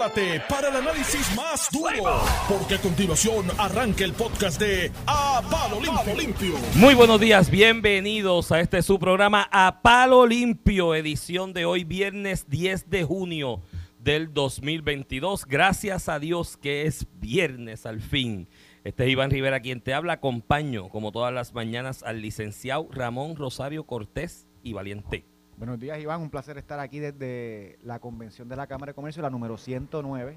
Para 0.00 0.70
el 0.70 0.76
análisis 0.76 1.36
más 1.36 1.68
duro, 1.70 2.22
porque 2.48 2.76
a 2.76 2.78
continuación 2.78 3.44
arranca 3.58 4.02
el 4.02 4.14
podcast 4.14 4.58
de 4.58 4.90
A 5.06 5.42
Palo 5.50 5.78
Limpio. 5.78 6.14
Limpio. 6.16 6.54
Muy 6.76 6.94
buenos 6.94 7.20
días, 7.20 7.50
bienvenidos 7.50 8.50
a 8.50 8.60
este 8.60 8.80
su 8.80 8.98
programa 8.98 9.46
A 9.52 9.82
Palo 9.82 10.26
Limpio, 10.26 10.94
edición 10.94 11.52
de 11.52 11.66
hoy 11.66 11.84
viernes 11.84 12.48
10 12.48 12.88
de 12.88 13.04
junio 13.04 13.60
del 13.98 14.32
2022. 14.32 15.44
Gracias 15.44 16.08
a 16.08 16.18
Dios 16.18 16.56
que 16.56 16.86
es 16.86 17.06
viernes 17.20 17.84
al 17.84 18.00
fin. 18.00 18.48
Este 18.84 19.04
es 19.04 19.10
Iván 19.10 19.30
Rivera 19.30 19.60
quien 19.60 19.82
te 19.82 19.92
habla. 19.92 20.14
Acompaño, 20.14 20.88
como 20.88 21.12
todas 21.12 21.34
las 21.34 21.52
mañanas, 21.52 22.02
al 22.04 22.22
licenciado 22.22 22.88
Ramón 22.90 23.36
Rosario 23.36 23.84
Cortés 23.84 24.46
y 24.62 24.72
Valiente. 24.72 25.29
Buenos 25.60 25.78
días, 25.78 26.00
Iván. 26.00 26.22
Un 26.22 26.30
placer 26.30 26.56
estar 26.56 26.80
aquí 26.80 27.00
desde 27.00 27.78
la 27.84 27.98
convención 27.98 28.48
de 28.48 28.56
la 28.56 28.66
Cámara 28.66 28.92
de 28.92 28.94
Comercio, 28.94 29.20
la 29.20 29.28
número 29.28 29.58
109. 29.58 30.36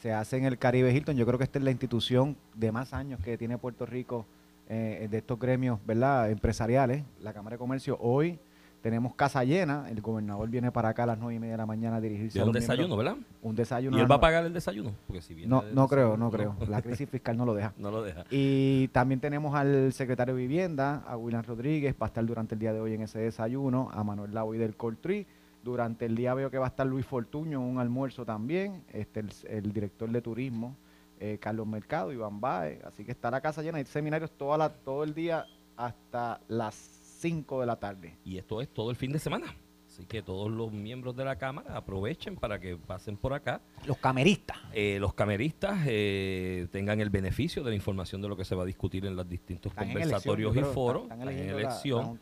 Se 0.00 0.10
hace 0.10 0.38
en 0.38 0.46
el 0.46 0.56
Caribe 0.56 0.90
Hilton. 0.90 1.16
Yo 1.16 1.26
creo 1.26 1.36
que 1.36 1.44
esta 1.44 1.58
es 1.58 1.64
la 1.66 1.70
institución 1.70 2.34
de 2.54 2.72
más 2.72 2.94
años 2.94 3.20
que 3.20 3.36
tiene 3.36 3.58
Puerto 3.58 3.84
Rico 3.84 4.24
eh, 4.70 5.06
de 5.10 5.18
estos 5.18 5.38
gremios 5.38 5.80
¿verdad? 5.84 6.30
empresariales. 6.30 7.04
La 7.20 7.34
Cámara 7.34 7.56
de 7.56 7.58
Comercio 7.58 7.98
hoy 8.00 8.38
tenemos 8.84 9.14
casa 9.14 9.42
llena, 9.44 9.88
el 9.88 10.02
gobernador 10.02 10.46
viene 10.50 10.70
para 10.70 10.90
acá 10.90 11.04
a 11.04 11.06
las 11.06 11.18
nueve 11.18 11.36
y 11.36 11.38
media 11.38 11.52
de 11.52 11.56
la 11.56 11.64
mañana 11.64 11.96
a 11.96 12.00
dirigirse 12.02 12.38
a 12.38 12.44
un 12.44 12.52
desayuno, 12.52 12.98
¿verdad? 12.98 13.16
Un 13.40 13.56
desayuno. 13.56 13.96
¿Y 13.96 14.00
él 14.02 14.10
va 14.10 14.16
a 14.16 14.20
pagar 14.20 14.44
el 14.44 14.52
desayuno? 14.52 14.92
Porque 15.06 15.22
si 15.22 15.32
viene 15.32 15.48
no, 15.48 15.62
no 15.72 15.88
creo, 15.88 16.18
no 16.18 16.30
creo. 16.30 16.54
La 16.68 16.82
crisis 16.82 17.08
fiscal 17.08 17.34
no 17.34 17.46
lo 17.46 17.54
deja. 17.54 17.72
no 17.78 17.90
lo 17.90 18.02
deja. 18.02 18.26
Y 18.30 18.88
también 18.88 19.20
tenemos 19.20 19.54
al 19.54 19.90
secretario 19.94 20.34
de 20.34 20.42
Vivienda, 20.42 21.02
a 21.08 21.16
William 21.16 21.42
Rodríguez, 21.42 21.94
va 21.94 22.04
a 22.04 22.08
estar 22.08 22.26
durante 22.26 22.56
el 22.56 22.58
día 22.58 22.74
de 22.74 22.80
hoy 22.80 22.92
en 22.92 23.00
ese 23.00 23.20
desayuno, 23.20 23.88
a 23.90 24.04
Manuel 24.04 24.34
Lau 24.34 24.52
y 24.52 24.58
del 24.58 24.76
Coltri. 24.76 25.26
Durante 25.62 26.04
el 26.04 26.14
día 26.14 26.34
veo 26.34 26.50
que 26.50 26.58
va 26.58 26.66
a 26.66 26.68
estar 26.68 26.86
Luis 26.86 27.06
Fortuño 27.06 27.62
en 27.62 27.66
un 27.66 27.78
almuerzo 27.78 28.26
también, 28.26 28.84
este 28.92 29.24
el, 29.48 29.72
director 29.72 30.10
de 30.10 30.20
turismo, 30.20 30.76
eh, 31.20 31.38
Carlos 31.40 31.66
Mercado, 31.66 32.12
Iván 32.12 32.38
Baez. 32.38 32.84
Así 32.84 33.02
que 33.02 33.12
está 33.12 33.30
la 33.30 33.40
casa 33.40 33.62
llena, 33.62 33.78
hay 33.78 33.86
seminarios 33.86 34.30
toda 34.32 34.58
la, 34.58 34.68
todo 34.68 35.04
el 35.04 35.14
día 35.14 35.46
hasta 35.74 36.38
las 36.48 36.93
5 37.24 37.60
de 37.60 37.66
la 37.66 37.76
tarde. 37.76 38.18
Y 38.22 38.36
esto 38.36 38.60
es 38.60 38.68
todo 38.68 38.90
el 38.90 38.96
fin 38.96 39.10
de 39.10 39.18
semana. 39.18 39.46
Así 39.86 40.04
que 40.04 40.20
todos 40.20 40.50
los 40.50 40.70
miembros 40.72 41.16
de 41.16 41.24
la 41.24 41.36
Cámara 41.36 41.74
aprovechen 41.74 42.36
para 42.36 42.60
que 42.60 42.76
pasen 42.76 43.16
por 43.16 43.32
acá. 43.32 43.62
Los 43.86 43.96
cameristas. 43.96 44.58
Eh, 44.74 44.98
los 45.00 45.14
cameristas 45.14 45.78
eh, 45.86 46.68
tengan 46.70 47.00
el 47.00 47.08
beneficio 47.08 47.64
de 47.64 47.70
la 47.70 47.76
información 47.76 48.20
de 48.20 48.28
lo 48.28 48.36
que 48.36 48.44
se 48.44 48.54
va 48.54 48.64
a 48.64 48.66
discutir 48.66 49.06
en 49.06 49.16
los 49.16 49.26
distintos 49.26 49.72
conversatorios 49.72 50.54
y 50.54 50.60
foros. 50.64 51.10
en 51.10 51.22
elección. 51.22 52.18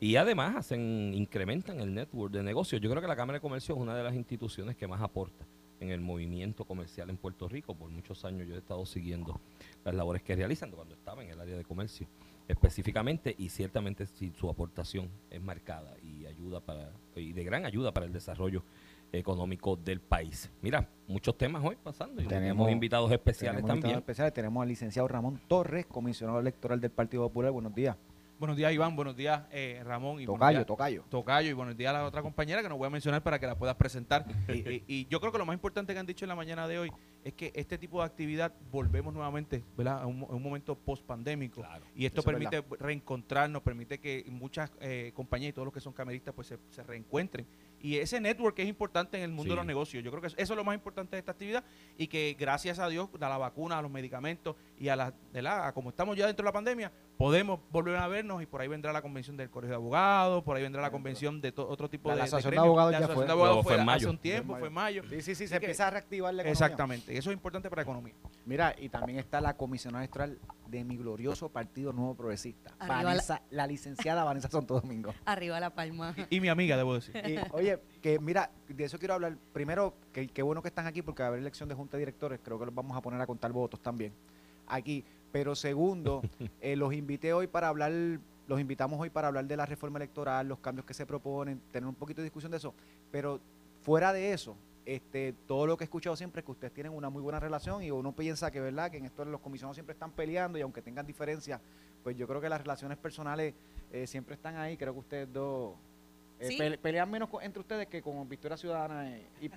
y 0.00 0.16
además 0.16 0.56
hacen 0.56 1.12
incrementan 1.12 1.78
el 1.80 1.92
network 1.92 2.32
de 2.32 2.42
negocios. 2.42 2.80
Yo 2.80 2.88
creo 2.88 3.02
que 3.02 3.08
la 3.08 3.16
Cámara 3.16 3.36
de 3.36 3.42
Comercio 3.42 3.74
es 3.74 3.80
una 3.82 3.94
de 3.94 4.04
las 4.04 4.14
instituciones 4.14 4.74
que 4.74 4.86
más 4.86 5.02
aporta 5.02 5.44
en 5.80 5.90
el 5.90 6.00
movimiento 6.00 6.64
comercial 6.64 7.10
en 7.10 7.18
Puerto 7.18 7.46
Rico. 7.46 7.74
Por 7.74 7.90
muchos 7.90 8.24
años 8.24 8.48
yo 8.48 8.54
he 8.54 8.58
estado 8.58 8.86
siguiendo 8.86 9.38
las 9.84 9.94
labores 9.94 10.22
que 10.22 10.34
realizan 10.34 10.70
cuando 10.70 10.94
estaba 10.94 11.22
en 11.22 11.28
el 11.28 11.38
área 11.38 11.58
de 11.58 11.64
comercio 11.64 12.08
específicamente 12.48 13.34
y 13.36 13.48
ciertamente 13.48 14.06
si 14.06 14.30
su 14.30 14.48
aportación 14.48 15.10
es 15.30 15.42
marcada 15.42 15.96
y 16.02 16.26
ayuda 16.26 16.60
para 16.60 16.92
y 17.14 17.32
de 17.32 17.44
gran 17.44 17.66
ayuda 17.66 17.92
para 17.92 18.06
el 18.06 18.12
desarrollo 18.12 18.62
económico 19.12 19.76
del 19.76 20.00
país. 20.00 20.50
Mira, 20.62 20.88
muchos 21.06 21.36
temas 21.38 21.64
hoy 21.64 21.76
pasando 21.76 22.22
y 22.22 22.26
tenemos 22.26 22.70
invitados 22.70 23.10
especiales 23.10 23.64
también. 23.64 23.96
especiales. 23.96 24.32
Tenemos 24.34 24.62
al 24.62 24.68
licenciado 24.68 25.08
Ramón 25.08 25.40
Torres, 25.48 25.86
comisionado 25.86 26.40
electoral 26.40 26.80
del 26.80 26.90
Partido 26.90 27.22
Popular. 27.24 27.52
Buenos 27.52 27.74
días. 27.74 27.96
Buenos 28.38 28.58
días, 28.58 28.70
Iván. 28.70 28.94
Buenos 28.94 29.16
días, 29.16 29.44
eh, 29.50 29.80
Ramón. 29.82 30.20
Y 30.20 30.26
tocayo, 30.26 30.66
tocayo. 30.66 31.04
Tocayo. 31.08 31.48
Y 31.48 31.52
buenos 31.54 31.74
días 31.74 31.94
a 31.94 31.98
la 32.00 32.04
otra 32.04 32.20
compañera 32.20 32.60
que 32.60 32.68
nos 32.68 32.76
voy 32.76 32.86
a 32.86 32.90
mencionar 32.90 33.22
para 33.22 33.38
que 33.38 33.46
la 33.46 33.56
puedas 33.56 33.76
presentar. 33.76 34.26
y, 34.48 35.06
yo 35.06 35.20
creo 35.20 35.32
que 35.32 35.38
lo 35.38 35.46
más 35.46 35.54
importante 35.54 35.94
que 35.94 35.98
han 35.98 36.04
dicho 36.04 36.26
en 36.26 36.28
la 36.28 36.34
mañana 36.34 36.68
de 36.68 36.78
hoy 36.78 36.92
es 37.24 37.32
que 37.32 37.50
este 37.54 37.78
tipo 37.78 38.00
de 38.00 38.06
actividad 38.06 38.52
volvemos 38.70 39.14
nuevamente 39.14 39.64
¿verdad? 39.74 40.02
A, 40.02 40.06
un, 40.06 40.20
momento 40.42 40.74
post-pandémico. 40.74 41.62
y 41.94 42.04
esto 42.04 42.22
permite 42.22 42.62
reencontrarnos, 42.78 43.62
permite 43.62 43.98
que 43.98 44.26
muchas 44.28 44.70
eh, 44.80 45.12
compañías 45.14 45.50
y 45.50 45.52
todos 45.54 45.66
los 45.66 45.74
que 45.74 45.80
son 45.80 45.94
cameristas 45.94 46.34
pues 46.34 46.48
se, 46.48 46.58
se 46.68 46.82
reencuentren 46.82 47.46
y 47.86 47.98
ese 47.98 48.20
network 48.20 48.58
es 48.58 48.66
importante 48.66 49.16
en 49.16 49.22
el 49.22 49.30
mundo 49.30 49.50
de 49.52 49.56
los 49.58 49.64
negocios. 49.64 50.02
Yo 50.02 50.10
creo 50.10 50.20
que 50.20 50.26
eso 50.26 50.36
es 50.36 50.50
lo 50.50 50.64
más 50.64 50.74
importante 50.74 51.14
de 51.14 51.20
esta 51.20 51.30
actividad 51.30 51.62
y 51.96 52.08
que 52.08 52.36
gracias 52.36 52.80
a 52.80 52.88
Dios, 52.88 53.08
a 53.20 53.28
la 53.28 53.38
vacuna, 53.38 53.78
a 53.78 53.82
los 53.82 53.92
medicamentos 53.92 54.56
y 54.76 54.88
a 54.88 54.96
la, 54.96 55.14
de 55.32 55.40
la 55.40 55.72
como 55.72 55.90
estamos 55.90 56.16
ya 56.16 56.26
dentro 56.26 56.42
de 56.42 56.48
la 56.48 56.52
pandemia, 56.52 56.90
podemos 57.16 57.60
volver 57.70 57.94
a 57.94 58.08
vernos 58.08 58.42
y 58.42 58.46
por 58.46 58.60
ahí 58.60 58.66
vendrá 58.66 58.92
la 58.92 59.02
convención 59.02 59.36
del 59.36 59.50
Colegio 59.50 59.70
de 59.70 59.76
Abogados, 59.76 60.42
por 60.42 60.56
ahí 60.56 60.64
vendrá 60.64 60.82
la 60.82 60.90
convención 60.90 61.40
de 61.40 61.54
otro 61.56 61.88
tipo 61.88 62.10
de... 62.10 62.16
La 62.16 62.24
asociación 62.24 62.54
de, 62.54 62.58
abogados 62.58 62.92
ya 62.92 63.06
fue. 63.06 63.24
fue, 63.62 63.76
mayo. 63.78 63.92
hace 63.92 64.08
un 64.08 64.18
tiempo, 64.18 64.56
fue 64.56 64.66
en 64.66 64.74
mayo. 64.74 65.02
Sí, 65.08 65.22
sí, 65.22 65.36
sí, 65.36 65.46
se 65.46 65.54
empieza 65.54 65.86
a 65.86 65.90
reactivar 65.90 66.34
la 66.34 66.42
economía. 66.42 66.52
Exactamente, 66.52 67.14
y 67.14 67.18
eso 67.18 67.30
es 67.30 67.34
importante 67.34 67.70
para 67.70 67.80
la 67.80 67.84
economía. 67.84 68.14
Mira, 68.44 68.74
y 68.76 68.88
también 68.88 69.20
está 69.20 69.40
la 69.40 69.56
comisionada 69.56 70.02
electoral 70.02 70.40
de 70.66 70.84
mi 70.84 70.96
glorioso 70.96 71.50
Partido 71.50 71.92
Nuevo 71.92 72.16
Progresista, 72.16 72.74
la, 73.50 73.66
licenciada 73.68 74.24
Vanessa 74.24 74.48
Santo 74.48 74.80
Domingo. 74.80 75.14
Arriba 75.24 75.60
la 75.60 75.70
palma. 75.70 76.14
Y, 76.30 76.40
mi 76.40 76.48
amiga, 76.48 76.76
debo 76.76 76.94
decir. 76.94 77.14
oye, 77.52 77.75
que 78.02 78.18
mira, 78.18 78.50
de 78.68 78.84
eso 78.84 78.98
quiero 78.98 79.14
hablar. 79.14 79.36
Primero, 79.52 79.94
que 80.12 80.26
qué 80.28 80.42
bueno 80.42 80.62
que 80.62 80.68
están 80.68 80.86
aquí 80.86 81.02
porque 81.02 81.22
va 81.22 81.26
a 81.26 81.28
haber 81.28 81.40
elección 81.40 81.68
de 81.68 81.74
junta 81.74 81.96
de 81.96 82.00
directores, 82.00 82.40
creo 82.42 82.58
que 82.58 82.66
los 82.66 82.74
vamos 82.74 82.96
a 82.96 83.00
poner 83.00 83.20
a 83.20 83.26
contar 83.26 83.52
votos 83.52 83.80
también 83.80 84.12
aquí. 84.66 85.04
Pero 85.32 85.54
segundo, 85.54 86.22
eh, 86.60 86.76
los 86.76 86.92
invité 86.92 87.32
hoy 87.32 87.46
para 87.46 87.68
hablar, 87.68 87.92
los 88.46 88.60
invitamos 88.60 89.00
hoy 89.00 89.10
para 89.10 89.28
hablar 89.28 89.46
de 89.46 89.56
la 89.56 89.66
reforma 89.66 89.98
electoral, 89.98 90.48
los 90.48 90.58
cambios 90.58 90.86
que 90.86 90.94
se 90.94 91.06
proponen, 91.06 91.60
tener 91.70 91.88
un 91.88 91.94
poquito 91.94 92.20
de 92.20 92.24
discusión 92.24 92.50
de 92.50 92.58
eso. 92.58 92.74
Pero 93.10 93.40
fuera 93.82 94.12
de 94.12 94.32
eso, 94.32 94.56
este, 94.84 95.34
todo 95.46 95.66
lo 95.66 95.76
que 95.76 95.84
he 95.84 95.86
escuchado 95.86 96.14
siempre 96.16 96.40
es 96.40 96.44
que 96.44 96.52
ustedes 96.52 96.72
tienen 96.72 96.92
una 96.92 97.10
muy 97.10 97.20
buena 97.20 97.40
relación 97.40 97.82
y 97.82 97.90
uno 97.90 98.12
piensa 98.12 98.50
que 98.50 98.60
verdad 98.60 98.90
que 98.90 98.98
en 98.98 99.04
esto 99.04 99.24
los 99.24 99.40
comisionados 99.40 99.76
siempre 99.76 99.94
están 99.94 100.12
peleando 100.12 100.58
y 100.58 100.62
aunque 100.62 100.80
tengan 100.80 101.06
diferencias, 101.06 101.60
pues 102.04 102.16
yo 102.16 102.28
creo 102.28 102.40
que 102.40 102.48
las 102.48 102.60
relaciones 102.60 102.96
personales 102.96 103.54
eh, 103.92 104.06
siempre 104.06 104.36
están 104.36 104.56
ahí. 104.56 104.76
Creo 104.76 104.92
que 104.92 105.00
ustedes 105.00 105.32
dos 105.32 105.74
eh, 106.40 106.78
pelean 106.80 107.10
menos 107.10 107.28
entre 107.42 107.60
ustedes 107.60 107.86
que 107.88 108.02
con 108.02 108.28
Victoria 108.28 108.56
Ciudadana 108.56 109.10
y, 109.40 109.50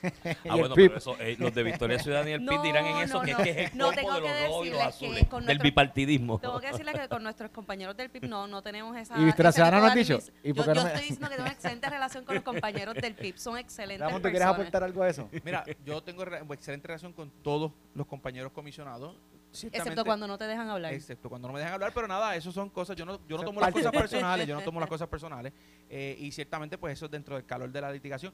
ah, 0.48 0.56
bueno, 0.56 0.74
pero 0.74 0.96
eso, 0.96 1.16
eh, 1.20 1.36
los 1.38 1.54
de 1.54 1.62
Victoria 1.62 1.98
Ciudadana 1.98 2.30
y 2.30 2.32
el 2.34 2.44
PIB 2.44 2.62
dirán 2.62 2.86
en 2.86 2.96
eso 2.98 3.20
que, 3.20 3.32
es 3.32 3.36
que 3.36 3.50
es 3.50 3.72
el 3.72 3.78
no, 3.78 3.92
tengo 3.92 4.14
de 4.14 4.20
los 4.20 4.46
rojos 4.46 4.66
y 4.66 4.70
los 4.70 4.80
azules, 4.80 5.26
del 5.46 5.58
bipartidismo. 5.58 6.38
Tengo 6.38 6.60
que 6.60 6.68
decirle 6.68 6.92
que 6.92 7.08
con 7.08 7.22
nuestros 7.22 7.50
compañeros 7.50 7.96
del 7.96 8.10
PIB 8.10 8.28
no, 8.28 8.46
no 8.46 8.62
tenemos 8.62 8.96
esa... 8.96 9.18
¿Y 9.18 9.24
Victoria 9.24 9.52
Ciudadana 9.52 9.80
no 9.80 9.86
has 9.86 9.94
dicho? 9.94 10.18
¿Y 10.42 10.52
yo, 10.52 10.64
yo 10.64 10.72
estoy 10.72 11.00
diciendo 11.02 11.28
que 11.28 11.34
tengo 11.36 11.42
una 11.42 11.52
excelente 11.52 11.90
relación 11.90 12.24
con 12.24 12.34
los 12.34 12.44
compañeros 12.44 12.94
del 12.94 13.14
PIB, 13.14 13.36
son 13.36 13.58
excelentes 13.58 14.06
Ramón, 14.06 14.22
¿te 14.22 14.30
quieres 14.30 14.48
aportar 14.48 14.82
algo 14.84 15.02
a 15.02 15.08
eso? 15.08 15.28
Mira, 15.44 15.64
yo 15.84 16.02
tengo 16.02 16.24
excelente 16.54 16.88
relación 16.88 17.12
con 17.12 17.30
todos 17.42 17.72
los 17.94 18.06
compañeros 18.06 18.52
comisionados. 18.52 19.16
Excepto 19.52 20.04
cuando 20.04 20.26
no 20.26 20.38
te 20.38 20.44
dejan 20.44 20.68
hablar. 20.68 20.92
Excepto 20.94 21.28
cuando 21.28 21.48
no 21.48 21.54
me 21.54 21.60
dejan 21.60 21.74
hablar, 21.74 21.92
pero 21.94 22.06
nada, 22.06 22.36
eso 22.36 22.52
son 22.52 22.70
cosas, 22.70 22.96
yo 22.96 23.04
no, 23.04 23.20
yo 23.26 23.36
no 23.36 23.44
tomo 23.44 23.60
las 23.60 23.72
cosas 23.72 23.92
personales, 23.92 24.46
yo 24.46 24.54
no 24.54 24.60
tomo 24.64 24.80
las 24.80 24.88
cosas 24.88 25.08
personales. 25.08 25.52
Eh, 25.88 26.16
y 26.18 26.30
ciertamente, 26.30 26.78
pues 26.78 26.92
eso 26.94 27.06
es 27.06 27.10
dentro 27.10 27.34
del 27.34 27.44
calor 27.44 27.70
de 27.70 27.80
la 27.80 27.92
litigación 27.92 28.32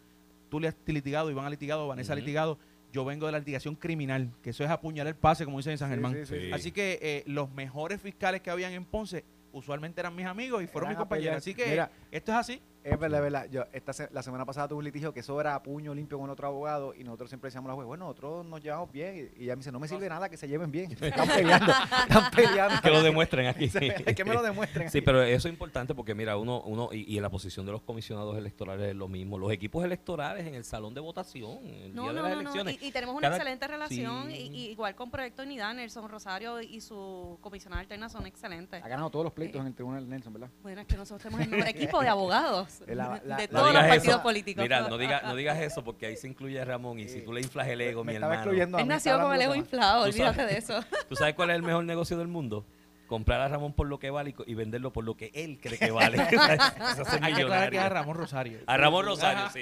tú 0.48 0.60
le 0.60 0.68
has 0.68 0.76
litigado, 0.86 1.30
Iván 1.30 1.46
ha 1.46 1.50
litigado, 1.50 1.86
Vanessa 1.88 2.12
ha 2.12 2.16
litigado. 2.16 2.58
Yo 2.92 3.04
vengo 3.04 3.26
de 3.26 3.32
la 3.32 3.38
litigación 3.38 3.74
criminal, 3.74 4.32
que 4.42 4.50
eso 4.50 4.64
es 4.64 4.70
apuñalar 4.70 5.08
el 5.08 5.16
pase, 5.16 5.44
como 5.44 5.58
dicen 5.58 5.72
en 5.72 5.78
San 5.78 5.90
Germán. 5.90 6.16
Así 6.52 6.72
que 6.72 6.98
eh, 7.02 7.24
los 7.26 7.50
mejores 7.50 8.00
fiscales 8.00 8.40
que 8.40 8.50
habían 8.50 8.72
en 8.72 8.84
Ponce 8.84 9.24
usualmente 9.52 10.00
eran 10.00 10.14
mis 10.14 10.26
amigos 10.26 10.62
y 10.62 10.66
fueron 10.66 10.90
mis 10.90 10.98
compañeros. 10.98 11.36
Así 11.36 11.54
que 11.54 11.86
esto 12.10 12.32
es 12.32 12.38
así. 12.38 12.62
Es 12.86 13.00
verdad, 13.00 13.18
es 13.18 13.24
verdad. 13.24 13.48
Yo 13.50 13.64
esta 13.72 14.08
la 14.12 14.22
semana 14.22 14.44
pasada 14.44 14.68
tuve 14.68 14.78
un 14.78 14.84
litigio 14.84 15.12
que 15.12 15.18
eso 15.18 15.40
era 15.40 15.56
a 15.56 15.62
puño 15.62 15.92
limpio 15.92 16.20
con 16.20 16.30
otro 16.30 16.46
abogado 16.46 16.94
y 16.94 17.02
nosotros 17.02 17.28
siempre 17.28 17.48
decíamos 17.48 17.68
a 17.68 17.72
la 17.72 17.74
juez, 17.74 17.86
bueno, 17.88 18.04
nosotros 18.04 18.46
nos 18.46 18.62
llevamos 18.62 18.92
bien. 18.92 19.32
Y, 19.36 19.42
ella 19.42 19.56
me 19.56 19.60
dice, 19.60 19.72
no 19.72 19.80
me 19.80 19.88
sirve 19.88 20.08
nada 20.08 20.28
que 20.28 20.36
se 20.36 20.46
lleven 20.46 20.70
bien. 20.70 20.92
Están 21.00 21.26
peleando, 21.26 21.72
están 21.72 22.30
peleando. 22.34 22.80
Que 22.80 22.90
lo 22.90 23.02
demuestren 23.02 23.48
aquí. 23.48 23.68
que 23.68 24.24
me 24.24 24.34
lo 24.34 24.42
demuestren. 24.42 24.88
Sí, 24.88 25.00
pero 25.00 25.20
eso 25.22 25.48
es 25.48 25.52
importante 25.52 25.96
porque, 25.96 26.14
mira, 26.14 26.36
uno, 26.36 26.62
uno 26.62 26.90
y, 26.92 27.16
en 27.16 27.22
la 27.22 27.30
posición 27.30 27.66
de 27.66 27.72
los 27.72 27.82
comisionados 27.82 28.38
electorales 28.38 28.90
es 28.90 28.94
lo 28.94 29.08
mismo. 29.08 29.36
Los 29.36 29.50
equipos 29.50 29.84
electorales 29.84 30.46
en 30.46 30.54
el 30.54 30.64
salón 30.64 30.94
de 30.94 31.00
votación, 31.00 31.58
el 31.66 31.92
día 31.92 32.12
de 32.12 32.12
las 32.12 32.32
elecciones. 32.32 32.78
Y, 32.80 32.92
tenemos 32.92 33.16
una 33.16 33.28
excelente 33.28 33.66
relación, 33.66 34.30
y, 34.30 34.68
igual 34.70 34.94
con 34.94 35.10
Proyecto 35.10 35.42
Unidad, 35.42 35.74
Nelson 35.74 36.08
Rosario 36.08 36.60
y 36.60 36.80
su 36.80 37.36
comisionada 37.40 37.80
alterna 37.80 38.08
son 38.08 38.26
excelentes. 38.26 38.84
Ha 38.84 38.88
ganado 38.88 39.10
todos 39.10 39.24
los 39.24 39.32
pleitos 39.32 39.60
en 39.60 39.66
el 39.66 39.74
Tribunal 39.74 40.08
Nelson, 40.08 40.32
¿verdad? 40.32 40.50
Bueno, 40.62 40.80
es 40.82 40.86
que 40.86 40.96
nosotros 40.96 41.22
tenemos 41.22 41.40
el 41.44 41.50
mejor 41.50 41.68
equipo 41.68 42.00
de 42.00 42.08
abogados. 42.08 42.75
de 42.86 43.48
todos 43.48 43.72
los 43.72 43.84
partidos 43.84 44.20
políticos. 44.20 44.62
Mira, 44.62 44.88
no, 44.88 44.98
diga, 44.98 45.22
no 45.22 45.34
digas 45.36 45.58
eso 45.60 45.84
porque 45.84 46.06
ahí 46.06 46.16
se 46.16 46.28
incluye 46.28 46.60
a 46.60 46.64
Ramón 46.64 46.98
y 46.98 47.08
si 47.08 47.22
tú 47.22 47.32
le 47.32 47.40
inflas 47.40 47.68
el 47.68 47.80
ego, 47.80 48.04
mi 48.04 48.14
hermano. 48.14 48.50
Él 48.50 48.88
nació 48.88 49.20
con 49.20 49.34
el 49.34 49.42
ego 49.42 49.54
inflado, 49.54 50.04
olvídate 50.04 50.44
de 50.46 50.58
eso. 50.58 50.80
¿Tú 51.08 51.16
sabes 51.16 51.34
cuál 51.34 51.50
es 51.50 51.56
el 51.56 51.62
mejor 51.62 51.84
negocio 51.84 52.16
del 52.16 52.28
mundo? 52.28 52.64
comprar 53.06 53.40
a 53.40 53.48
Ramón 53.48 53.72
por 53.72 53.86
lo 53.86 53.98
que 53.98 54.10
vale 54.10 54.34
y 54.46 54.54
venderlo 54.54 54.92
por 54.92 55.04
lo 55.04 55.16
que 55.16 55.30
él 55.34 55.58
cree 55.60 55.78
que 55.78 55.90
vale. 55.90 56.18
Hay 57.22 57.34
que 57.34 57.42
aclarar 57.42 57.70
que 57.70 57.78
a 57.78 57.88
Ramón 57.88 58.16
Rosario. 58.16 58.60
A 58.66 58.76
Ramón 58.76 59.06
Rosario, 59.06 59.48
sí. 59.52 59.60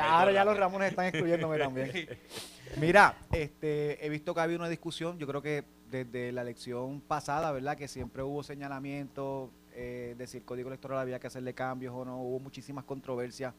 ahora 0.00 0.32
ya 0.32 0.44
los 0.44 0.56
Ramones 0.56 0.90
están 0.90 1.06
excluyéndome 1.06 1.58
también. 1.58 2.08
Mira, 2.78 3.16
este, 3.32 4.04
he 4.04 4.08
visto 4.08 4.34
que 4.34 4.40
ha 4.40 4.42
habido 4.44 4.58
una 4.58 4.68
discusión, 4.68 5.18
yo 5.18 5.26
creo 5.26 5.42
que 5.42 5.64
desde 5.90 6.32
la 6.32 6.42
elección 6.42 7.00
pasada, 7.00 7.52
¿verdad? 7.52 7.76
Que 7.76 7.88
siempre 7.88 8.22
hubo 8.22 8.42
señalamientos, 8.42 9.50
eh, 9.76 10.14
de 10.16 10.26
si 10.26 10.38
el 10.38 10.44
código 10.44 10.68
electoral 10.68 10.98
había 10.98 11.20
que 11.20 11.26
hacerle 11.26 11.54
cambios 11.54 11.94
o 11.94 12.04
no, 12.04 12.20
hubo 12.22 12.40
muchísimas 12.40 12.84
controversias. 12.84 13.54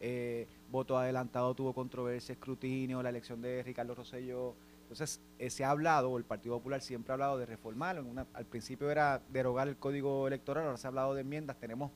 eh, 0.00 0.48
voto 0.70 0.96
adelantado 0.96 1.54
tuvo 1.54 1.72
controversia, 1.72 2.32
escrutinio, 2.32 3.02
la 3.02 3.10
elección 3.10 3.42
de 3.42 3.62
Ricardo 3.62 3.94
Rosello. 3.94 4.54
Entonces, 4.82 5.20
eh, 5.38 5.50
se 5.50 5.64
ha 5.64 5.70
hablado, 5.70 6.16
el 6.16 6.24
Partido 6.24 6.56
Popular 6.56 6.80
siempre 6.80 7.12
ha 7.12 7.14
hablado 7.14 7.36
de 7.36 7.44
reformarlo. 7.44 8.04
al 8.32 8.46
principio 8.46 8.90
era 8.90 9.20
derogar 9.30 9.68
el 9.68 9.76
código 9.76 10.26
electoral, 10.26 10.64
ahora 10.64 10.78
se 10.78 10.86
ha 10.86 10.88
hablado 10.88 11.14
de 11.14 11.20
enmiendas. 11.20 11.58
Tenemos 11.58 11.90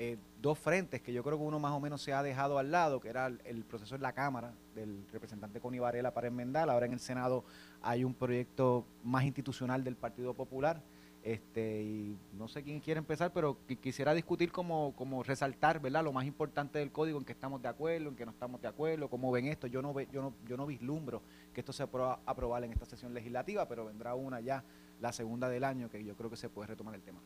eh, 0.00 0.16
dos 0.40 0.56
frentes 0.56 1.02
que 1.02 1.12
yo 1.12 1.24
creo 1.24 1.36
que 1.36 1.42
uno 1.42 1.58
más 1.58 1.72
o 1.72 1.80
menos 1.80 2.00
se 2.00 2.12
ha 2.12 2.22
dejado 2.22 2.58
al 2.58 2.70
lado, 2.70 3.00
que 3.00 3.08
era 3.08 3.26
el, 3.26 3.64
proceso 3.64 3.96
en 3.96 4.02
la 4.02 4.12
Cámara 4.12 4.52
del 4.76 5.04
representante 5.10 5.58
Connie 5.58 5.80
Varela 5.80 6.14
para 6.14 6.28
enmendar. 6.28 6.70
Ahora 6.70 6.86
en 6.86 6.92
el 6.92 7.00
Senado 7.00 7.42
hay 7.82 8.04
un 8.04 8.14
proyecto 8.14 8.84
más 9.02 9.24
institucional 9.24 9.82
del 9.82 9.96
Partido 9.96 10.34
Popular. 10.34 10.80
Este, 11.28 11.82
y 11.82 12.18
no 12.32 12.48
sé 12.48 12.62
quién 12.62 12.80
quiere 12.80 12.96
empezar, 12.96 13.34
pero 13.34 13.58
quisiera 13.82 14.14
discutir 14.14 14.50
como, 14.50 14.94
como 14.96 15.22
resaltar, 15.22 15.78
¿verdad? 15.78 16.02
Lo 16.02 16.10
más 16.10 16.24
importante 16.24 16.78
del 16.78 16.90
código, 16.90 17.18
en 17.18 17.26
que 17.26 17.32
estamos 17.32 17.60
de 17.60 17.68
acuerdo, 17.68 18.08
en 18.08 18.16
que 18.16 18.24
no 18.24 18.30
estamos 18.30 18.62
de 18.62 18.68
acuerdo, 18.68 19.10
cómo 19.10 19.30
ven 19.30 19.44
esto. 19.44 19.66
Yo 19.66 19.82
no 19.82 19.92
ve, 19.92 20.08
yo 20.10 20.22
no, 20.22 20.32
yo 20.46 20.56
no 20.56 20.64
vislumbro 20.64 21.20
que 21.52 21.60
esto 21.60 21.74
se 21.74 21.82
aprueba, 21.82 22.20
aprobar 22.24 22.64
en 22.64 22.72
esta 22.72 22.86
sesión 22.86 23.12
legislativa, 23.12 23.68
pero 23.68 23.84
vendrá 23.84 24.14
una 24.14 24.40
ya, 24.40 24.64
la 25.02 25.12
segunda 25.12 25.50
del 25.50 25.64
año, 25.64 25.90
que 25.90 26.02
yo 26.02 26.16
creo 26.16 26.30
que 26.30 26.38
se 26.38 26.48
puede 26.48 26.68
retomar 26.68 26.94
el 26.94 27.02
tema. 27.02 27.20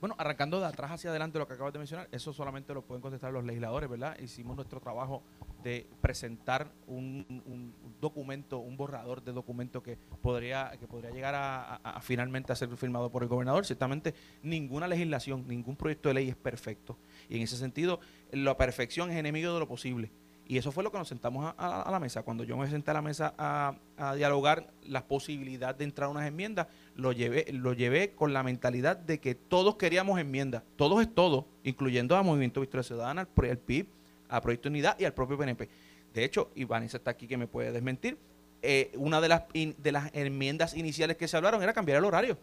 Bueno, 0.00 0.14
arrancando 0.18 0.60
de 0.60 0.66
atrás 0.66 0.90
hacia 0.90 1.08
adelante 1.08 1.38
lo 1.38 1.48
que 1.48 1.54
acabas 1.54 1.72
de 1.72 1.78
mencionar, 1.78 2.08
eso 2.12 2.34
solamente 2.34 2.74
lo 2.74 2.82
pueden 2.82 3.00
contestar 3.00 3.32
los 3.32 3.42
legisladores, 3.42 3.88
¿verdad? 3.88 4.18
Hicimos 4.18 4.54
nuestro 4.54 4.80
trabajo 4.80 5.22
de 5.66 5.84
presentar 6.00 6.70
un, 6.86 7.74
documento, 8.00 8.58
un 8.58 8.76
borrador 8.76 9.20
de 9.24 9.32
documento 9.32 9.82
que 9.82 9.98
podría, 10.22 10.70
que 10.78 10.86
podría 10.86 11.10
llegar 11.10 11.34
a, 11.34 12.00
finalmente 12.02 12.52
a 12.52 12.54
ser 12.54 12.68
firmado 12.76 13.10
por 13.10 13.24
el 13.24 13.28
gobernador. 13.28 13.66
Ciertamente 13.66 14.14
ninguna 14.44 14.86
legislación, 14.86 15.44
ningún 15.48 15.74
proyecto 15.74 16.08
de 16.08 16.14
ley 16.14 16.28
es 16.28 16.36
perfecto. 16.36 16.96
Y 17.28 17.38
en 17.38 17.42
ese 17.42 17.56
sentido, 17.56 17.98
la 18.30 18.56
perfección 18.56 19.10
es 19.10 19.16
enemigo 19.16 19.52
de 19.54 19.58
lo 19.58 19.66
posible. 19.66 20.12
Y 20.46 20.56
eso 20.56 20.70
fue 20.70 20.84
lo 20.84 20.92
que 20.92 20.98
nos 20.98 21.08
sentamos 21.08 21.52
a, 21.58 21.88
la 21.90 21.98
mesa. 21.98 22.22
Cuando 22.22 22.44
yo 22.44 22.56
me 22.56 22.70
senté 22.70 22.92
a 22.92 22.94
la 22.94 23.02
mesa 23.02 23.34
a, 23.36 23.74
dialogar 24.14 24.72
la 24.84 25.08
posibilidad 25.08 25.74
de 25.74 25.82
entrar 25.82 26.06
a 26.06 26.10
unas 26.10 26.28
enmiendas, 26.28 26.68
lo 26.94 27.10
llevé, 27.10 27.46
lo 27.52 27.72
llevé 27.72 28.12
con 28.14 28.32
la 28.32 28.44
mentalidad 28.44 28.96
de 28.96 29.18
que 29.18 29.34
todos 29.34 29.74
queríamos 29.74 30.20
enmiendas. 30.20 30.62
Todos 30.76 31.02
es 31.02 31.12
todo, 31.12 31.48
incluyendo 31.64 32.14
a 32.14 32.22
Movimiento 32.22 32.60
Victoria 32.60 32.84
Ciudadana, 32.84 33.22
al, 33.22 33.58
PIB, 33.58 33.88
a 34.28 34.40
Proyecto 34.40 34.68
Unidad 34.68 34.98
y 34.98 35.04
al 35.04 35.14
propio 35.14 35.36
PNP. 35.38 35.68
De 36.12 36.24
hecho, 36.24 36.50
Vanessa 36.68 36.96
está 36.96 37.10
aquí 37.10 37.26
que 37.26 37.36
me 37.36 37.46
puede 37.46 37.72
desmentir. 37.72 38.18
Eh, 38.62 38.92
una 38.96 39.20
de 39.20 39.28
las, 39.28 39.42
de 39.52 39.92
las 39.92 40.10
enmiendas 40.14 40.74
iniciales 40.74 41.16
que 41.16 41.28
se 41.28 41.36
hablaron 41.36 41.62
era 41.62 41.72
cambiar 41.72 41.98
el 41.98 42.04
horario. 42.04 42.38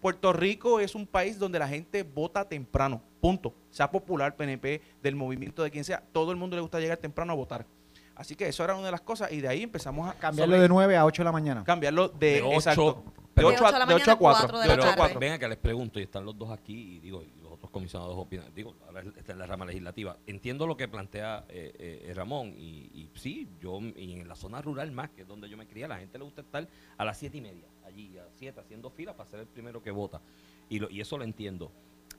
Puerto 0.00 0.32
Rico 0.32 0.80
es 0.80 0.94
un 0.94 1.06
país 1.06 1.38
donde 1.38 1.58
la 1.58 1.68
gente 1.68 2.02
vota 2.02 2.48
temprano, 2.48 3.02
punto. 3.20 3.54
Sea 3.70 3.90
popular, 3.90 4.34
PNP, 4.34 4.80
del 5.02 5.14
movimiento 5.14 5.62
de 5.62 5.70
quien 5.70 5.84
sea, 5.84 6.02
todo 6.12 6.30
el 6.30 6.38
mundo 6.38 6.56
le 6.56 6.62
gusta 6.62 6.80
llegar 6.80 6.96
temprano 6.96 7.32
a 7.32 7.36
votar. 7.36 7.66
Así 8.14 8.34
que 8.34 8.48
eso 8.48 8.64
era 8.64 8.74
una 8.74 8.86
de 8.86 8.92
las 8.92 9.00
cosas 9.00 9.30
y 9.32 9.40
de 9.40 9.48
ahí 9.48 9.62
empezamos 9.62 10.08
a... 10.08 10.14
Cambiarlo 10.14 10.60
de 10.60 10.68
9 10.68 10.96
a 10.96 11.04
8 11.04 11.22
de 11.22 11.24
la 11.24 11.32
mañana. 11.32 11.64
Cambiarlo 11.64 12.08
de, 12.08 12.42
8, 12.42 13.02
de 13.34 13.44
8 13.44 13.66
a, 13.66 13.86
de 13.86 13.94
8 13.94 14.10
a 14.10 14.16
4. 14.16 14.60
De 14.60 14.68
8 14.70 14.82
a 14.88 14.96
4. 14.96 15.20
Venga 15.20 15.38
que 15.38 15.48
les 15.48 15.58
pregunto, 15.58 16.00
y 16.00 16.02
están 16.02 16.24
los 16.24 16.36
dos 16.36 16.50
aquí, 16.50 16.96
y 16.96 17.00
digo, 17.00 17.22
los 17.60 17.70
comisionados 17.70 18.16
opinan, 18.16 18.52
digo, 18.54 18.76
ahora 18.86 19.02
está 19.16 19.32
en 19.32 19.38
la 19.38 19.46
rama 19.46 19.66
legislativa. 19.66 20.18
Entiendo 20.26 20.66
lo 20.66 20.76
que 20.76 20.88
plantea 20.88 21.44
eh, 21.48 22.04
eh, 22.06 22.14
Ramón, 22.14 22.54
y, 22.56 22.90
y, 22.92 23.10
sí, 23.14 23.48
yo, 23.60 23.80
y 23.96 24.20
en 24.20 24.28
la 24.28 24.34
zona 24.34 24.62
rural 24.62 24.92
más, 24.92 25.10
que 25.10 25.22
es 25.22 25.28
donde 25.28 25.48
yo 25.48 25.56
me 25.56 25.66
crié, 25.66 25.84
a 25.84 25.88
la 25.88 25.98
gente 25.98 26.18
le 26.18 26.24
gusta 26.24 26.42
estar 26.42 26.68
a 26.96 27.04
las 27.04 27.18
7 27.18 27.36
y 27.36 27.40
media 27.40 27.68
allí 27.84 28.16
a 28.18 28.28
7 28.36 28.60
haciendo 28.60 28.90
fila 28.90 29.16
para 29.16 29.28
ser 29.28 29.40
el 29.40 29.46
primero 29.46 29.82
que 29.82 29.90
vota. 29.90 30.20
Y, 30.68 30.94
y 30.94 31.00
eso 31.00 31.18
lo 31.18 31.24
entiendo. 31.24 31.72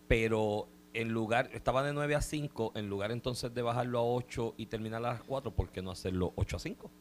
Pero 0.07 0.67
en 0.93 1.09
lugar, 1.09 1.49
estaba 1.53 1.83
de 1.83 1.93
9 1.93 2.15
a 2.15 2.21
5, 2.21 2.73
en 2.75 2.89
lugar 2.89 3.11
entonces 3.11 3.53
de 3.53 3.61
bajarlo 3.61 3.99
a 3.99 4.03
8 4.03 4.55
y 4.57 4.65
terminar 4.67 4.97
a 4.97 5.13
las 5.13 5.23
4, 5.23 5.51
¿por 5.55 5.71
qué 5.71 5.81
no 5.81 5.91
hacerlo 5.91 6.33
8 6.35 6.55
a 6.55 6.59
5? 6.59 6.91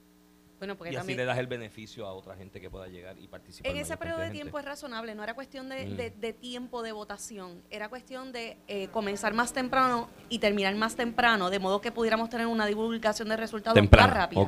Y 0.90 0.96
así 0.96 1.14
le 1.14 1.24
das 1.24 1.38
el 1.38 1.46
beneficio 1.46 2.06
a 2.06 2.12
otra 2.12 2.36
gente 2.36 2.60
que 2.60 2.70
pueda 2.70 2.86
llegar 2.88 3.18
y 3.18 3.28
participar. 3.28 3.70
En 3.70 3.78
ese 3.78 3.96
periodo 3.96 4.20
de, 4.20 4.30
tiempo 4.30 4.58
es 4.58 4.64
razonable, 4.64 5.14
no 5.14 5.22
era 5.22 5.34
cuestión 5.34 5.68
de, 5.68 6.12
mm. 6.16 6.40
tiempo 6.40 6.82
de 6.82 6.92
votación, 6.92 7.62
era 7.70 7.88
cuestión 7.88 8.32
de 8.32 8.56
eh, 8.68 8.88
comenzar 8.88 9.32
más 9.34 9.52
temprano 9.52 10.08
y 10.28 10.38
terminar 10.38 10.74
más 10.74 10.96
temprano, 10.96 11.50
de 11.50 11.58
modo 11.58 11.80
que 11.80 11.92
pudiéramos 11.92 12.28
tener 12.28 12.46
una 12.46 12.66
divulgación 12.66 13.28
de 13.28 13.36
resultados 13.36 13.80
más 13.90 14.10
rápida. 14.10 14.46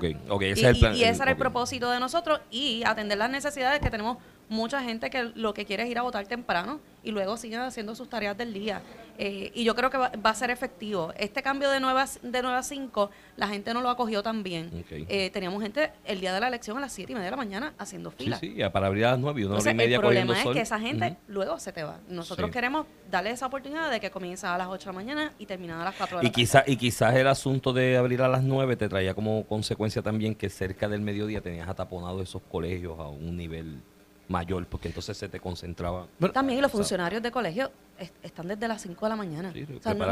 y, 0.94 1.04
ese 1.04 1.22
era 1.22 1.30
el 1.30 1.36
propósito 1.36 1.90
de 1.90 2.00
nosotros 2.00 2.40
y 2.50 2.82
atender 2.84 3.18
las 3.18 3.30
necesidades 3.30 3.80
que 3.80 3.90
tenemos 3.90 4.18
mucha 4.52 4.82
gente 4.82 5.10
que 5.10 5.24
lo 5.34 5.54
que 5.54 5.64
quiere 5.64 5.82
es 5.84 5.90
ir 5.90 5.98
a 5.98 6.02
votar 6.02 6.26
temprano 6.26 6.80
y 7.02 7.10
luego 7.10 7.36
siguen 7.36 7.60
haciendo 7.60 7.94
sus 7.94 8.08
tareas 8.08 8.36
del 8.36 8.52
día. 8.52 8.82
Eh, 9.18 9.50
y 9.54 9.64
yo 9.64 9.74
creo 9.74 9.90
que 9.90 9.98
va, 9.98 10.10
a 10.22 10.34
ser 10.34 10.50
efectivo. 10.50 11.12
Este 11.16 11.42
cambio 11.42 11.70
de 11.70 11.80
9 11.80 12.00
a, 12.00 12.06
de 12.22 12.42
9 12.42 12.56
a 12.56 12.62
5, 12.62 13.10
la 13.36 13.48
gente 13.48 13.74
no 13.74 13.80
lo 13.80 13.90
acogió 13.90 14.22
tan 14.22 14.42
bien. 14.42 14.84
Eh, 14.90 15.30
teníamos 15.30 15.62
gente 15.62 15.90
el 16.04 16.20
día 16.20 16.32
de 16.32 16.40
la 16.40 16.48
elección 16.48 16.78
a 16.78 16.80
las 16.80 16.92
7 16.92 17.12
y 17.12 17.14
media 17.14 17.26
de 17.26 17.30
la 17.32 17.36
mañana 17.36 17.74
haciendo 17.78 18.10
fila. 18.10 18.38
Sí, 18.38 18.54
sí, 18.56 18.62
para 18.72 18.86
abrir 18.86 19.04
a 19.04 19.12
las 19.12 19.20
9 19.20 19.40
y 19.40 19.44
una 19.44 19.56
hora 19.56 19.70
y 19.70 19.74
media 19.74 19.96
El 19.96 20.00
problema 20.00 20.40
es 20.40 20.46
que 20.48 20.60
esa 20.60 20.78
gente 20.78 21.16
luego 21.28 21.58
se 21.58 21.72
te 21.72 21.82
va. 21.82 21.98
Nosotros 22.08 22.50
queremos 22.50 22.86
darle 23.10 23.30
esa 23.30 23.46
oportunidad 23.46 23.90
de 23.90 24.00
que 24.00 24.10
comience 24.10 24.46
a 24.46 24.56
las 24.56 24.68
8 24.68 24.80
de 24.80 24.86
la 24.86 24.92
mañana 24.92 25.32
y 25.38 25.46
termine 25.46 25.72
a 25.74 25.84
las 25.84 25.94
4 25.94 26.18
de 26.18 26.22
la 26.22 26.28
y 26.28 26.32
quizá, 26.32 26.64
Y 26.66 26.76
quizás 26.76 27.14
el 27.14 27.26
asunto 27.26 27.72
de 27.72 27.96
abrir 27.96 28.22
a 28.22 28.28
las 28.28 28.42
9 28.42 28.76
te 28.76 28.88
traía 28.88 29.14
como 29.14 29.46
consecuencia 29.46 30.02
también 30.02 30.34
que 30.34 30.48
cerca 30.48 30.88
del 30.88 31.00
mediodía 31.00 31.40
tenías 31.40 31.68
ataponado 31.68 32.22
esos 32.22 32.42
colegios 32.50 32.98
a 32.98 33.08
un 33.08 33.36
nivel 33.36 33.82
mayor, 34.32 34.66
porque 34.66 34.88
entonces 34.88 35.16
se 35.16 35.28
te 35.28 35.38
concentraba. 35.38 36.08
También 36.32 36.60
los 36.60 36.72
funcionarios 36.72 37.22
de 37.22 37.30
colegio 37.30 37.70
están 38.22 38.48
desde 38.48 38.68
las 38.68 38.82
5 38.82 39.06
de 39.06 39.10
la 39.10 39.16
mañana. 39.16 39.52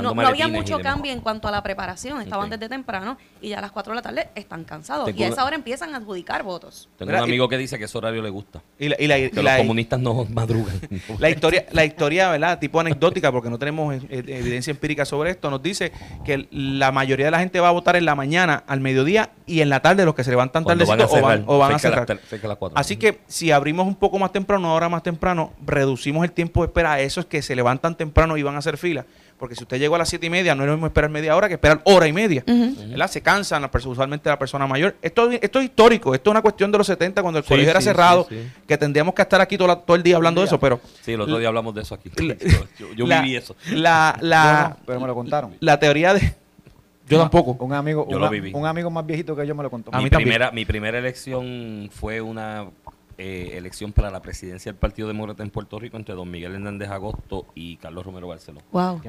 no, 0.03 0.21
había 0.21 0.49
mucho 0.49 0.79
cambio 0.81 1.13
en 1.13 1.21
cuanto 1.21 1.49
a 1.49 1.51
la 1.51 1.63
preparación, 1.63 2.21
estaban 2.21 2.51
desde 2.51 2.69
temprano 2.69 3.17
y 3.41 3.51
ya 3.51 3.59
a 3.59 3.61
las 3.61 3.73
4 3.73 3.93
de 3.93 3.97
la 3.97 4.03
tarde 4.03 4.29
están 4.35 4.65
cansados. 4.65 5.11
y 5.15 5.23
a 5.23 5.29
esa 5.29 5.45
hora 5.45 5.57
empiezan 5.57 5.95
a 5.95 5.99
adjudicar 5.99 6.43
votos. 6.43 6.89
Tengo 6.97 7.13
un 7.13 7.19
amigo 7.19 7.49
que 7.49 7.59
dice 7.59 7.79
que 7.79 7.85
ese 7.85 7.99
horario 7.99 8.23
le 8.23 8.31
gusta. 8.31 8.63
Y, 8.79 8.89
que 8.91 9.43
los 9.43 9.57
comunistas 9.57 10.01
no 10.01 10.25
madrugan. 10.31 10.81
la 11.19 11.31
historia, 11.31 11.67
la 11.73 11.85
historia, 11.85 12.31
¿verdad? 12.31 12.59
Tipo 12.59 12.81
anecdótica, 12.81 13.33
porque 13.33 13.51
no 13.51 13.59
tenemos 13.59 13.95
eh, 13.95 14.03
evidencia 14.11 14.71
empírica 14.71 15.05
sobre 15.05 15.31
esto, 15.31 15.51
nos 15.51 15.63
dice 15.63 15.93
que 16.25 16.49
la 16.51 16.93
mayoría 16.93 17.27
de 17.27 17.31
la 17.31 17.41
gente 17.41 17.61
va 17.61 17.69
a 17.69 17.73
votar 17.73 17.97
en 17.97 18.05
la 18.05 18.15
mañana, 18.15 18.65
al 18.67 18.81
mediodía 18.81 19.31
y 19.47 19.61
en 19.61 19.69
la 19.69 19.81
tarde 19.81 20.05
los 20.05 20.15
que 20.15 20.25
se 20.25 20.31
levantan 20.31 20.65
tarde 20.65 20.85
o 20.85 21.59
van, 21.59 21.75
a 21.75 21.79
cerrar. 21.79 22.07
Así 22.75 22.97
que 22.97 23.21
si 23.27 23.51
abrimos 23.51 23.87
un 23.87 23.95
poco 23.95 24.19
más 24.19 24.33
temprano, 24.33 24.71
ahora 24.71 24.89
más 24.89 25.03
temprano, 25.03 25.53
reducimos 25.65 26.25
el 26.25 26.33
tiempo 26.33 26.63
de 26.63 26.67
espera 26.67 26.93
a 26.93 27.01
esos 27.01 27.27
que 27.27 27.43
se 27.43 27.55
levantan 27.55 27.80
temprano 27.81 28.37
y 28.37 28.43
van 28.43 28.55
a 28.55 28.59
hacer 28.59 28.77
fila. 28.77 29.05
Porque 29.39 29.55
si 29.55 29.63
usted 29.63 29.79
llegó 29.79 29.95
a 29.95 29.99
las 29.99 30.09
siete 30.09 30.27
y 30.27 30.31
media, 30.31 30.55
no 30.55 30.63
es 30.63 30.67
lo 30.67 30.75
mismo 30.75 30.87
esperar 30.87 31.09
media 31.09 31.35
hora 31.35 31.49
que 31.49 31.55
esperar 31.55 31.81
hora 31.85 32.07
y 32.07 32.13
media. 32.13 32.45
Se 33.09 33.23
cansan, 33.23 33.69
usualmente 33.87 34.29
la 34.29 34.39
persona 34.39 34.67
mayor. 34.67 34.97
Esto, 35.01 35.31
esto 35.31 35.59
es 35.59 35.65
histórico, 35.65 36.15
esto 36.15 36.31
es 36.31 36.33
una 36.33 36.43
cuestión 36.43 36.71
de 36.71 36.79
los 36.79 36.87
70, 36.87 37.23
cuando 37.23 37.39
el 37.39 37.45
colegio 37.45 37.71
era 37.71 37.81
cerrado, 37.81 38.29
que 38.67 38.77
tendríamos 38.77 39.15
que 39.15 39.23
estar 39.23 39.41
aquí 39.41 39.57
todo, 39.57 39.79
todo 39.79 39.97
el 39.97 40.03
día 40.03 40.17
hablando 40.17 40.43
de 40.43 40.47
eso, 40.47 40.61
pero... 40.61 40.81
Sí, 41.01 41.13
el 41.13 41.23
otro 41.23 41.39
día 41.39 41.49
hablamos 41.49 41.75
de 41.75 41.83
eso 41.83 41.95
aquí. 41.95 42.11
yo, 42.97 43.07
viví 43.07 43.35
eso. 43.37 43.57
La, 43.73 44.17
la, 44.21 44.77
pero 44.87 45.01
me 45.01 45.07
lo 45.07 45.15
contaron. 45.15 45.57
La 45.61 45.79
teoría 45.81 46.15
de... 46.15 46.35
Yo 47.11 47.19
tampoco. 47.19 47.65
Un 47.65 47.73
amigo, 47.73 48.05
un 48.05 48.67
amigo 48.67 48.91
más 48.91 49.05
viejito 49.05 49.35
que 49.35 49.47
yo 49.47 49.55
me 49.55 49.63
lo 49.63 49.71
contó. 49.71 49.91
mi, 49.93 50.11
primera, 50.11 50.51
mi 50.53 50.65
primera 50.65 50.99
elección 50.99 51.91
fue 51.93 52.21
una 52.21 52.67
eh, 53.23 53.59
elección 53.59 53.93
para 53.93 54.11
la 54.11 54.23
presidencia 54.23 54.73
del 54.73 54.79
Partido 54.79 55.07
Demócrata 55.07 55.43
en 55.43 55.51
Puerto 55.51 55.79
Rico 55.79 55.99
entre 55.99 56.15
don 56.15 56.31
Miguel 56.31 56.55
Hernández 56.55 56.89
Agosto 56.89 57.49
y 57.55 57.77
Carlos 57.77 58.07
Romero 58.07 58.29
Barceló. 58.29 58.63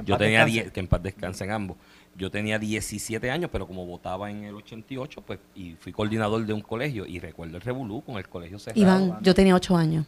Yo 0.04 0.18
tenía 0.18 0.44
10, 0.44 0.70
que 0.70 0.80
en 0.80 0.86
paz 0.86 1.02
descansen 1.02 1.50
ambos. 1.50 1.78
Yo 2.14 2.30
tenía 2.30 2.58
17 2.58 3.30
años, 3.30 3.48
pero 3.50 3.66
como 3.66 3.86
votaba 3.86 4.30
en 4.30 4.44
el 4.44 4.54
88, 4.54 5.22
pues, 5.22 5.38
y 5.54 5.76
fui 5.80 5.92
coordinador 5.92 6.44
de 6.44 6.52
un 6.52 6.60
colegio, 6.60 7.06
y 7.06 7.20
recuerdo 7.20 7.56
el 7.56 7.62
revolú 7.62 8.02
con 8.02 8.18
el 8.18 8.28
colegio 8.28 8.58
cerrado. 8.58 8.82
Iván, 9.06 9.18
yo 9.22 9.34
tenía 9.34 9.54
8 9.54 9.76
años. 9.78 10.06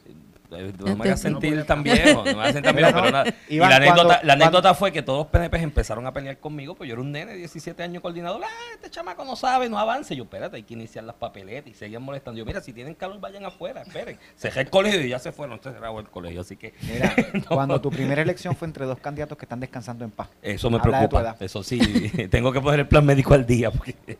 Eh, 0.51 0.73
no 0.79 0.97
me 0.97 1.11
a 1.11 1.17
sentir 1.17 1.65
tan 1.65 1.83
viejo, 1.83 2.25
no 2.25 2.37
me 2.37 2.43
a 2.43 2.53
sentir 2.53 2.63
tan 2.63 2.77
viejo, 2.77 2.93
pero 2.93 3.11
nada. 3.11 3.35
y 3.49 3.59
la 3.59 3.77
anécdota, 3.77 4.21
la 4.23 4.33
anécdota 4.35 4.75
fue 4.75 4.93
que 4.93 5.03
todos 5.03 5.21
los 5.21 5.27
PNP 5.29 5.59
empezaron 5.59 6.07
a 6.07 6.13
pelear 6.13 6.39
conmigo, 6.39 6.75
pues 6.75 6.89
yo 6.89 6.95
era 6.95 7.03
un 7.03 7.13
nene 7.13 7.33
de 7.33 7.39
17 7.39 7.83
años 7.83 8.03
coordinador, 8.03 8.43
ah, 8.45 8.75
este 8.75 8.91
chamaco 8.91 9.25
no 9.25 9.37
sabe, 9.37 9.69
no 9.69 9.79
avance. 9.79 10.15
Yo, 10.15 10.25
espérate, 10.25 10.57
hay 10.57 10.63
que 10.63 10.75
iniciar 10.75 11.05
las 11.05 11.17
papeletas 11.17 11.71
y 11.71 11.75
seguían 11.75 12.03
molestando. 12.03 12.39
Yo, 12.39 12.45
mira, 12.45 12.61
si 12.61 12.73
tienen 12.73 12.95
calor, 12.95 13.21
vayan 13.21 13.45
afuera, 13.45 13.83
esperen. 13.83 14.19
Cerré 14.37 14.63
el 14.63 14.71
colegio 14.71 15.01
y 15.01 15.09
ya 15.09 15.19
se 15.19 15.33
fueron, 15.33 15.61
se 15.63 15.73
cerró 15.73 15.99
el 15.99 16.09
colegio, 16.09 16.43
así 16.43 16.57
que... 16.57 16.75
Mira, 16.83 17.15
cuando 17.49 17.81
tu 17.81 17.91
primera 17.91 18.23
elección 18.23 18.55
fue 18.55 18.67
entre 18.69 18.85
dos 18.85 18.99
candidatos 18.99 19.39
que 19.39 19.45
están 19.45 19.61
descansando 19.61 20.05
en 20.05 20.11
paz. 20.11 20.29
Eso 20.43 20.71
me 20.71 20.79
preocupa, 20.81 21.37
eso 21.41 21.63
sí, 21.63 21.79
tengo 22.31 22.53
que 22.53 22.61
poner 22.61 22.81
el 22.81 22.89
plan 22.89 23.05
médico 23.05 23.35
al 23.35 23.47
día. 23.47 23.71
Porque... 23.71 24.19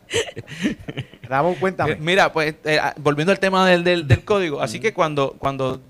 cuéntame. 1.59 1.95
Mira, 1.99 2.31
pues, 2.31 2.55
eh, 2.63 2.79
ah, 2.81 2.93
volviendo 2.97 3.31
al 3.31 3.39
tema 3.39 3.67
del, 3.67 3.83
del, 3.83 4.23
código, 4.23 4.61
así 4.61 4.79
que 4.79 4.93
cuando... 4.93 5.35
cuando 5.37 5.81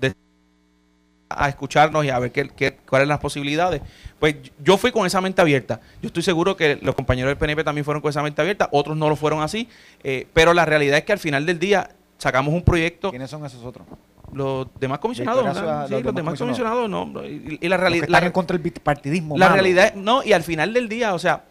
a 1.28 1.48
escucharnos 1.48 2.04
y 2.04 2.10
a 2.10 2.18
ver 2.18 2.32
qué, 2.32 2.48
qué, 2.48 2.76
cuáles 2.88 3.04
son 3.04 3.10
las 3.10 3.18
posibilidades. 3.18 3.82
Pues 4.18 4.36
yo 4.62 4.76
fui 4.76 4.92
con 4.92 5.06
esa 5.06 5.20
mente 5.20 5.40
abierta. 5.40 5.80
Yo 6.00 6.08
estoy 6.08 6.22
seguro 6.22 6.56
que 6.56 6.78
los 6.82 6.94
compañeros 6.94 7.30
del 7.30 7.36
PNP 7.36 7.64
también 7.64 7.84
fueron 7.84 8.00
con 8.00 8.10
esa 8.10 8.22
mente 8.22 8.40
abierta, 8.40 8.68
otros 8.72 8.96
no 8.96 9.08
lo 9.08 9.16
fueron 9.16 9.42
así, 9.42 9.68
eh, 10.02 10.26
pero 10.32 10.54
la 10.54 10.64
realidad 10.64 10.98
es 10.98 11.04
que 11.04 11.12
al 11.12 11.18
final 11.18 11.46
del 11.46 11.58
día 11.58 11.90
sacamos 12.18 12.54
un 12.54 12.62
proyecto. 12.62 13.10
¿Quiénes 13.10 13.30
son 13.30 13.44
esos 13.44 13.64
otros? 13.64 13.86
Los 14.32 14.66
demás 14.78 14.98
comisionados, 14.98 15.56
sí, 15.88 16.02
los, 16.02 16.14
demás 16.14 16.38
comisionados, 16.38 16.90
no. 16.90 17.24
Y, 17.24 17.68
la 17.68 17.76
realidad. 17.76 18.04
Están 18.04 18.24
en 18.24 18.32
contra 18.32 18.56
del 18.56 18.62
bipartidismo. 18.62 19.38
La 19.38 19.48
realidad, 19.48 19.94
no, 19.94 20.22
y 20.24 20.32
al 20.32 20.42
final 20.42 20.74
del 20.74 20.88
día, 20.88 21.14
o 21.14 21.18
sea, 21.18 21.44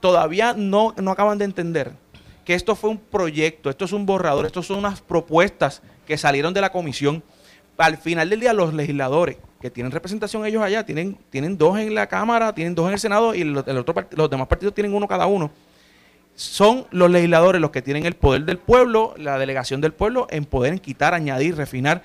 todavía 0.00 0.54
no, 0.56 0.94
no 0.96 1.10
acaban 1.10 1.38
de 1.38 1.44
entender 1.44 1.92
que 2.44 2.54
esto 2.54 2.74
fue 2.74 2.90
un 2.90 2.98
proyecto, 2.98 3.70
esto 3.70 3.84
es 3.84 3.92
un 3.92 4.06
borrador, 4.06 4.46
esto 4.46 4.62
son 4.62 4.78
unas 4.78 5.00
propuestas 5.00 5.82
que 6.06 6.16
salieron 6.16 6.54
de 6.54 6.60
la 6.60 6.72
comisión. 6.72 7.22
Al 7.80 7.96
final 7.96 8.28
del 8.28 8.40
día, 8.40 8.52
los 8.52 8.74
legisladores 8.74 9.38
que 9.58 9.70
tienen 9.70 9.90
representación 9.90 10.44
ellos 10.44 10.62
allá, 10.62 10.84
tienen, 10.84 11.16
tienen 11.30 11.56
dos 11.56 11.78
en 11.78 11.94
la 11.94 12.06
Cámara, 12.08 12.54
tienen 12.54 12.74
dos 12.74 12.86
en 12.86 12.92
el 12.92 12.98
Senado 12.98 13.34
y 13.34 13.42
los 13.42 13.64
demás 14.30 14.48
partidos 14.48 14.74
tienen 14.74 14.92
uno 14.92 15.08
cada 15.08 15.24
uno. 15.24 15.50
Son 16.34 16.86
los 16.90 17.10
legisladores 17.10 17.58
los 17.58 17.70
que 17.70 17.80
tienen 17.80 18.04
el 18.04 18.16
poder 18.16 18.44
del 18.44 18.58
pueblo, 18.58 19.14
la 19.16 19.38
delegación 19.38 19.80
del 19.80 19.92
pueblo, 19.94 20.26
en 20.30 20.44
poder 20.44 20.78
quitar, 20.82 21.14
añadir, 21.14 21.56
refinar. 21.56 22.02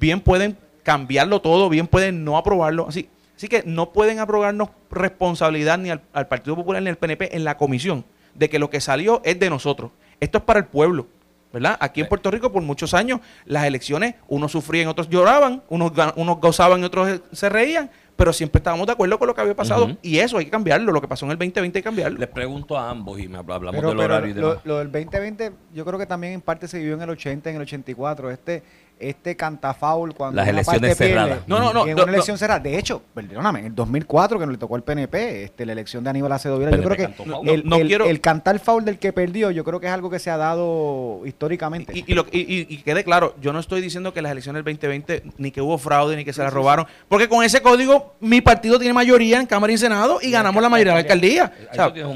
Bien 0.00 0.20
pueden 0.20 0.58
cambiarlo 0.82 1.40
todo, 1.40 1.68
bien 1.68 1.86
pueden 1.86 2.24
no 2.24 2.36
aprobarlo. 2.36 2.88
Así, 2.88 3.08
así 3.36 3.46
que 3.46 3.62
no 3.64 3.92
pueden 3.92 4.18
aprobarnos 4.18 4.70
responsabilidad 4.90 5.78
ni 5.78 5.90
al, 5.90 6.26
Partido 6.28 6.56
Popular 6.56 6.82
ni 6.82 6.90
al 6.90 6.96
PNP 6.96 7.36
en 7.36 7.44
la 7.44 7.56
comisión 7.56 8.04
de 8.34 8.50
que 8.50 8.58
lo 8.58 8.70
que 8.70 8.80
salió 8.80 9.22
es 9.24 9.38
de 9.38 9.50
nosotros. 9.50 9.92
Esto 10.18 10.38
es 10.38 10.44
para 10.44 10.58
el 10.58 10.66
pueblo. 10.66 11.06
¿Verdad? 11.52 11.76
Aquí 11.80 12.00
en 12.00 12.08
Puerto 12.08 12.30
Rico 12.30 12.50
por 12.50 12.62
muchos 12.62 12.94
años 12.94 13.20
las 13.44 13.64
elecciones, 13.64 14.14
unos 14.28 14.52
sufrían, 14.52 14.88
otros 14.88 15.08
lloraban, 15.08 15.62
unos, 15.68 15.92
unos 16.16 16.40
gozaban 16.40 16.80
y 16.80 16.84
otros 16.84 17.20
se 17.32 17.48
reían, 17.48 17.90
pero 18.16 18.32
siempre 18.32 18.58
estábamos 18.58 18.86
de 18.86 18.92
acuerdo 18.92 19.18
con 19.18 19.26
lo 19.26 19.34
que 19.34 19.40
había 19.40 19.56
pasado 19.56 19.96
y 20.02 20.18
eso 20.18 20.38
hay 20.38 20.44
que 20.44 20.50
cambiarlo, 20.50 20.92
lo 20.92 21.00
que 21.00 21.08
pasó 21.08 21.24
en 21.24 21.32
el 21.32 21.38
2020 21.38 21.78
hay 21.78 21.82
que 21.82 21.84
cambiarlo. 21.84 22.18
Les 22.18 22.28
pregunto 22.28 22.78
a 22.78 22.90
ambos 22.90 23.18
y 23.20 23.28
me 23.28 23.38
hablamos 23.38 23.72
del 23.72 23.98
horario 23.98 24.30
y 24.30 24.32
demás. 24.32 24.58
Lo, 24.64 24.74
lo, 24.74 24.78
del 24.78 24.92
2020 24.92 25.52
yo 25.74 25.84
creo 25.84 25.98
que 25.98 26.06
también 26.06 26.34
en 26.34 26.40
parte 26.40 26.68
se 26.68 26.78
vivió 26.78 26.94
en 26.94 27.02
el 27.02 27.10
80, 27.10 27.50
en 27.50 27.56
el 27.56 27.62
84, 27.62 28.30
este 28.30 28.62
este 29.02 29.36
cantafaul 29.36 30.14
cuando 30.14 30.36
las 30.36 30.48
elecciones 30.48 30.96
cerradas. 30.96 31.40
no, 31.46 31.58
no, 31.58 31.72
no, 31.72 31.86
en 31.86 31.94
una 31.94 32.12
elección 32.12 32.38
cerrada. 32.38 32.60
De 32.60 32.78
hecho, 32.78 33.02
perdóname, 33.14 33.60
en 33.60 33.66
el 33.66 33.74
2004 33.74 34.38
que 34.38 34.46
no 34.46 34.52
le 34.52 34.58
tocó 34.58 34.76
al 34.76 34.82
PNP, 34.82 35.44
este, 35.44 35.66
la 35.66 35.72
elección 35.72 36.04
de 36.04 36.10
Aníbal 36.10 36.32
Acevedo 36.32 36.60
yo 36.60 36.82
creo 36.82 36.96
que 36.96 37.14
el, 37.50 37.68
no, 37.68 37.78
quiero... 37.80 38.06
el, 38.06 38.20
cantar 38.20 38.58
foul 38.58 38.84
del 38.84 38.98
que 38.98 39.12
perdió, 39.12 39.50
yo 39.50 39.64
creo 39.64 39.80
que 39.80 39.86
es 39.86 39.92
algo 39.92 40.10
que 40.10 40.18
se 40.18 40.30
ha 40.30 40.36
dado 40.36 41.22
históricamente. 41.24 41.92
Y, 41.94 42.04
y, 42.32 42.76
quede 42.78 43.04
claro, 43.04 43.34
yo 43.40 43.52
no 43.52 43.58
estoy 43.58 43.80
diciendo 43.80 44.12
que 44.12 44.22
las 44.22 44.32
elecciones 44.32 44.64
del 44.64 44.74
2020 44.74 45.22
ni 45.38 45.50
que 45.50 45.60
hubo 45.60 45.78
fraude 45.78 46.16
ni 46.16 46.24
que 46.24 46.32
se 46.32 46.42
la 46.42 46.50
robaron, 46.50 46.86
porque 47.08 47.28
con 47.28 47.44
ese 47.44 47.60
código 47.62 48.14
mi 48.20 48.40
partido 48.40 48.78
tiene 48.78 48.94
mayoría 48.94 49.40
en 49.40 49.46
Cámara 49.46 49.72
y 49.72 49.78
Senado 49.78 50.18
y, 50.22 50.30
ganamos 50.30 50.62
la 50.62 50.68
mayoría 50.68 50.92
de 50.92 50.96
la 50.96 51.02
alcaldía. 51.02 51.52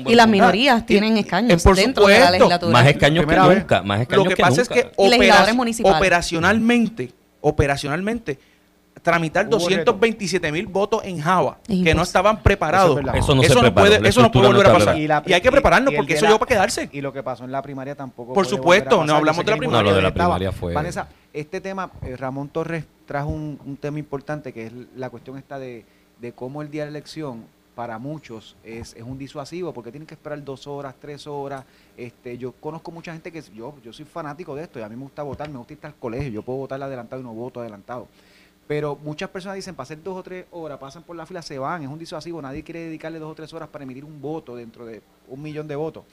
y 0.06 0.14
las 0.14 0.28
minorías 0.28 0.86
tienen 0.86 1.16
escaños 1.16 1.62
dentro 1.62 2.06
de 2.06 2.20
la 2.20 2.30
legislatura. 2.30 2.72
Más 2.72 2.86
escaños 2.86 3.26
que 3.26 3.36
nunca, 3.36 3.82
más 3.82 4.00
escaños 4.02 4.24
Lo 4.24 4.30
que, 4.30 4.36
pasa 4.36 4.62
es 4.62 4.68
que 4.68 4.90
operacionalmente 5.82 6.75
operacionalmente, 7.40 8.38
tramitar 9.02 9.48
227 9.48 10.50
mil 10.50 10.66
votos 10.66 11.02
en 11.04 11.20
Java 11.20 11.58
que 11.66 11.94
no 11.94 12.02
estaban 12.02 12.42
preparados. 12.42 12.98
Eso, 13.14 13.34
no, 13.34 13.74
puede, 13.74 14.08
eso 14.08 14.22
no 14.22 14.30
puede 14.30 14.46
volver 14.48 14.66
a 14.66 14.72
pasar. 14.72 14.98
Y, 14.98 15.32
hay 15.32 15.40
que 15.40 15.50
prepararnos 15.50 15.94
porque 15.94 16.14
eso 16.14 16.26
llegó 16.26 16.38
para 16.38 16.48
quedarse. 16.48 16.88
Y 16.92 17.00
lo 17.00 17.12
que 17.12 17.22
pasó 17.22 17.44
en 17.44 17.52
la 17.52 17.62
primaria 17.62 17.94
tampoco. 17.94 18.32
Por 18.32 18.46
supuesto, 18.46 19.04
no 19.04 19.14
hablamos 19.14 19.44
de 19.44 19.50
la 19.50 19.56
primaria. 19.56 19.82
No, 19.82 19.90
lo 19.90 19.96
de 19.96 20.02
la 20.02 20.12
primaria 20.12 20.52
fue. 20.52 20.74
Vanessa, 20.74 21.08
este 21.32 21.60
tema, 21.60 21.90
eh, 22.02 22.16
Ramón 22.16 22.48
Torres 22.48 22.84
trajo 23.06 23.28
un, 23.28 23.78
tema 23.80 23.98
importante 23.98 24.52
que 24.52 24.66
es 24.66 24.72
la 24.96 25.10
cuestión 25.10 25.36
esta 25.38 25.58
de, 25.58 25.84
de 26.20 26.32
cómo 26.32 26.62
el 26.62 26.70
día 26.70 26.84
de 26.84 26.90
la 26.90 26.98
elección 26.98 27.44
para 27.76 27.98
muchos 27.98 28.56
es, 28.64 28.94
es, 28.94 29.02
un 29.02 29.18
disuasivo 29.18 29.70
porque 29.74 29.90
tienen 29.90 30.06
que 30.06 30.14
esperar 30.14 30.42
dos 30.42 30.66
horas, 30.66 30.94
tres 30.98 31.26
horas. 31.26 31.62
Este, 31.94 32.38
yo 32.38 32.52
conozco 32.52 32.90
mucha 32.90 33.12
gente 33.12 33.30
que 33.30 33.42
yo, 33.54 33.74
yo 33.84 33.92
soy 33.92 34.06
fanático 34.06 34.54
de 34.56 34.62
esto 34.62 34.78
y 34.80 34.82
a 34.82 34.88
mí 34.88 34.96
me 34.96 35.02
gusta 35.02 35.22
votar, 35.22 35.50
me 35.50 35.58
gusta 35.58 35.74
ir 35.74 35.78
al 35.82 35.94
colegio, 35.94 36.30
yo 36.30 36.42
puedo 36.42 36.60
votar 36.60 36.82
adelantado 36.82 37.20
y 37.20 37.24
no 37.24 37.34
voto 37.34 37.60
adelantado. 37.60 38.08
Pero 38.66 38.96
muchas 38.96 39.28
personas 39.28 39.56
dicen, 39.56 39.74
hacer 39.76 40.02
dos 40.02 40.16
o 40.16 40.22
tres 40.22 40.46
horas, 40.52 40.78
pasan 40.78 41.02
por 41.02 41.16
la 41.16 41.26
fila, 41.26 41.42
se 41.42 41.58
van, 41.58 41.82
es 41.82 41.88
un 41.88 41.98
disuasivo, 41.98 42.40
nadie 42.40 42.64
quiere 42.64 42.80
dedicarle 42.80 43.18
dos 43.18 43.30
o 43.30 43.34
tres 43.34 43.52
horas 43.52 43.68
para 43.68 43.84
emitir 43.84 44.06
un 44.06 44.22
voto 44.22 44.56
dentro 44.56 44.86
de 44.86 45.02
un 45.28 45.42
millón 45.42 45.68
de 45.68 45.76
votos. 45.76 46.04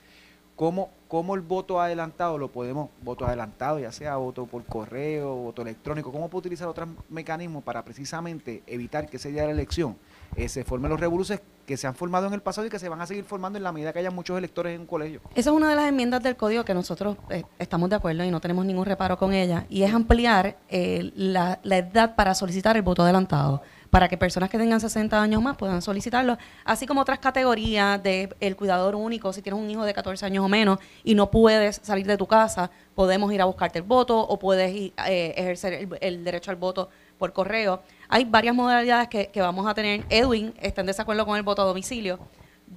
¿Cómo, 0.57 0.91
cómo 1.07 1.33
el 1.33 1.41
voto 1.41 1.79
adelantado 1.79 2.37
lo 2.37 2.51
podemos, 2.51 2.89
voto 3.01 3.25
adelantado, 3.25 3.79
ya 3.79 3.91
sea 3.93 4.17
voto 4.17 4.45
por 4.47 4.65
correo, 4.65 5.33
voto 5.33 5.61
electrónico, 5.61 6.11
cómo 6.11 6.29
puede 6.29 6.41
utilizar 6.41 6.67
otros 6.67 6.89
mecanismos 7.09 7.63
para 7.63 7.83
precisamente 7.85 8.61
evitar 8.67 9.09
que 9.09 9.17
día 9.17 9.41
de 9.41 9.47
la 9.47 9.53
elección 9.53 9.95
eh, 10.35 10.49
se 10.49 10.63
formen 10.63 10.89
los 10.89 10.99
revoluciones 10.99 11.43
que 11.65 11.77
se 11.77 11.87
han 11.87 11.95
formado 11.95 12.27
en 12.27 12.33
el 12.33 12.41
pasado 12.41 12.67
y 12.67 12.69
que 12.69 12.79
se 12.79 12.89
van 12.89 13.01
a 13.01 13.05
seguir 13.05 13.23
formando 13.23 13.57
en 13.57 13.63
la 13.63 13.71
medida 13.71 13.93
que 13.93 13.99
haya 13.99 14.11
muchos 14.11 14.37
electores 14.37 14.75
en 14.75 14.81
un 14.81 14.87
colegio. 14.87 15.21
Esa 15.35 15.49
es 15.49 15.55
una 15.55 15.69
de 15.69 15.75
las 15.75 15.87
enmiendas 15.87 16.21
del 16.21 16.35
código 16.35 16.65
que 16.65 16.73
nosotros 16.73 17.17
eh, 17.29 17.43
estamos 17.59 17.89
de 17.89 17.95
acuerdo 17.95 18.23
y 18.23 18.31
no 18.31 18.41
tenemos 18.41 18.65
ningún 18.65 18.85
reparo 18.85 19.17
con 19.17 19.33
ella, 19.33 19.65
y 19.69 19.83
es 19.83 19.93
ampliar 19.93 20.57
eh, 20.69 21.11
la, 21.15 21.59
edad 21.63 22.15
para 22.15 22.35
solicitar 22.35 22.75
el 22.75 22.81
voto 22.81 23.03
adelantado 23.03 23.61
para 23.89 24.09
que 24.09 24.17
personas 24.17 24.49
que 24.49 24.57
tengan 24.57 24.79
60 24.79 25.21
años 25.21 25.39
más 25.39 25.55
puedan 25.55 25.79
solicitarlo, 25.79 26.35
así 26.65 26.87
como 26.87 27.01
otras 27.01 27.19
categorías 27.19 28.01
de 28.01 28.35
el 28.39 28.55
cuidador 28.55 28.95
único, 28.95 29.31
si 29.31 29.43
tienes 29.43 29.61
un 29.61 29.69
hijo 29.69 29.83
de 29.83 29.93
14 29.93 30.25
años 30.25 30.43
o 30.43 30.49
menos 30.49 30.79
y 31.03 31.13
no 31.13 31.29
puedes 31.29 31.79
salir 31.83 32.07
de 32.07 32.17
tu 32.17 32.25
casa, 32.25 32.71
podemos 32.95 33.31
ir 33.31 33.39
a 33.39 33.45
buscarte 33.45 33.77
el 33.77 33.85
voto 33.85 34.19
o 34.19 34.39
puedes 34.39 34.91
ejercer 34.97 35.87
el 36.01 36.23
derecho 36.23 36.49
al 36.49 36.57
voto 36.57 36.89
por 37.23 37.31
correo. 37.31 37.81
Hay 38.09 38.25
varias 38.25 38.53
modalidades 38.53 39.07
que, 39.07 39.31
vamos 39.39 39.65
a 39.65 39.73
tener. 39.73 40.03
Edwin 40.09 40.53
está 40.61 40.81
en 40.81 40.87
desacuerdo 40.87 41.25
con 41.25 41.37
el 41.37 41.43
voto 41.43 41.61
a 41.61 41.65
domicilio. 41.65 42.19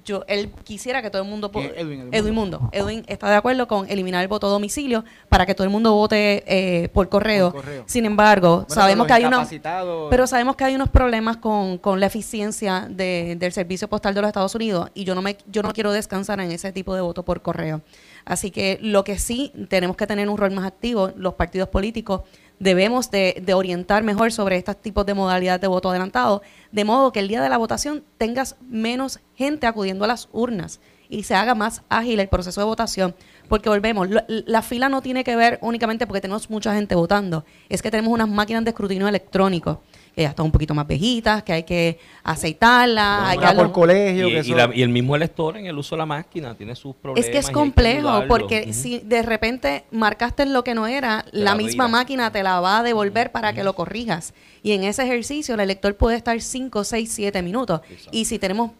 Yo, 0.05 0.23
él 0.27 0.51
quisiera 0.63 1.01
que 1.01 1.09
todo 1.09 1.21
el 1.21 1.27
mundo... 1.27 1.51
Edwin, 1.53 2.07
Edwin, 2.13 2.33
Mundo. 2.33 2.69
Edwin 2.71 3.03
está 3.07 3.29
de 3.29 3.35
acuerdo 3.35 3.67
con 3.67 3.89
eliminar 3.89 4.21
el 4.21 4.29
voto 4.29 4.47
a 4.47 4.49
domicilio 4.49 5.03
para 5.27 5.45
que 5.45 5.53
todo 5.53 5.65
el 5.65 5.69
mundo 5.69 5.93
vote 5.95 6.45
eh, 6.47 6.87
por, 6.89 7.09
correo. 7.09 7.53
Sin 7.87 8.05
embargo, 8.05 8.65
sabemos 8.69 9.05
que 9.05 9.13
hay 9.13 9.25
unos... 9.25 9.49
Pero 10.09 10.27
sabemos 10.27 10.55
que 10.55 10.63
hay 10.63 10.75
unos 10.75 10.87
problemas 10.87 11.35
con, 11.35 11.99
la 11.99 12.05
eficiencia 12.05 12.87
del 12.89 13.51
servicio 13.51 13.89
postal 13.89 14.13
de 14.13 14.21
los 14.21 14.29
Estados 14.29 14.55
Unidos 14.55 14.91
y 14.93 15.03
yo 15.03 15.13
no, 15.13 15.21
me, 15.21 15.35
yo 15.47 15.61
no 15.61 15.73
quiero 15.73 15.91
descansar 15.91 16.39
en 16.39 16.53
ese 16.53 16.71
tipo 16.71 16.95
de 16.95 17.01
voto 17.01 17.25
por 17.25 17.41
correo. 17.41 17.81
Así 18.23 18.49
que 18.49 18.77
lo 18.81 19.03
que 19.03 19.19
sí 19.19 19.51
tenemos 19.67 19.97
que 19.97 20.07
tener 20.07 20.29
un 20.29 20.37
rol 20.37 20.51
más 20.51 20.65
activo, 20.65 21.11
los 21.17 21.33
partidos 21.33 21.67
políticos, 21.67 22.21
debemos 22.59 23.11
de, 23.11 23.43
orientar 23.53 24.03
mejor 24.03 24.31
sobre 24.31 24.57
estos 24.57 24.77
tipos 24.77 25.05
de 25.05 25.13
modalidades 25.13 25.61
de 25.61 25.67
voto 25.67 25.89
adelantado, 25.89 26.41
de 26.71 26.85
modo 26.85 27.11
que 27.11 27.19
el 27.19 27.27
día 27.27 27.41
de 27.41 27.49
la 27.49 27.57
votación 27.57 28.03
tengas 28.17 28.55
menos 28.61 29.19
gente 29.35 29.67
acudiendo 29.67 30.05
a 30.05 30.07
las 30.07 30.29
urnas 30.31 30.79
y 31.09 31.23
se 31.23 31.35
haga 31.35 31.55
más 31.55 31.83
ágil 31.89 32.19
el 32.19 32.27
proceso 32.27 32.59
de 32.61 32.65
votación. 32.65 33.15
Porque 33.47 33.69
volvemos, 33.69 34.09
la 34.27 34.61
fila 34.61 34.89
no 34.89 35.01
tiene 35.01 35.23
que 35.23 35.35
ver 35.35 35.57
únicamente 35.61 36.05
porque 36.05 36.21
tenemos 36.21 36.49
mucha 36.49 36.73
gente 36.73 36.95
votando, 36.95 37.45
es 37.69 37.81
que 37.81 37.91
tenemos 37.91 38.11
unas 38.11 38.27
máquinas 38.27 38.63
de 38.65 38.71
escrutinio 38.71 39.07
electrónico 39.07 39.81
que 40.17 40.23
ya 40.23 40.29
están 40.29 40.47
un 40.47 40.51
poquito 40.51 40.73
más 40.73 40.87
viejitas, 40.87 41.43
que 41.43 41.53
hay 41.53 41.61
que 41.61 41.99
aceitarlas. 42.23 43.29
hay 43.29 43.37
que 43.37 43.53
por 43.53 43.71
colegio. 43.71 44.27
Y, 44.29 44.81
el 44.81 44.89
mismo 44.89 45.15
elector 45.15 45.55
en 45.57 45.67
el 45.67 45.77
uso 45.77 45.93
de 45.93 45.99
la 45.99 46.07
máquina 46.07 46.55
tiene 46.55 46.75
sus 46.75 46.95
problemas. 46.95 47.23
Es 47.23 47.31
que 47.31 47.37
es 47.37 47.51
complejo, 47.51 48.23
porque 48.27 48.73
si 48.73 48.97
de 48.97 49.21
repente 49.21 49.83
marcaste 49.91 50.47
lo 50.47 50.63
que 50.63 50.73
no 50.73 50.87
era, 50.87 51.23
la, 51.33 51.53
misma 51.53 51.87
máquina 51.87 52.31
te 52.31 52.41
la 52.41 52.59
va 52.59 52.79
a 52.79 52.83
devolver 52.83 53.31
para 53.31 53.53
que 53.53 53.63
lo 53.63 53.73
corrijas. 53.73 54.33
Y 54.63 54.71
en 54.71 54.85
ese 54.85 55.03
ejercicio 55.03 55.53
el 55.53 55.59
elector 55.59 55.95
puede 55.95 56.17
estar 56.17 56.41
5, 56.41 56.83
6, 56.83 57.11
7 57.13 57.43
minutos. 57.43 57.81
Y 58.09 58.25
si 58.25 58.39
tenemos 58.39 58.71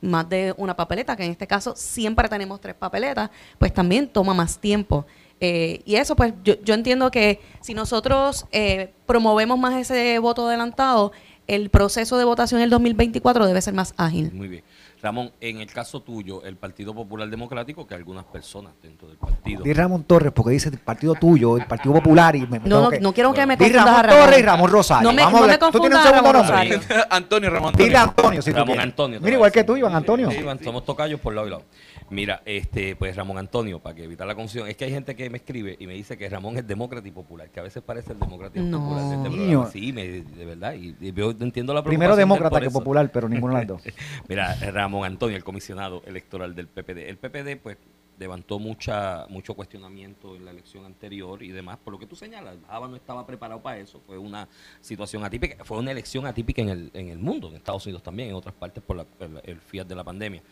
más 0.00 0.28
de 0.28 0.54
una 0.56 0.76
papeleta, 0.76 1.16
que 1.16 1.24
en 1.24 1.32
este 1.32 1.48
caso 1.48 1.74
siempre 1.74 2.28
tenemos 2.28 2.60
tres 2.60 2.76
papeletas, 2.76 3.28
pues 3.58 3.74
también 3.74 4.06
toma 4.06 4.34
más 4.34 4.56
tiempo. 4.56 5.04
Eh, 5.40 5.82
y 5.84 5.96
eso, 5.96 6.16
pues 6.16 6.32
yo, 6.44 6.54
yo, 6.62 6.74
entiendo 6.74 7.10
que 7.10 7.40
si 7.60 7.74
nosotros 7.74 8.46
eh, 8.52 8.92
promovemos 9.04 9.58
más 9.58 9.74
ese 9.74 10.18
voto 10.18 10.48
adelantado, 10.48 11.12
el 11.46 11.70
proceso 11.70 12.18
de 12.18 12.24
votación 12.24 12.60
en 12.60 12.64
el 12.64 12.70
2024 12.70 13.46
debe 13.46 13.60
ser 13.60 13.74
más 13.74 13.94
ágil. 13.96 14.32
Muy 14.32 14.48
bien. 14.48 14.64
Ramón, 15.02 15.30
en 15.40 15.60
el 15.60 15.70
caso 15.70 16.00
tuyo, 16.00 16.42
el 16.42 16.56
Partido 16.56 16.94
Popular 16.94 17.28
Democrático, 17.28 17.86
que 17.86 17.94
algunas 17.94 18.24
personas 18.24 18.72
dentro 18.82 19.06
del 19.06 19.18
partido. 19.18 19.62
Di 19.62 19.72
Ramón 19.72 20.04
Torres, 20.04 20.32
porque 20.32 20.52
dice 20.52 20.70
el 20.70 20.78
Partido 20.78 21.14
tuyo, 21.14 21.56
el 21.58 21.66
Partido 21.66 21.94
Popular. 21.94 22.34
y 22.34 22.46
me, 22.46 22.58
No, 22.60 22.90
no, 22.90 22.98
no 22.98 23.12
quiero 23.12 23.32
que 23.32 23.46
me 23.46 23.56
confundas 23.56 23.84
Ramón, 23.84 24.02
Ramón 24.02 24.20
Torres 24.24 24.38
y 24.38 24.42
Ramón 24.42 24.70
Rosario. 24.70 25.08
No 25.08 25.14
me, 25.14 25.22
Vamos 25.22 25.40
no 25.42 25.46
me 25.46 25.58
¿Tú 25.58 25.80
tienes 25.80 25.98
un 25.98 26.04
segundo 26.04 26.32
nombre? 26.32 26.80
Antonio 27.10 27.50
Ramón 27.50 27.74
Dile 27.76 27.96
Antonio, 27.96 28.42
si 28.42 28.52
Ramón 28.52 28.80
Antonio. 28.80 29.20
Mira, 29.20 29.34
igual 29.34 29.52
que 29.52 29.64
tú, 29.64 29.76
Iván 29.76 29.94
Antonio. 29.94 30.30
Sí, 30.30 30.38
Iván, 30.38 30.58
somos 30.64 30.84
tocayos 30.84 31.20
por 31.20 31.34
lado 31.34 31.46
y 31.46 31.50
lado. 31.50 31.62
Mira, 32.10 32.42
este, 32.44 32.94
pues 32.96 33.16
Ramón 33.16 33.38
Antonio, 33.38 33.80
para 33.80 33.94
que 33.94 34.04
evitar 34.04 34.26
la 34.26 34.34
confusión, 34.34 34.68
es 34.68 34.76
que 34.76 34.84
hay 34.84 34.92
gente 34.92 35.16
que 35.16 35.28
me 35.28 35.38
escribe 35.38 35.76
y 35.78 35.86
me 35.86 35.94
dice 35.94 36.16
que 36.16 36.28
Ramón 36.28 36.56
es 36.56 36.66
demócrata 36.66 37.06
y 37.06 37.10
popular, 37.10 37.50
que 37.50 37.60
a 37.60 37.62
veces 37.62 37.82
parece 37.82 38.12
el 38.12 38.20
demócrata 38.20 38.58
y 38.58 38.70
popular 38.70 39.02
de 39.04 39.66
Sí, 39.72 39.92
de 39.92 40.44
verdad, 40.44 40.74
y, 40.74 40.94
yo 41.12 41.30
entiendo 41.30 41.74
la 41.74 41.82
Primero 41.82 42.16
demócrata 42.16 42.60
que 42.60 42.70
popular, 42.70 43.10
pero 43.12 43.28
ninguno 43.28 43.54
de 43.54 43.60
las 43.60 43.68
dos. 43.68 43.82
Mira, 44.28 44.54
Ramón 44.72 45.04
Antonio, 45.04 45.36
el 45.36 45.44
comisionado 45.44 46.02
electoral 46.06 46.54
del 46.54 46.68
PPD. 46.68 47.08
El 47.08 47.18
PPD, 47.18 47.60
pues, 47.60 47.78
levantó 48.18 48.58
mucha 48.58 49.26
mucho 49.28 49.54
cuestionamiento 49.54 50.36
en 50.36 50.44
la 50.44 50.50
elección 50.50 50.84
anterior 50.84 51.42
y 51.42 51.50
demás, 51.50 51.76
por 51.76 51.92
lo 51.92 51.98
que 51.98 52.06
tú 52.06 52.16
señalas, 52.16 52.56
Java 52.66 52.88
no 52.88 52.96
estaba 52.96 53.26
preparado 53.26 53.60
para 53.60 53.78
eso, 53.78 54.00
fue 54.06 54.16
una 54.16 54.48
situación 54.80 55.24
atípica, 55.24 55.64
fue 55.64 55.78
una 55.78 55.90
elección 55.90 56.26
atípica 56.26 56.62
en 56.62 56.68
el, 56.68 56.90
en 56.94 57.08
el 57.08 57.18
mundo, 57.18 57.48
en 57.48 57.56
Estados 57.56 57.84
Unidos 57.84 58.02
también, 58.02 58.30
en 58.30 58.34
otras 58.34 58.54
partes 58.54 58.82
por 58.82 59.06
el, 59.20 59.40
el 59.44 59.60
fiat 59.60 59.86
de 59.86 59.94
la 59.94 60.04
pandemia. 60.04 60.42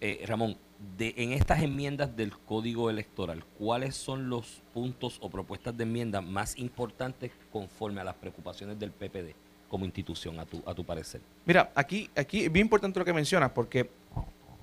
Eh, 0.00 0.24
Ramón, 0.26 0.56
de, 0.96 1.12
en 1.16 1.32
estas 1.32 1.62
enmiendas 1.62 2.16
del 2.16 2.36
Código 2.36 2.88
Electoral, 2.88 3.44
¿cuáles 3.58 3.96
son 3.96 4.28
los 4.28 4.62
puntos 4.72 5.18
o 5.20 5.28
propuestas 5.28 5.76
de 5.76 5.82
enmienda 5.82 6.20
más 6.20 6.56
importantes 6.56 7.32
conforme 7.50 8.00
a 8.00 8.04
las 8.04 8.14
preocupaciones 8.14 8.78
del 8.78 8.92
PPD 8.92 9.34
como 9.68 9.84
institución, 9.84 10.38
a 10.38 10.46
tu, 10.46 10.62
a 10.64 10.74
tu 10.74 10.84
parecer? 10.84 11.20
Mira, 11.44 11.72
aquí, 11.74 12.08
aquí 12.16 12.44
es 12.44 12.52
bien 12.52 12.66
importante 12.66 12.98
lo 12.98 13.04
que 13.04 13.12
mencionas, 13.12 13.50
porque 13.50 13.90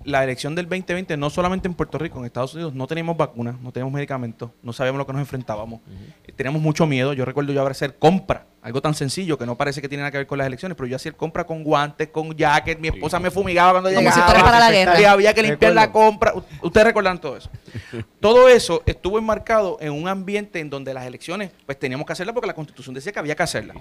la 0.06 0.24
elección 0.24 0.56
del 0.56 0.66
2020, 0.66 1.18
no 1.18 1.30
solamente 1.30 1.68
en 1.68 1.74
Puerto 1.74 1.98
Rico, 1.98 2.20
en 2.20 2.26
Estados 2.26 2.54
Unidos, 2.54 2.74
no 2.74 2.86
teníamos 2.88 3.18
vacunas, 3.18 3.60
no 3.60 3.72
teníamos 3.72 3.94
medicamentos, 3.94 4.52
no 4.62 4.72
sabíamos 4.72 5.00
lo 5.00 5.08
que 5.08 5.14
nos 5.14 5.20
enfrentábamos. 5.20 5.82
Eh, 6.24 6.32
teníamos 6.36 6.62
mucho 6.62 6.86
miedo. 6.86 7.14
Yo 7.14 7.26
recuerdo 7.26 7.52
yo 7.52 7.66
hacer 7.66 7.98
compra, 7.98 8.46
algo 8.62 8.82
tan 8.82 8.94
sencillo 8.94 9.38
que 9.38 9.46
no 9.46 9.58
parece 9.58 9.82
que 9.82 9.90
tiene 9.90 10.04
nada 10.04 10.12
que 10.12 10.20
ver 10.20 10.28
con 10.28 10.38
las 10.38 10.48
elecciones, 10.48 10.78
pero 10.78 10.88
yo 10.88 10.96
hacía 10.96 11.10
el 11.10 11.16
compra 11.16 11.46
con 11.46 11.64
guantes, 11.64 12.10
con 12.10 12.36
jacket, 12.36 12.80
mi 12.80 12.88
esposa 12.88 13.20
me 13.20 13.32
fumigaba 13.32 13.72
cuando 13.72 13.90
Como 13.90 14.02
llegaba. 14.02 14.28
Si 14.28 14.44
para 14.44 14.60
la 14.60 14.72
guerra. 14.72 15.02
Y 15.02 15.06
había 15.06 15.34
que 15.34 15.42
limpiar 15.42 15.74
la 15.74 15.92
compra. 15.92 16.34
Ustedes 16.62 16.86
recuerdan 16.86 17.20
todo 17.20 17.38
eso. 17.38 17.50
todo 18.20 18.48
eso 18.48 18.84
estuvo 18.86 19.18
enmarcado 19.18 19.78
en 19.82 19.92
un 19.92 20.08
ambiente 20.08 20.60
en 20.60 20.70
donde 20.70 20.94
las 20.94 21.06
elecciones, 21.06 21.52
pues 21.66 21.80
teníamos 21.80 22.06
que 22.06 22.14
hacerlas 22.14 22.34
porque 22.34 22.48
la 22.48 22.56
Constitución 22.56 22.94
decía 22.94 23.12
que 23.12 23.20
había 23.20 23.36
que 23.36 23.44
hacerlas. 23.44 23.78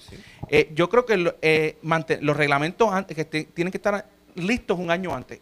Eh, 0.49 0.71
yo 0.75 0.89
creo 0.89 1.05
que 1.05 1.35
eh, 1.43 1.79
los 2.21 2.37
reglamentos 2.37 2.91
antes 2.93 3.15
que 3.15 3.25
tienen 3.25 3.71
que 3.71 3.79
estar 3.79 4.07
listos 4.35 4.79
un 4.79 4.91
año 4.91 5.15
antes. 5.15 5.39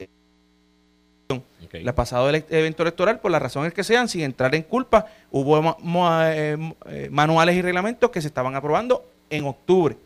La 1.73 1.95
pasado 1.95 2.29
evento 2.29 2.83
electoral, 2.83 3.21
por 3.21 3.31
las 3.31 3.41
razones 3.41 3.73
que 3.73 3.85
sean, 3.85 4.09
sin 4.09 4.23
entrar 4.23 4.55
en 4.55 4.63
culpa, 4.63 5.07
hubo 5.31 5.77
eh, 6.25 6.75
eh, 6.87 7.09
manuales 7.11 7.57
y 7.57 7.63
reglamentos 7.63 8.11
que 8.11 8.21
se 8.21 8.29
estaban 8.29 8.55
aprobando 8.55 9.05
en 9.31 9.45
octubre. 9.47 9.97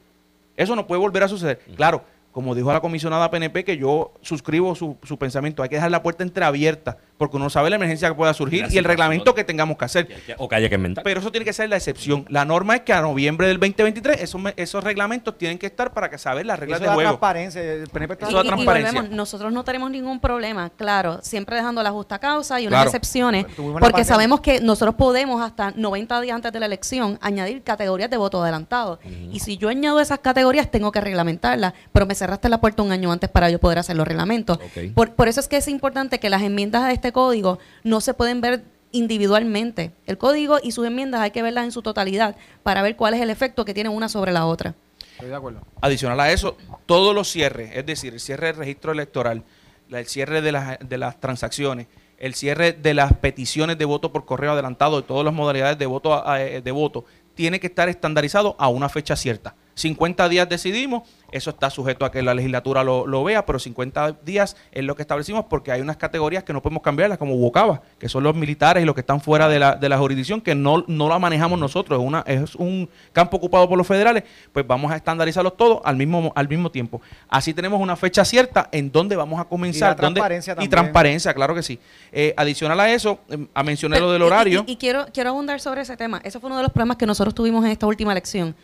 Eso 0.57 0.77
no 0.77 0.87
puede 0.87 1.01
volver 1.01 1.23
a 1.25 1.29
suceder. 1.29 1.61
Claro, 1.77 2.05
como 2.37 2.55
dijo 2.55 2.71
la 2.71 2.83
comisionada 2.83 3.31
PNP, 3.31 3.65
que 3.65 3.79
yo 3.79 4.13
suscribo 4.21 4.75
su, 4.75 4.99
su 5.05 5.19
pensamiento, 5.19 5.63
hay 5.63 5.71
que 5.71 5.77
dejar 5.77 5.91
la 5.91 6.03
puerta 6.03 6.23
entreabierta 6.23 6.99
porque 7.19 7.37
uno 7.37 7.51
sabe 7.51 7.71
la 7.71 7.77
emergencia 7.77 8.09
que 8.09 8.15
pueda 8.15 8.35
surgir 8.35 8.67
y, 8.71 8.79
el 8.79 8.85
reglamento 8.85 9.35
que 9.35 9.45
tengamos 9.45 9.77
que 9.79 9.85
hacer. 9.85 10.09
o 10.39 10.49
que 10.49 10.55
haya 10.55 10.69
que 10.69 10.75
inventar. 10.75 11.05
Pero 11.05 11.21
eso 11.21 11.31
tiene 11.31 11.45
que 11.45 11.53
ser 11.53 11.69
la 11.69 11.77
excepción. 11.77 12.27
La 12.29 12.45
norma 12.45 12.77
es 12.77 12.81
que 12.83 12.93
a 12.93 13.01
noviembre 13.01 13.49
del 13.49 13.59
2023 13.59 14.21
esos, 14.21 14.41
esos 14.57 14.85
reglamentos 14.85 15.37
tienen 15.39 15.59
que 15.59 15.67
estar 15.67 15.93
para 15.93 16.11
que 16.11 16.19
saber 16.19 16.47
las 16.47 16.59
reglas 16.59 16.81
de 16.81 16.89
juego. 16.89 17.03
transparencia. 17.03 17.63
El 17.63 17.83
eso 17.85 18.45
y, 18.45 18.47
transparencia. 18.47 19.03
nosotros 19.03 19.53
no 19.53 19.65
tenemos 19.65 19.91
ningún 19.91 20.21
problema, 20.21 20.71
claro, 20.71 21.21
siempre 21.23 21.57
dejando 21.57 21.83
la 21.83 21.91
justa 21.91 22.19
causa 22.19 22.61
y 22.61 22.67
unas 22.67 22.87
excepciones, 22.87 23.47
porque 23.81 24.05
sabemos 24.05 24.41
que 24.41 24.61
nosotros 24.61 24.95
podemos 24.97 25.43
hasta 25.43 25.71
90 25.71 26.21
días 26.21 26.37
antes 26.37 26.53
de 26.53 26.61
la 26.61 26.67
elección 26.67 27.19
añadir 27.23 27.63
categorías 27.63 28.11
de 28.11 28.17
voto 28.17 28.43
adelantado. 28.43 28.99
Y 29.33 29.41
si 29.41 29.57
yo 29.57 29.69
añado 29.69 30.01
esas 30.01 30.19
categorías, 30.19 30.71
tengo 30.71 30.93
que 30.93 31.01
reglamentarlas, 31.01 31.73
pero 31.93 32.07
me 32.07 32.15
cerraste 32.27 32.49
la 32.49 32.61
puerta 32.61 32.83
un 32.83 32.91
año 32.91 33.13
antes 33.13 33.31
para 33.31 33.49
yo 33.51 33.61
poder 33.61 33.79
hacer 33.79 33.97
los 33.97 34.07
reglamentos. 34.07 34.59
Por, 34.95 35.15
por 35.15 35.29
eso 35.29 35.39
es 35.39 35.47
que 35.47 35.57
es 35.57 35.69
importante 35.69 36.19
que 36.19 36.29
las 36.29 36.43
enmiendas 36.43 36.83
a 36.83 36.93
este 36.93 37.13
código 37.13 37.59
no 37.85 38.01
se 38.01 38.15
pueden 38.15 38.41
ver 38.41 38.65
individualmente. 38.91 39.93
El 40.07 40.19
código 40.19 40.59
y 40.61 40.73
sus 40.73 40.87
enmiendas 40.87 41.21
hay 41.21 41.31
que 41.31 41.43
verlas 41.43 41.65
en 41.65 41.73
su 41.73 41.83
totalidad 41.83 42.37
para 42.65 42.83
ver 42.83 42.97
cuál 42.97 43.15
es 43.15 43.21
el 43.21 43.31
efecto 43.31 43.65
que 43.65 43.75
tiene 43.75 43.91
una 43.91 44.09
sobre 44.09 44.33
la 44.33 44.47
otra. 44.47 44.75
Estoy 45.13 45.29
de 45.29 45.37
acuerdo. 45.37 45.61
Adicional 45.81 46.19
a 46.19 46.33
eso, 46.33 46.57
todos 46.85 47.15
los 47.15 47.31
cierres, 47.31 47.71
es 47.75 47.87
decir, 47.87 48.13
el 48.13 48.21
cierre 48.21 48.49
del 48.49 48.57
registro 48.57 48.93
electoral, 48.93 49.45
el 49.89 50.07
cierre 50.07 50.43
de 50.43 50.53
las, 50.53 50.79
de 50.81 50.99
las 50.99 51.21
transacciones, 51.21 51.87
el 52.19 52.35
cierre 52.35 52.73
de 52.73 52.93
las 52.93 53.13
peticiones 53.15 53.79
de 53.79 53.85
voto 53.85 54.13
por 54.13 54.25
correo 54.25 54.53
adelantado, 54.53 55.01
de 55.01 55.07
todas 55.07 55.25
las 55.25 55.33
modalidades 55.33 55.79
de 55.79 55.87
voto, 55.87 56.23
eh, 56.37 56.61
de 56.63 56.71
voto, 56.73 57.05
tiene 57.35 57.61
que 57.61 57.69
estar 57.69 57.89
estandarizado 57.89 58.57
a 58.59 58.69
una 58.69 58.89
fecha 58.89 59.15
cierta. 59.15 59.55
50 59.77 60.31
días 60.31 60.49
decidimos, 60.49 61.03
eso 61.31 61.51
está 61.51 61.69
sujeto 61.69 62.07
a 62.07 62.11
que 62.11 62.23
la 62.23 62.33
legislatura 62.33 62.83
lo, 62.83 63.25
vea, 63.25 63.45
pero 63.45 63.59
50 63.59 64.13
días 64.25 64.57
es 64.73 64.83
lo 64.83 64.97
que 64.97 65.03
establecimos 65.03 65.45
porque 65.51 65.71
hay 65.71 65.83
unas 65.83 65.99
categorías 65.99 66.45
que 66.45 66.55
no 66.55 66.63
podemos 66.63 66.83
cambiarlas, 66.83 67.19
como 67.19 67.37
Bocaba, 67.37 67.83
que 67.99 68.09
son 68.09 68.25
los 68.25 68.35
militares 68.35 68.83
y 68.83 68.87
los 68.87 68.95
que 68.95 69.03
están 69.03 69.21
fuera 69.21 69.49
de 69.51 69.59
la, 69.59 69.77
de 69.77 69.89
la 69.91 69.99
jurisdicción, 69.99 70.41
que 70.41 70.55
no, 70.55 70.83
no 70.87 71.11
la 71.11 71.19
manejamos 71.19 71.59
nosotros, 71.59 72.01
es, 72.01 72.07
una, 72.07 72.21
es 72.27 72.55
un 72.55 72.89
campo 73.13 73.37
ocupado 73.37 73.69
por 73.69 73.77
los 73.77 73.87
federales, 73.87 74.25
pues 74.51 74.67
vamos 74.67 74.91
a 74.91 74.97
estandarizarlos 74.97 75.59
todos 75.59 75.81
al 75.85 75.97
mismo, 75.97 76.33
al 76.35 76.49
mismo 76.49 76.71
tiempo. 76.71 77.03
Así 77.29 77.53
tenemos 77.53 77.79
una 77.79 77.97
fecha 77.97 78.25
cierta 78.25 78.71
en 78.73 78.91
donde 78.91 79.15
vamos 79.15 79.39
a 79.39 79.45
comenzar. 79.45 79.93
Y 79.93 79.97
transparencia 79.97 80.57
Y 80.59 80.69
transparencia, 80.69 81.35
claro 81.35 81.55
que 81.55 81.63
sí. 81.63 81.79
Eh, 82.13 82.33
adicional 82.39 82.81
a 82.81 82.91
eso, 82.91 83.21
em, 83.29 83.47
a 83.53 83.63
mencionar 83.63 84.01
lo 84.01 84.11
del 84.11 84.23
horario. 84.23 84.65
Y, 84.67 84.73
y, 84.73 84.77
quiero, 84.77 85.05
quiero 85.13 85.31
abundar 85.31 85.61
sobre 85.61 85.83
ese 85.83 85.99
tema. 85.99 86.23
Eso 86.25 86.41
fue 86.41 86.49
uno 86.49 86.57
de 86.57 86.63
los 86.63 86.73
problemas 86.73 86.97
que 86.97 87.05
nosotros 87.05 87.35
tuvimos 87.35 87.63
en 87.67 87.73
esta 87.73 87.87
última 87.87 88.13
elección 88.13 88.55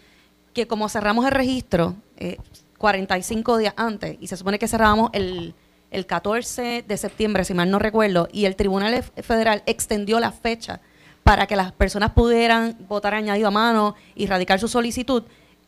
que 0.53 0.67
como 0.67 0.89
cerramos 0.89 1.25
el 1.27 1.33
registro 1.33 1.97
eh, 2.17 2.37
45 2.79 3.59
días 3.59 3.75
antes, 3.77 4.17
y 4.21 4.27
se 4.27 4.37
supone 4.37 4.59
que 4.59 4.69
cerrábamos 4.69 5.11
el, 5.13 5.55
el 5.91 6.07
14 6.07 6.85
de 6.87 6.97
septiembre, 6.97 7.45
si 7.45 7.55
mal 7.55 7.71
no 7.71 7.79
recuerdo, 7.79 8.29
y 8.33 8.45
el 8.45 8.57
Tribunal 8.57 9.03
Federal 9.03 9.63
extendió 9.67 10.19
la 10.21 10.33
fecha 10.33 10.81
para 11.23 11.47
que 11.47 11.55
las 11.55 11.73
personas 11.73 12.11
pudieran 12.11 12.77
votar 12.89 13.15
añadido 13.15 13.49
a 13.49 13.53
mano 13.53 13.95
y 14.15 14.27
radicar 14.27 14.59
su 14.59 14.69
solicitud, 14.69 15.23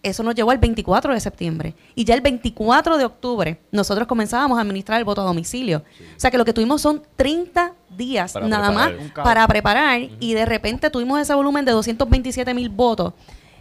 eso 0.04 0.22
nos 0.22 0.34
llevó 0.34 0.50
al 0.50 0.58
24 0.58 1.14
de 1.14 1.20
septiembre. 1.20 1.74
Y 1.94 2.04
ya 2.04 2.14
el 2.14 2.20
24 2.20 2.98
de 2.98 3.04
octubre 3.04 3.60
nosotros 3.72 4.06
comenzábamos 4.06 4.58
a 4.58 4.60
administrar 4.60 4.98
el 4.98 5.04
voto 5.04 5.22
a 5.22 5.24
domicilio. 5.24 5.78
O 6.16 6.20
sea 6.20 6.30
que 6.30 6.36
lo 6.36 6.44
que 6.44 6.52
tuvimos 6.52 6.82
son 6.82 7.02
30 7.16 7.72
días 7.96 8.34
nada 8.42 8.70
más 8.70 8.92
para 9.14 9.46
preparar 9.46 10.00
y 10.20 10.34
de 10.34 10.44
repente 10.44 10.90
tuvimos 10.90 11.20
ese 11.20 11.34
volumen 11.34 11.64
de 11.64 11.72
227 11.72 12.52
mil 12.52 12.68
votos 12.68 13.14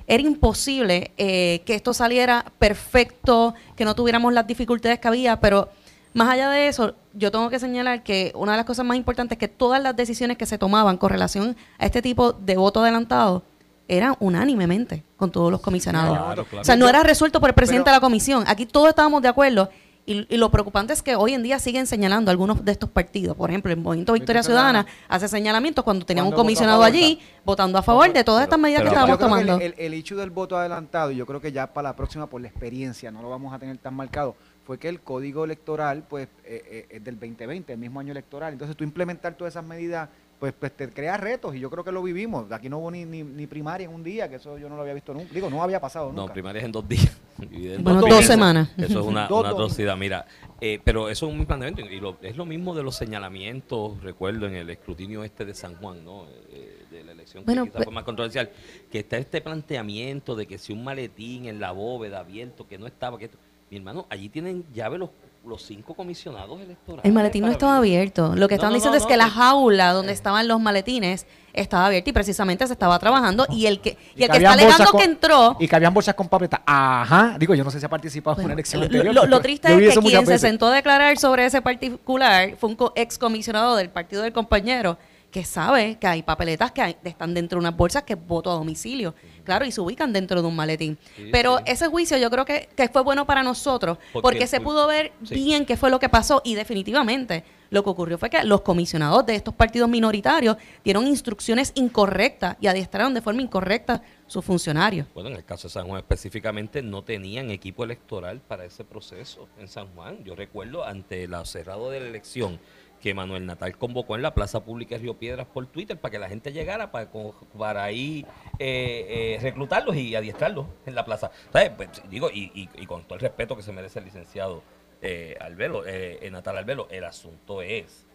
era 0.08 0.24
imposible 0.24 1.12
eh, 1.18 1.62
que 1.66 1.76
esto 1.76 1.94
saliera 1.94 2.46
perfecto, 2.60 3.54
que 3.76 3.86
no 3.86 3.96
tuviéramos 3.96 4.34
las 4.34 4.46
dificultades 4.48 5.00
que 5.00 5.08
había, 5.08 5.40
pero 5.40 5.70
más 6.14 6.30
allá 6.30 6.50
de 6.50 6.68
eso, 6.68 6.94
yo 7.14 7.32
tengo 7.32 7.50
que 7.50 7.60
señalar 7.60 8.04
que 8.04 8.32
una 8.36 8.52
de 8.52 8.58
las 8.58 8.66
cosas 8.66 8.86
más 8.86 8.98
importantes 8.98 9.36
es 9.36 9.40
que 9.40 9.48
todas 9.48 9.82
las 9.82 9.96
decisiones 9.96 10.38
que 10.38 10.46
se 10.46 10.58
tomaban 10.58 10.98
con 10.98 11.10
relación 11.10 11.56
a 11.80 11.86
este 11.86 12.02
tipo 12.02 12.34
de 12.34 12.56
voto 12.56 12.82
adelantado 12.82 13.44
eran 13.88 14.16
unánimemente 14.20 15.04
con 15.18 15.32
todos 15.32 15.52
los 15.52 15.62
comisionados. 15.62 16.46
O 16.60 16.64
sea, 16.64 16.76
no 16.76 16.88
era 16.88 17.04
resuelto 17.04 17.40
por 17.40 17.50
el 17.50 17.56
presidente 17.56 17.90
de 17.90 17.96
la 17.96 18.00
comisión. 18.00 18.44
Aquí 18.48 18.66
todos 18.66 18.90
estábamos 18.90 19.22
de 19.22 19.28
acuerdo 19.28 19.70
y, 20.06 20.38
lo 20.38 20.52
preocupante 20.52 20.94
es 20.94 21.02
que 21.02 21.16
hoy 21.16 21.34
en 21.34 21.44
día 21.44 21.60
siguen 21.60 21.88
señalando 21.88 22.30
algunos 22.30 22.64
de 22.66 22.72
estos 22.72 22.90
partidos. 22.90 23.36
Por 23.38 23.50
ejemplo, 23.50 23.72
el 23.72 23.80
Movimiento 23.80 24.14
Victoria 24.14 24.44
Ciudadana 24.44 24.86
hace 25.08 25.28
señalamientos 25.28 25.84
cuando 25.84 26.06
tenía 26.06 26.24
un 26.24 26.32
comisionado 26.32 26.84
allí 26.84 27.20
votando 27.46 27.78
a 27.78 27.82
favor 27.82 28.12
de 28.12 28.24
todas 28.24 28.44
estas 28.44 28.60
medidas 28.60 28.82
que 28.82 28.90
estábamos 28.90 29.20
tomando. 29.20 29.60
el, 29.60 29.74
el, 29.78 29.94
hecho 29.94 30.16
del 30.16 30.30
voto 30.30 30.58
adelantado, 30.58 31.12
y 31.12 31.16
yo 31.16 31.26
creo 31.26 31.40
que 31.40 31.52
ya 31.52 31.68
para 31.68 31.90
la 31.90 31.96
próxima, 31.96 32.28
por 32.28 32.42
la 32.42 32.48
experiencia, 32.48 33.12
no 33.12 33.22
lo 33.22 33.30
vamos 33.30 33.54
a 33.54 33.60
tener 33.60 33.78
tan 33.78 33.94
marcado, 33.94 34.36
fue 34.66 34.78
que 34.78 34.90
el 34.90 35.02
código 35.02 35.44
electoral 35.44 36.04
pues 36.08 36.28
eh, 36.46 36.64
eh, 36.66 36.86
es 36.90 37.04
del 37.04 37.20
2020, 37.20 37.74
el 37.74 37.80
mismo 37.80 38.00
año 38.00 38.12
electoral. 38.12 38.54
Entonces 38.54 38.76
tú 38.76 38.84
implementar 38.84 39.36
todas 39.36 39.54
esas 39.54 39.66
medidas 39.66 40.10
pues, 40.44 40.54
pues 40.60 40.76
te 40.76 40.90
crea 40.90 41.16
retos 41.16 41.56
y 41.56 41.60
yo 41.62 41.70
creo 41.70 41.86
que 41.86 41.92
lo 41.94 42.04
vivimos. 42.04 42.52
Aquí 42.52 42.68
no 42.68 42.80
hubo 42.80 42.92
ni, 42.92 43.06
ni, 43.06 43.48
primaria 43.48 43.86
en 43.86 43.94
un 43.94 44.04
día, 44.04 44.28
que 44.28 44.36
eso 44.36 44.58
yo 44.58 44.68
no 44.68 44.76
lo 44.76 44.82
había 44.82 44.94
visto 44.94 45.14
nunca. 45.14 45.34
Digo, 45.34 45.50
no 45.50 45.64
había 45.64 45.80
pasado 45.80 46.08
nunca. 46.08 46.22
No, 46.22 46.34
primaria 46.34 46.62
en 46.64 46.72
dos 46.74 46.86
días. 46.86 47.18
bueno, 47.80 48.02
dos, 48.02 48.26
semanas. 48.26 48.70
Eso 48.76 49.00
es 49.00 49.06
una, 49.06 49.26
una 49.34 49.50
atrocidad. 49.52 49.96
Mira, 49.96 50.26
eh, 50.60 50.82
pero 50.84 51.08
eso 51.08 51.28
es 51.28 51.34
un 51.34 51.46
planteamiento 51.46 51.90
y 51.90 52.28
es 52.28 52.36
lo 52.36 52.46
mismo 52.46 52.76
de 52.76 52.84
los 52.84 52.94
señalamientos, 52.94 54.04
recuerdo, 54.04 54.46
en 54.48 54.56
el 54.56 54.70
escrutinio 54.70 55.24
este 55.24 55.46
de 55.46 55.54
San 55.54 55.76
Juan, 55.76 56.04
¿no? 56.04 56.26
Eh, 56.50 56.88
de 56.92 57.06
la 57.06 57.14
elección 57.14 57.46
que 57.46 57.54
quizás 57.54 57.70
pues 57.70 57.86
fue 57.86 57.94
más 57.94 58.04
controversial, 58.04 58.50
que 58.92 59.00
está 59.00 59.16
este 59.16 59.40
planteamiento 59.40 60.36
de 60.36 60.46
que 60.46 60.58
si 60.58 60.74
un 60.74 60.84
maletín 60.84 61.46
en 61.46 61.62
la 61.62 61.72
bóveda 61.72 62.20
abierto 62.20 62.68
que 62.68 62.78
no 62.78 62.86
estaba, 62.86 63.18
que 63.18 63.30
mi 63.72 63.78
hermano, 63.78 64.08
allí 64.10 64.28
tienen 64.28 64.66
llave 64.74 64.98
los 64.98 65.10
los 65.46 65.64
cinco 65.64 65.94
comisionados 65.94 66.62
electorales. 66.62 67.06
El 67.06 67.12
maletín 67.12 67.44
no 67.44 67.52
estaba 67.52 67.78
abierto. 67.78 68.36
Lo 68.36 68.48
que 68.48 68.56
estaban 68.56 68.74
diciendo 68.74 68.98
es 68.98 69.06
que 69.06 69.18
la 69.18 69.30
jaula 69.30 69.92
donde 69.92 70.14
estaban 70.14 70.48
los 70.48 70.60
maletines 70.60 71.26
estaba 71.52 71.88
abierta 71.88 72.10
y 72.10 72.14
precisamente 72.14 72.66
se 72.66 72.74
estaba 72.74 72.98
trabajando 72.98 73.46
y 73.50 73.66
el 73.66 73.80
que, 73.80 73.98
y, 74.16 74.24
el 74.24 74.30
que 74.30 74.38
está 74.38 74.54
alegando 74.54 74.92
que 74.94 75.04
entró... 75.04 75.58
Y 75.60 75.68
que 75.68 75.76
habían 75.76 75.94
bolsas 75.94 76.16
con 76.16 76.28
papeleta. 76.28 76.64
Ajá. 76.66 77.36
Digo, 77.38 77.54
yo 77.56 77.64
no 77.64 77.72
sé 77.72 77.80
si 77.80 77.86
ha 77.86 77.90
participado 77.90 78.40
en 78.40 78.46
una 78.46 78.54
elección 78.54 78.84
anterior. 78.84 79.28
Lo, 79.28 79.42
triste 79.42 79.88
es 79.88 79.98
que 79.98 80.02
quien 80.02 80.26
se 80.26 80.40
sentó 80.40 80.68
a 80.68 80.72
declarar 80.74 81.18
sobre 81.18 81.46
ese 81.46 81.62
particular 81.62 82.56
fue 82.58 82.70
un 82.70 82.78
ex 82.96 83.18
comisionado 83.18 83.76
del 83.76 83.90
partido 83.90 84.24
del 84.24 84.34
compañero 84.34 84.98
que 85.34 85.44
sabe 85.44 85.98
que 85.98 86.06
hay 86.06 86.22
papeletas 86.22 86.72
que 86.72 86.96
están 87.04 87.34
dentro 87.34 87.58
de 87.58 87.62
unas 87.62 87.76
bolsas 87.76 88.04
que 88.04 88.14
voto 88.14 88.52
a 88.52 88.54
domicilio, 88.54 89.16
claro, 89.44 89.66
y 89.66 89.72
se 89.72 89.82
ubican 89.82 90.14
dentro 90.14 90.44
de 90.44 90.48
un 90.48 90.56
maletín. 90.56 90.96
Pero 91.32 91.60
ese 91.66 91.88
juicio 91.88 92.18
yo 92.20 92.30
creo 92.30 92.46
que, 92.46 92.70
fue 92.94 93.02
bueno 93.02 93.26
para 93.26 93.42
nosotros, 93.42 93.98
porque, 94.14 94.46
se 94.46 94.62
pudo 94.62 94.86
ver 94.86 95.12
bien 95.32 95.66
qué 95.66 95.76
fue 95.76 95.90
lo 95.90 96.00
que 96.00 96.08
pasó 96.08 96.44
y 96.46 96.54
definitivamente 96.54 97.44
lo 97.72 97.84
que 97.84 97.90
ocurrió 97.90 98.20
fue 98.20 98.30
que 98.30 98.44
los 98.44 98.62
comisionados 98.62 99.26
de 99.26 99.34
estos 99.34 99.56
partidos 99.56 99.90
minoritarios 99.90 100.58
dieron 100.84 101.08
instrucciones 101.08 101.72
incorrectas 101.74 102.56
y 102.62 102.68
adiestraron 102.68 103.16
de 103.16 103.22
forma 103.22 103.42
incorrecta 103.42 104.04
sus 104.28 104.46
funcionarios. 104.46 105.08
Bueno, 105.16 105.30
en 105.30 105.38
el 105.38 105.44
caso 105.44 105.68
de 105.68 105.72
San 105.74 105.88
Juan 105.88 105.98
específicamente 105.98 106.84
no 106.84 107.04
tenían 107.04 107.50
equipo 107.50 107.84
electoral 107.84 108.40
para 108.40 108.66
ese 108.66 108.84
proceso 108.84 109.50
en 109.58 109.68
San 109.68 109.88
Juan. 109.96 110.24
Yo 110.24 110.36
recuerdo 110.36 110.86
ante 110.86 111.28
la 111.28 111.44
cerrado 111.46 111.90
de 111.90 112.02
la 112.02 112.08
elección 112.08 112.60
que 113.04 113.14
Manuel 113.14 113.46
Natal 113.46 113.78
convocó 113.78 114.16
en 114.16 114.22
la 114.22 114.34
Plaza 114.34 114.64
Pública 114.64 114.96
de 114.96 115.02
Río 115.02 115.16
Piedras 115.16 115.46
por 115.46 115.68
Twitter 115.68 116.00
para 116.00 116.10
que 116.10 116.20
la 116.20 116.30
gente 116.30 116.54
llegara 116.54 116.90
para, 116.90 117.10
para 117.58 117.84
ahí 117.84 118.26
eh, 118.60 119.36
eh, 119.36 119.40
reclutarlos 119.42 119.98
y 119.98 120.16
adiestrarlos 120.16 120.68
en 120.86 120.96
la 120.96 121.04
plaza. 121.04 121.30
Pues, 121.52 121.90
digo, 122.10 122.30
y, 122.34 122.70
con 122.88 123.04
todo 123.04 123.16
el 123.16 123.20
respeto 123.20 123.58
que 123.58 123.62
se 123.62 123.74
merece 123.74 124.00
el 124.00 124.06
licenciado 124.06 124.64
eh, 125.02 125.38
eh, 125.38 126.30
Natal 126.32 126.58
Albelo, 126.58 126.88
el 126.92 127.04
asunto 127.04 127.62
es 127.62 128.06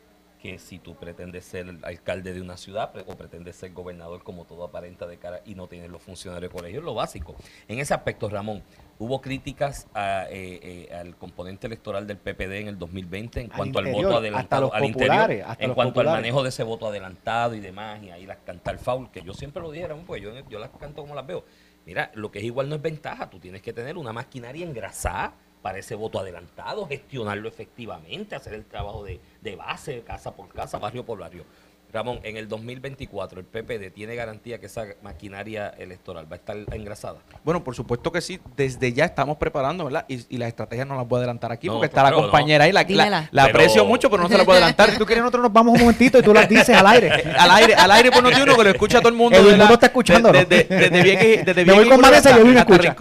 que 0.41 0.59
si 0.59 0.79
tú 0.79 0.97
pretendes 0.97 1.45
ser 1.45 1.67
alcalde 1.83 2.33
de 2.33 2.41
una 2.41 2.57
ciudad 2.57 2.91
o 3.07 3.15
pretendes 3.15 3.57
ser 3.57 3.75
gobernador 3.75 4.23
como 4.23 4.47
todo 4.47 4.65
aparenta 4.65 5.07
de 5.07 5.19
cara 5.19 5.43
y 5.45 5.55
no 5.55 5.67
tienes 5.67 5.91
los 5.91 6.01
funcionarios 6.01 6.51
de 6.51 6.57
colegio, 6.57 6.81
lo 6.81 6.95
básico. 6.95 7.37
En 7.67 7.79
ese 7.79 7.93
aspecto, 7.93 8.31
Ramón, 8.31 8.63
hubo 8.99 9.21
críticas 9.21 9.87
eh, 9.95 10.89
eh, 10.91 10.95
al 10.95 11.17
componente 11.17 11.67
electoral 11.67 12.07
del 12.07 12.17
PPD 12.17 12.53
en 12.61 12.69
el 12.69 12.79
2020 12.79 13.41
en 13.41 13.49
cuanto 13.49 13.79
al 13.79 13.93
voto 13.93 14.17
adelantado 14.17 14.73
al 14.75 14.85
interior, 14.85 15.31
en 15.31 15.75
cuanto 15.75 16.01
al 16.01 16.07
manejo 16.07 16.43
de 16.43 16.49
ese 16.49 16.63
voto 16.63 16.87
adelantado 16.87 17.55
y 17.55 17.61
demás, 17.61 18.03
y 18.03 18.11
ahí 18.11 18.27
las 18.27 18.39
cantar 18.39 18.79
foul, 18.79 19.11
que 19.11 19.23
yo 19.23 19.35
siempre 19.35 19.63
lo 19.63 19.71
dije, 19.71 19.89
pues 20.07 20.23
yo, 20.23 20.33
yo 20.49 20.59
las 20.59 20.71
canto 20.71 21.03
como 21.03 21.15
las 21.15 21.27
veo. 21.27 21.45
Mira, 21.87 22.11
lo 22.15 22.31
que 22.31 22.41
es 22.41 22.45
igual 22.45 22.69
no 22.69 22.75
es 22.75 22.83
ventaja, 22.83 23.31
tú 23.31 23.39
tienes 23.39 23.63
que 23.63 23.73
tener 23.73 23.97
una 23.97 24.13
maquinaria 24.13 24.67
engrasada 24.67 25.33
para 25.63 25.79
ese 25.79 25.95
voto 25.95 26.19
adelantado, 26.21 26.87
gestionarlo 26.87 27.49
efectivamente, 27.49 28.35
hacer 28.35 28.55
el 28.55 28.65
trabajo 28.65 29.05
de, 29.05 29.21
de 29.41 29.57
base, 29.57 30.03
casa 30.03 30.35
por 30.35 30.49
casa, 30.49 30.79
barrio 30.79 31.05
por 31.05 31.19
barrio. 31.19 31.45
Ramón, 31.93 32.21
en 32.23 32.37
el 32.37 32.49
2024 32.49 33.41
el 33.41 33.47
PPD 33.47 33.93
tiene 33.93 34.15
garantía 34.15 34.59
que 34.61 34.67
esa 34.67 34.87
maquinaria 35.03 35.69
electoral 35.79 36.31
va 36.31 36.37
a 36.37 36.39
estar 36.39 36.57
engrasada. 36.73 37.19
Bueno, 37.45 37.65
por 37.65 37.75
supuesto 37.75 38.13
que 38.13 38.21
sí. 38.21 38.39
Desde 38.57 38.93
ya 38.93 39.07
estamos 39.07 39.39
preparando, 39.39 39.85
¿verdad? 39.85 40.05
Y, 40.09 40.35
y 40.35 40.39
las 40.39 40.49
estrategias 40.49 40.87
no 40.87 40.97
las 40.97 41.09
voy 41.09 41.17
a 41.17 41.21
adelantar 41.21 41.51
aquí 41.51 41.69
porque 41.69 41.87
está 41.87 42.03
la 42.03 42.13
compañera 42.13 42.65
ahí. 42.65 42.73
La, 42.73 43.29
la, 43.31 43.45
aprecio 43.45 43.85
mucho, 43.85 44.11
pero 44.11 44.23
no 44.23 44.29
se 44.29 44.37
la 44.37 44.45
puedo 44.45 44.59
adelantar. 44.59 44.91
Si 44.91 44.99
tú 44.99 45.07
quieres, 45.07 45.23
nosotros 45.23 45.45
nos 45.45 45.53
vamos 45.53 45.75
un 45.75 45.81
momentito 45.81 46.19
y 46.19 46.23
tú 46.23 46.35
las 46.35 46.49
dices 46.49 46.71
al 46.71 46.87
aire. 46.87 47.11
al 47.39 47.51
aire, 47.51 47.75
al 47.75 47.91
aire 47.91 48.11
por 48.11 48.25
uno 48.25 48.57
que 48.57 48.65
lo 48.65 48.71
escucha 48.71 48.99
todo 48.99 49.09
el 49.09 49.15
mundo. 49.15 49.39
El 49.39 49.57
mundo 49.57 49.75
está 49.75 49.87
escuchando. 49.87 50.31
Desde, 50.31 50.65
desde, 50.65 51.43
desde, 51.45 51.65
Me 51.65 51.73
voy 51.73 51.89
con 51.89 52.01
Vanessa 52.01 52.31
y 52.33 52.39
yo 52.39 52.45
vine 52.45 52.61
escucha. 52.61 52.95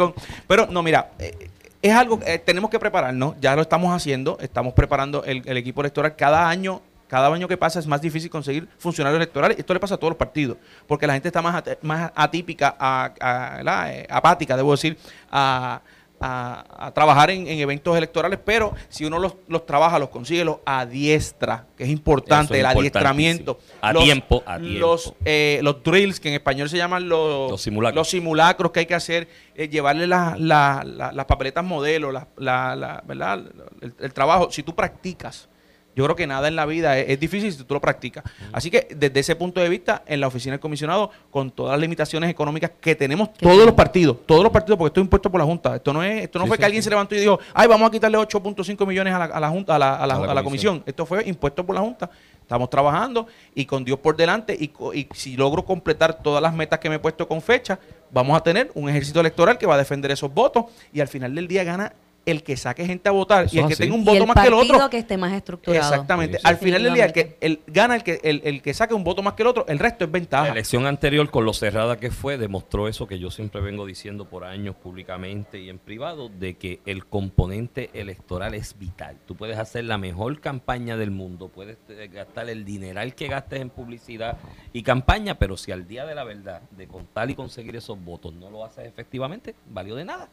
Pero 0.47 0.67
no, 0.67 0.82
mira, 0.82 1.12
eh, 1.19 1.50
es 1.82 1.93
algo 1.93 2.19
que 2.19 2.34
eh, 2.34 2.39
tenemos 2.39 2.69
que 2.69 2.80
prepararnos, 2.80 3.36
ya 3.39 3.56
lo 3.56 3.62
estamos 3.62 3.95
haciendo, 3.95 4.38
estamos 4.41 4.73
preparando 4.73 5.23
el, 5.23 5.58
equipo 5.58 5.82
electoral. 5.82 6.15
Cada 6.15 6.50
año, 6.50 6.82
cada 7.08 7.34
año 7.34 7.48
que 7.48 7.58
pasa 7.58 7.80
es 7.80 7.88
más 7.88 8.02
difícil 8.02 8.30
conseguir 8.30 8.67
funcionarios 8.78 9.17
electorales. 9.17 9.58
Esto 9.58 9.74
le 9.74 9.80
pasa 9.80 9.96
a 9.96 9.98
todos 9.98 10.12
los 10.12 10.17
partidos, 10.17 10.58
porque 10.88 11.08
la 11.08 11.13
gente 11.13 11.30
está 11.30 11.41
más, 11.41 11.63
más 11.82 12.12
atípica, 12.15 13.15
eh, 13.20 14.08
apática, 14.10 14.56
debo 14.58 14.72
decir, 14.72 14.98
a 15.32 15.82
a, 16.20 16.91
trabajar 16.93 17.30
en, 17.30 17.48
eventos 17.48 17.96
electorales, 17.98 18.39
pero 18.43 18.74
si 18.89 19.06
uno 19.06 19.20
los, 19.20 19.36
los, 19.48 19.65
trabaja, 19.65 20.00
los 20.00 20.10
consigue, 20.10 20.43
los 20.43 20.58
adiestra, 20.65 21.67
que 21.78 21.84
es 21.84 21.89
importante, 21.89 22.60
el 22.60 22.65
adiestramiento. 22.65 23.60
A 23.82 23.93
tiempo, 23.93 24.43
a 24.46 24.58
tiempo. 24.58 24.80
Los, 24.80 25.13
eh, 25.26 25.60
los 25.63 25.84
drills, 25.84 26.20
que 26.20 26.30
en 26.30 26.36
español 26.36 26.70
se 26.70 26.78
llaman 26.78 27.08
los, 27.08 27.52
los, 27.52 27.62
simulacros. 27.62 27.96
los 27.96 28.10
simulacros 28.10 28.72
que 28.72 28.80
hay 28.82 28.86
que 28.86 28.96
hacer, 28.96 29.28
eh, 29.56 29.67
llevarle 29.67 30.08
las 30.08 31.26
papeletas 31.28 31.63
modelo, 31.63 32.12
la, 32.12 33.04
¿verdad? 33.06 33.43
el 34.00 34.13
trabajo. 34.13 34.52
Si 34.52 34.63
tú 34.63 34.76
practicas 34.76 35.50
yo 35.98 36.04
creo 36.04 36.16
que 36.16 36.28
nada 36.28 36.48
en 36.48 36.56
la 36.56 36.68
vida 36.68 36.96
es, 37.00 37.20
difícil 37.20 37.52
si 37.52 37.64
tú 37.64 37.74
lo 37.74 37.82
practicas. 37.82 38.24
Así 38.52 38.70
que 38.70 38.88
desde 38.96 39.20
ese 39.20 39.36
punto 39.36 39.60
de 39.60 39.68
vista, 39.68 40.04
en 40.06 40.22
la 40.22 40.28
oficina 40.28 40.52
del 40.52 40.60
comisionado, 40.60 41.10
con 41.32 41.50
todas 41.50 41.72
las 41.72 41.82
limitaciones 41.82 42.30
económicas 42.30 42.70
que 42.80 42.94
tenemos 42.94 43.34
todos 43.34 43.66
los 43.66 43.74
partidos, 43.74 44.18
todos 44.28 44.44
los 44.44 44.52
partidos, 44.52 44.78
porque 44.78 44.90
esto 44.90 45.02
es 45.02 45.06
impuesto 45.06 45.32
por 45.32 45.40
la 45.40 45.46
Junta. 45.46 45.76
Esto 45.78 45.92
no 45.94 46.04
es, 46.04 46.26
esto 46.26 46.38
no 46.38 46.46
fue 46.46 46.60
que 46.60 46.66
alguien 46.66 46.84
se 46.84 46.92
levantó 46.92 47.16
y 47.16 47.20
dijo, 47.22 47.40
ay, 47.52 47.68
vamos 47.68 47.88
a 47.88 47.92
quitarle 47.92 48.16
8.5 48.16 48.86
millones 48.86 49.12
a 49.12 49.40
la, 49.40 49.50
Junta, 49.50 49.76
a 49.76 49.80
la, 49.80 49.96
a 49.96 50.06
la, 50.36 50.44
comisión. 50.44 50.84
Esto 50.86 51.04
fue 51.04 51.28
impuesto 51.28 51.66
por 51.66 51.74
la 51.74 51.82
Junta. 51.82 52.12
Estamos 52.44 52.70
trabajando 52.70 53.26
y 53.56 53.66
con 53.66 53.84
Dios 53.84 53.98
por 53.98 54.16
delante 54.16 54.54
y, 54.54 54.72
y, 54.94 55.08
si 55.16 55.36
logro 55.36 55.66
completar 55.66 56.22
todas 56.22 56.44
las 56.44 56.54
metas 56.54 56.78
que 56.78 56.90
me 56.90 56.98
he 56.98 57.00
puesto 57.00 57.28
con 57.28 57.42
fecha, 57.42 57.80
vamos 58.12 58.38
a 58.38 58.44
tener 58.44 58.70
un 58.76 58.88
ejército 58.88 59.20
electoral 59.20 59.58
que 59.58 59.66
va 59.66 59.74
a 59.74 59.80
defender 59.80 60.12
esos 60.12 60.32
votos 60.32 60.66
y 60.94 61.00
al 61.00 61.08
final 61.08 61.34
del 61.34 61.48
día 61.48 61.64
gana 61.64 61.92
el 62.28 62.44
que 62.44 62.58
saque 62.58 62.86
gente 62.86 63.08
a 63.08 63.13
votar 63.13 63.48
y 63.50 63.58
el 63.58 63.68
que 63.68 63.76
tenga 63.78 63.96
un 63.96 64.04
voto 64.04 64.28
más 64.28 64.36
que 64.36 64.48
el 64.48 64.54
otro. 64.54 64.90
que 64.90 64.98
esté 64.98 65.18
más 65.18 65.32
estructurado. 65.32 65.94
Exactamente. 65.94 66.40
Al 66.44 66.58
final 66.58 66.84
del 66.84 66.94
día, 66.94 67.06
el 67.06 67.13
que 67.13 67.38
el, 67.40 67.62
gana 67.68 67.96
el 67.96 68.04
que, 68.04 68.20
el, 68.22 68.62
que 68.62 68.74
saque 68.74 68.94
un 68.94 69.06
voto 69.06 69.24
más 69.24 69.34
que 69.34 69.44
el 69.44 69.48
otro, 69.48 69.66
el 69.68 69.80
resto 69.80 70.04
es 70.04 70.12
ventaja. 70.12 70.44
La 70.44 70.52
elección 70.52 70.86
anterior, 70.86 71.32
con 71.32 71.46
lo 71.46 71.54
cerrada 71.54 71.98
que 71.98 72.12
fue, 72.12 72.38
demostró 72.38 72.90
eso 72.90 73.08
que 73.08 73.18
yo 73.18 73.32
siempre 73.32 73.62
vengo 73.62 73.86
diciendo 73.86 74.26
por 74.26 74.44
años 74.44 74.76
públicamente 74.76 75.60
y 75.60 75.70
en 75.70 75.80
privado, 75.80 76.28
de 76.28 76.58
que 76.58 76.82
el 76.86 77.06
componente 77.06 77.90
electoral 77.94 78.54
es 78.54 78.78
vital. 78.78 79.18
Tú 79.26 79.36
puedes 79.36 79.58
hacer 79.58 79.86
la 79.86 79.98
mejor 79.98 80.42
campaña 80.42 80.98
del 80.98 81.12
mundo, 81.12 81.48
puedes 81.48 81.78
gastar 82.12 82.50
el 82.50 82.66
dineral 82.66 83.16
que 83.16 83.30
gastes 83.30 83.62
en 83.62 83.70
publicidad 83.70 84.38
y 84.74 84.84
campaña, 84.84 85.40
pero 85.40 85.56
si 85.56 85.72
al 85.72 85.88
día 85.88 86.06
de 86.06 86.13
la 86.13 86.26
verdad, 86.26 86.62
de 86.72 86.88
contar 86.88 87.30
y 87.30 87.36
conseguir 87.36 87.78
esos 87.78 87.98
votos, 88.04 88.34
no 88.34 88.50
lo 88.50 88.66
haces 88.66 88.86
efectivamente, 88.86 89.56
valió 89.70 89.96
de 89.96 90.04
nada. 90.04 90.30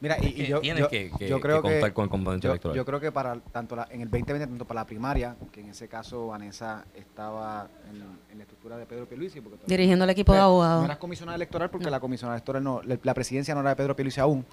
Mira, 0.00 0.16
y, 0.20 0.46
yo, 0.46 0.60
creo 0.60 0.88
que, 0.88 1.10
contar 1.10 1.92
con 1.92 2.04
el 2.04 2.10
componente 2.10 2.46
electoral. 2.46 2.76
Yo 2.76 2.84
creo 2.84 3.00
que 3.00 3.12
para 3.12 3.36
tanto 3.36 3.76
en 3.90 4.00
el 4.00 4.10
2020, 4.10 4.46
tanto 4.46 4.64
para 4.64 4.80
la 4.80 4.86
primaria, 4.86 5.36
que 5.52 5.60
en 5.60 5.70
ese 5.70 5.88
caso 5.88 6.28
Vanessa 6.28 6.84
estaba 6.94 7.68
en, 7.90 8.38
la 8.38 8.42
estructura 8.42 8.76
de 8.76 8.86
Pedro 8.86 9.06
Pierluisi. 9.06 9.40
Porque 9.40 9.58
Dirigiendo 9.66 10.04
el 10.04 10.10
equipo 10.10 10.32
de 10.32 10.40
abogados. 10.40 10.80
No 10.80 10.84
eras 10.86 10.98
comisionada 10.98 11.36
electoral 11.36 11.70
porque 11.70 11.90
la 11.90 12.00
comisionada 12.00 12.36
electoral 12.36 12.62
no, 12.62 12.80
la, 12.82 13.14
presidencia 13.14 13.54
no 13.54 13.60
era 13.60 13.70
de 13.70 13.76
Pedro 13.76 13.96
Pierluisi 13.96 14.20
aún. 14.20 14.44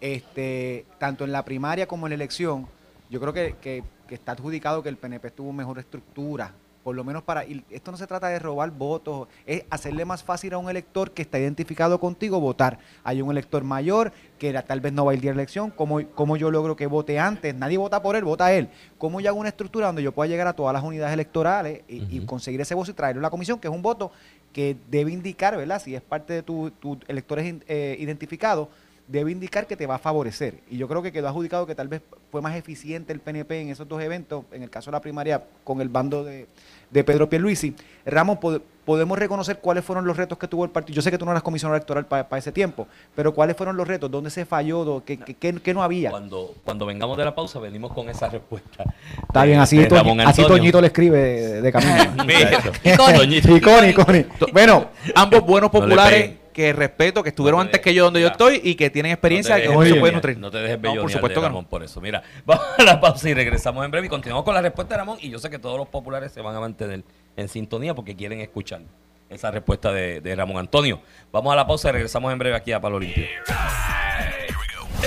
Este, 0.00 0.86
tanto 0.98 1.24
en 1.24 1.32
la 1.32 1.44
primaria 1.44 1.86
como 1.86 2.06
en 2.06 2.10
la 2.10 2.14
elección, 2.16 2.66
yo 3.10 3.20
creo 3.20 3.32
que, 3.32 3.56
que, 3.60 3.84
que 4.08 4.14
está 4.14 4.32
adjudicado 4.32 4.82
que 4.82 4.88
el 4.88 4.96
PNP 4.96 5.30
tuvo 5.30 5.52
mejor 5.52 5.78
estructura 5.78 6.52
por 6.84 6.94
lo 6.94 7.02
menos 7.02 7.22
para, 7.22 7.46
y 7.46 7.64
esto 7.70 7.90
no 7.90 7.96
se 7.96 8.06
trata 8.06 8.28
de 8.28 8.38
robar 8.38 8.70
votos, 8.70 9.26
es 9.46 9.64
hacerle 9.70 10.04
más 10.04 10.22
fácil 10.22 10.52
a 10.52 10.58
un 10.58 10.68
elector 10.68 11.12
que 11.12 11.22
está 11.22 11.38
identificado 11.38 11.98
contigo 11.98 12.38
votar. 12.38 12.78
Hay 13.02 13.22
un 13.22 13.30
elector 13.30 13.64
mayor 13.64 14.12
que 14.38 14.52
tal 14.62 14.80
vez 14.80 14.92
no 14.92 15.06
va 15.06 15.12
a 15.12 15.14
ir 15.14 15.22
a 15.22 15.24
la 15.24 15.32
elección, 15.32 15.70
¿cómo, 15.70 16.06
cómo 16.14 16.36
yo 16.36 16.50
logro 16.50 16.76
que 16.76 16.86
vote 16.86 17.18
antes? 17.18 17.54
Nadie 17.54 17.78
vota 17.78 18.02
por 18.02 18.16
él, 18.16 18.24
vota 18.24 18.52
él. 18.52 18.68
¿Cómo 18.98 19.20
yo 19.20 19.30
hago 19.30 19.40
una 19.40 19.48
estructura 19.48 19.86
donde 19.86 20.02
yo 20.02 20.12
pueda 20.12 20.28
llegar 20.28 20.46
a 20.46 20.52
todas 20.52 20.74
las 20.74 20.82
unidades 20.82 21.14
electorales 21.14 21.80
y, 21.88 22.20
conseguir 22.26 22.60
ese 22.60 22.74
voto 22.74 22.90
y 22.90 22.94
traerlo 22.94 23.20
a 23.20 23.22
la 23.22 23.30
comisión, 23.30 23.58
que 23.58 23.68
es 23.68 23.74
un 23.74 23.82
voto 23.82 24.12
que 24.52 24.76
debe 24.90 25.10
indicar, 25.10 25.56
¿verdad? 25.56 25.80
Si 25.82 25.94
es 25.94 26.02
parte 26.02 26.34
de 26.34 26.42
tus 26.42 26.72
tu 26.78 26.98
electores 27.08 27.54
eh, 27.66 27.96
identificados, 27.98 28.68
debe 29.06 29.32
indicar 29.32 29.66
que 29.66 29.76
te 29.76 29.86
va 29.86 29.96
a 29.96 29.98
favorecer. 29.98 30.54
Y 30.70 30.78
yo 30.78 30.88
creo 30.88 31.02
que 31.02 31.12
quedó 31.12 31.28
adjudicado 31.28 31.66
que 31.66 31.74
tal 31.74 31.88
vez 31.88 32.02
fue 32.30 32.40
más 32.40 32.56
eficiente 32.56 33.12
el 33.12 33.20
PNP 33.20 33.60
en 33.60 33.68
esos 33.68 33.88
dos 33.88 34.02
eventos, 34.02 34.44
en 34.52 34.62
el 34.62 34.70
caso 34.70 34.90
de 34.90 34.96
la 34.96 35.00
primaria 35.00 35.44
con 35.62 35.80
el 35.80 35.88
bando 35.88 36.24
de, 36.24 36.46
de 36.90 37.04
Pedro 37.04 37.28
Pierluisi. 37.28 37.74
Ramos, 38.06 38.38
podemos 38.84 39.18
reconocer 39.18 39.58
cuáles 39.58 39.84
fueron 39.84 40.06
los 40.06 40.16
retos 40.16 40.38
que 40.38 40.48
tuvo 40.48 40.64
el 40.64 40.70
partido. 40.70 40.96
Yo 40.96 41.02
sé 41.02 41.10
que 41.10 41.18
tú 41.18 41.24
no 41.24 41.30
eras 41.30 41.42
comisionado 41.42 41.76
electoral 41.76 42.06
para 42.06 42.38
ese 42.38 42.52
tiempo, 42.52 42.86
pero 43.14 43.34
cuáles 43.34 43.56
fueron 43.56 43.76
los 43.76 43.86
retos, 43.86 44.10
dónde 44.10 44.30
se 44.30 44.46
falló, 44.46 45.02
qué, 45.04 45.18
qué, 45.18 45.74
no 45.74 45.82
había. 45.82 46.10
Cuando, 46.10 46.54
cuando 46.64 46.86
vengamos 46.86 47.16
de 47.16 47.24
la 47.24 47.34
pausa, 47.34 47.58
venimos 47.58 47.92
con 47.92 48.08
esa 48.08 48.28
respuesta. 48.28 48.84
Está 49.22 49.44
bien, 49.44 49.60
así, 49.60 49.86
así 50.24 50.46
Toñito 50.46 50.80
le 50.80 50.86
escribe 50.86 51.60
de, 51.60 51.72
camino. 51.72 52.24
icónico. 53.56 54.06
Bueno, 54.52 54.88
ambos 55.14 55.42
buenos 55.42 55.70
populares 55.70 56.43
que 56.54 56.72
respeto, 56.72 57.22
que 57.22 57.30
estuvieron 57.30 57.60
antes 57.60 57.80
que 57.80 57.92
yo 57.92 58.04
donde 58.04 58.22
yo 58.22 58.28
estoy 58.28 58.60
y 58.62 58.76
que 58.76 58.88
tienen 58.88 59.12
experiencia 59.12 59.56
que 59.56 59.68
se 59.68 59.96
puede 59.96 60.12
nutrir. 60.12 60.38
No 60.38 60.50
te 60.50 60.58
dejes 60.58 60.80
bello 60.80 61.02
por 61.02 61.10
supuesto 61.10 61.40
de 61.40 61.48
Ramón 61.48 61.66
por 61.66 61.82
eso. 61.82 62.00
Mira, 62.00 62.22
vamos 62.46 62.64
a 62.78 62.82
la 62.84 63.00
pausa 63.00 63.28
y 63.28 63.34
regresamos 63.34 63.84
en 63.84 63.90
breve 63.90 64.06
y 64.06 64.10
continuamos 64.10 64.44
con 64.44 64.54
la 64.54 64.62
respuesta 64.62 64.94
de 64.94 64.98
Ramón 64.98 65.18
y 65.20 65.28
yo 65.28 65.38
sé 65.38 65.50
que 65.50 65.58
todos 65.58 65.76
los 65.76 65.88
populares 65.88 66.32
se 66.32 66.40
van 66.40 66.56
a 66.56 66.60
mantener 66.60 67.02
en 67.36 67.48
sintonía 67.48 67.94
porque 67.94 68.16
quieren 68.16 68.40
escuchar 68.40 68.80
esa 69.28 69.50
respuesta 69.50 69.92
de, 69.92 70.20
de 70.20 70.36
Ramón 70.36 70.58
Antonio. 70.58 71.00
Vamos 71.32 71.52
a 71.52 71.56
la 71.56 71.66
pausa 71.66 71.88
y 71.88 71.92
regresamos 71.92 72.32
en 72.32 72.38
breve 72.38 72.56
aquí 72.56 72.72
a 72.72 72.80
Palo 72.80 73.00
Limpio. 73.00 73.26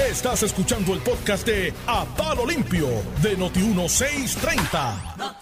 Estás 0.05 0.43
escuchando 0.43 0.93
el 0.93 0.99
podcast 0.99 1.45
de 1.45 1.73
A 1.87 2.05
Palo 2.05 2.45
Limpio 2.45 2.87
de 3.21 3.35
Noti1630. 3.35 5.33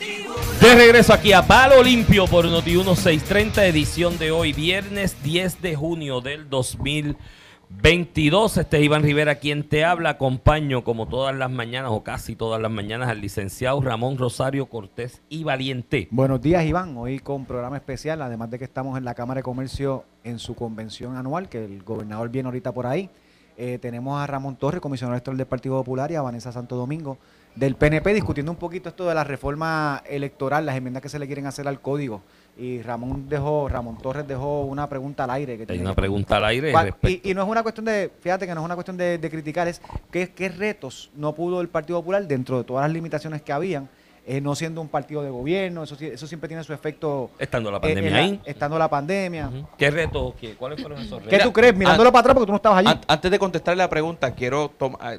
De 0.61 0.75
regreso 0.75 1.13
aquí 1.13 1.33
a 1.33 1.45
Palo 1.45 1.83
Limpio 1.83 2.25
por 2.25 2.45
Noti1630, 2.45 3.63
edición 3.63 4.17
de 4.17 4.31
hoy, 4.31 4.53
viernes 4.53 5.21
10 5.23 5.61
de 5.61 5.75
junio 5.75 6.21
del 6.21 6.49
2022. 6.49 8.57
Este 8.57 8.77
es 8.77 8.83
Iván 8.83 9.03
Rivera 9.03 9.35
quien 9.35 9.67
te 9.67 9.83
habla. 9.83 10.11
Acompaño 10.11 10.83
como 10.83 11.07
todas 11.07 11.35
las 11.35 11.51
mañanas 11.51 11.91
o 11.93 12.03
casi 12.03 12.35
todas 12.35 12.61
las 12.61 12.71
mañanas 12.71 13.09
al 13.09 13.21
licenciado 13.21 13.81
Ramón 13.81 14.17
Rosario 14.17 14.67
Cortés 14.67 15.21
y 15.29 15.43
Valiente. 15.43 16.07
Buenos 16.11 16.41
días, 16.41 16.65
Iván. 16.65 16.95
Hoy 16.97 17.19
con 17.19 17.45
programa 17.45 17.75
especial, 17.75 18.21
además 18.21 18.49
de 18.49 18.57
que 18.57 18.65
estamos 18.65 18.97
en 18.97 19.03
la 19.03 19.15
Cámara 19.15 19.39
de 19.39 19.43
Comercio 19.43 20.05
en 20.23 20.39
su 20.39 20.55
convención 20.55 21.17
anual, 21.17 21.49
que 21.49 21.63
el 21.63 21.83
gobernador 21.83 22.29
viene 22.29 22.47
ahorita 22.47 22.71
por 22.71 22.87
ahí. 22.87 23.09
Eh, 23.57 23.79
tenemos 23.81 24.21
a 24.21 24.27
Ramón 24.27 24.57
Torres, 24.57 24.81
comisionado 24.81 25.13
electoral 25.13 25.37
del 25.37 25.47
Partido 25.47 25.75
Popular, 25.75 26.11
y 26.11 26.15
a 26.15 26.21
Vanessa 26.21 26.51
Santo 26.51 26.75
Domingo 26.75 27.17
del 27.55 27.75
PNP, 27.75 28.13
discutiendo 28.13 28.51
un 28.51 28.57
poquito 28.57 28.89
esto 28.89 29.07
de 29.07 29.15
la 29.15 29.23
reforma 29.23 30.03
electoral, 30.05 30.65
las 30.65 30.75
enmiendas 30.75 31.01
que 31.01 31.09
se 31.09 31.19
le 31.19 31.25
quieren 31.25 31.45
hacer 31.45 31.67
al 31.67 31.79
código. 31.79 32.21
Y 32.57 32.81
Ramón 32.81 33.27
dejó, 33.29 33.67
Ramón 33.69 33.97
Torres 33.97 34.27
dejó 34.27 34.63
una 34.63 34.87
pregunta 34.89 35.23
al 35.23 35.29
aire. 35.31 35.57
Que 35.57 35.71
Hay 35.71 35.79
una 35.79 35.93
pregunta 35.93 36.37
al 36.37 36.45
aire. 36.45 36.73
Y, 37.23 37.33
no 37.33 37.43
es 37.43 37.47
una 37.47 37.63
cuestión 37.63 37.85
de, 37.85 38.11
fíjate 38.19 38.45
que 38.45 38.53
no 38.53 38.61
es 38.61 38.65
una 38.65 38.75
cuestión 38.75 38.97
de, 38.97 39.19
criticar, 39.29 39.67
es 39.67 39.81
qué, 40.11 40.29
qué 40.31 40.49
retos 40.49 41.11
no 41.15 41.33
pudo 41.33 41.61
el 41.61 41.69
Partido 41.69 41.99
Popular 41.99 42.27
dentro 42.27 42.57
de 42.57 42.63
todas 42.65 42.83
las 42.83 42.91
limitaciones 42.91 43.41
que 43.41 43.53
habían 43.53 43.89
eh, 44.27 44.41
no 44.41 44.55
siendo 44.55 44.81
un 44.81 44.87
partido 44.87 45.21
de 45.21 45.29
gobierno, 45.29 45.83
eso, 45.83 45.95
eso 45.99 46.25
siempre 46.25 46.47
tiene 46.47 46.63
su 46.63 46.73
efecto. 46.73 47.29
Estando 47.37 47.71
la 47.71 47.79
pandemia 47.79 48.15
ahí. 48.15 48.41
Estando 48.43 48.79
la 48.79 48.89
pandemia. 48.89 49.51
¿Qué 49.77 49.91
retos? 49.91 50.33
¿Cuáles 50.57 50.81
fueron 50.81 50.99
esos 50.99 51.23
retos? 51.23 51.29
¿Qué 51.29 51.43
tú 51.43 51.53
crees? 51.53 51.75
Mirándolo 51.75 52.11
para 52.11 52.21
atrás 52.21 52.33
porque 52.33 52.47
tú 52.47 52.51
no 52.51 52.57
estabas 52.57 52.85
allí. 52.85 52.99
antes 53.07 53.31
de 53.31 53.37
contestarle 53.37 53.83
la 53.83 53.89
pregunta, 53.89 54.33
quiero 54.33 54.71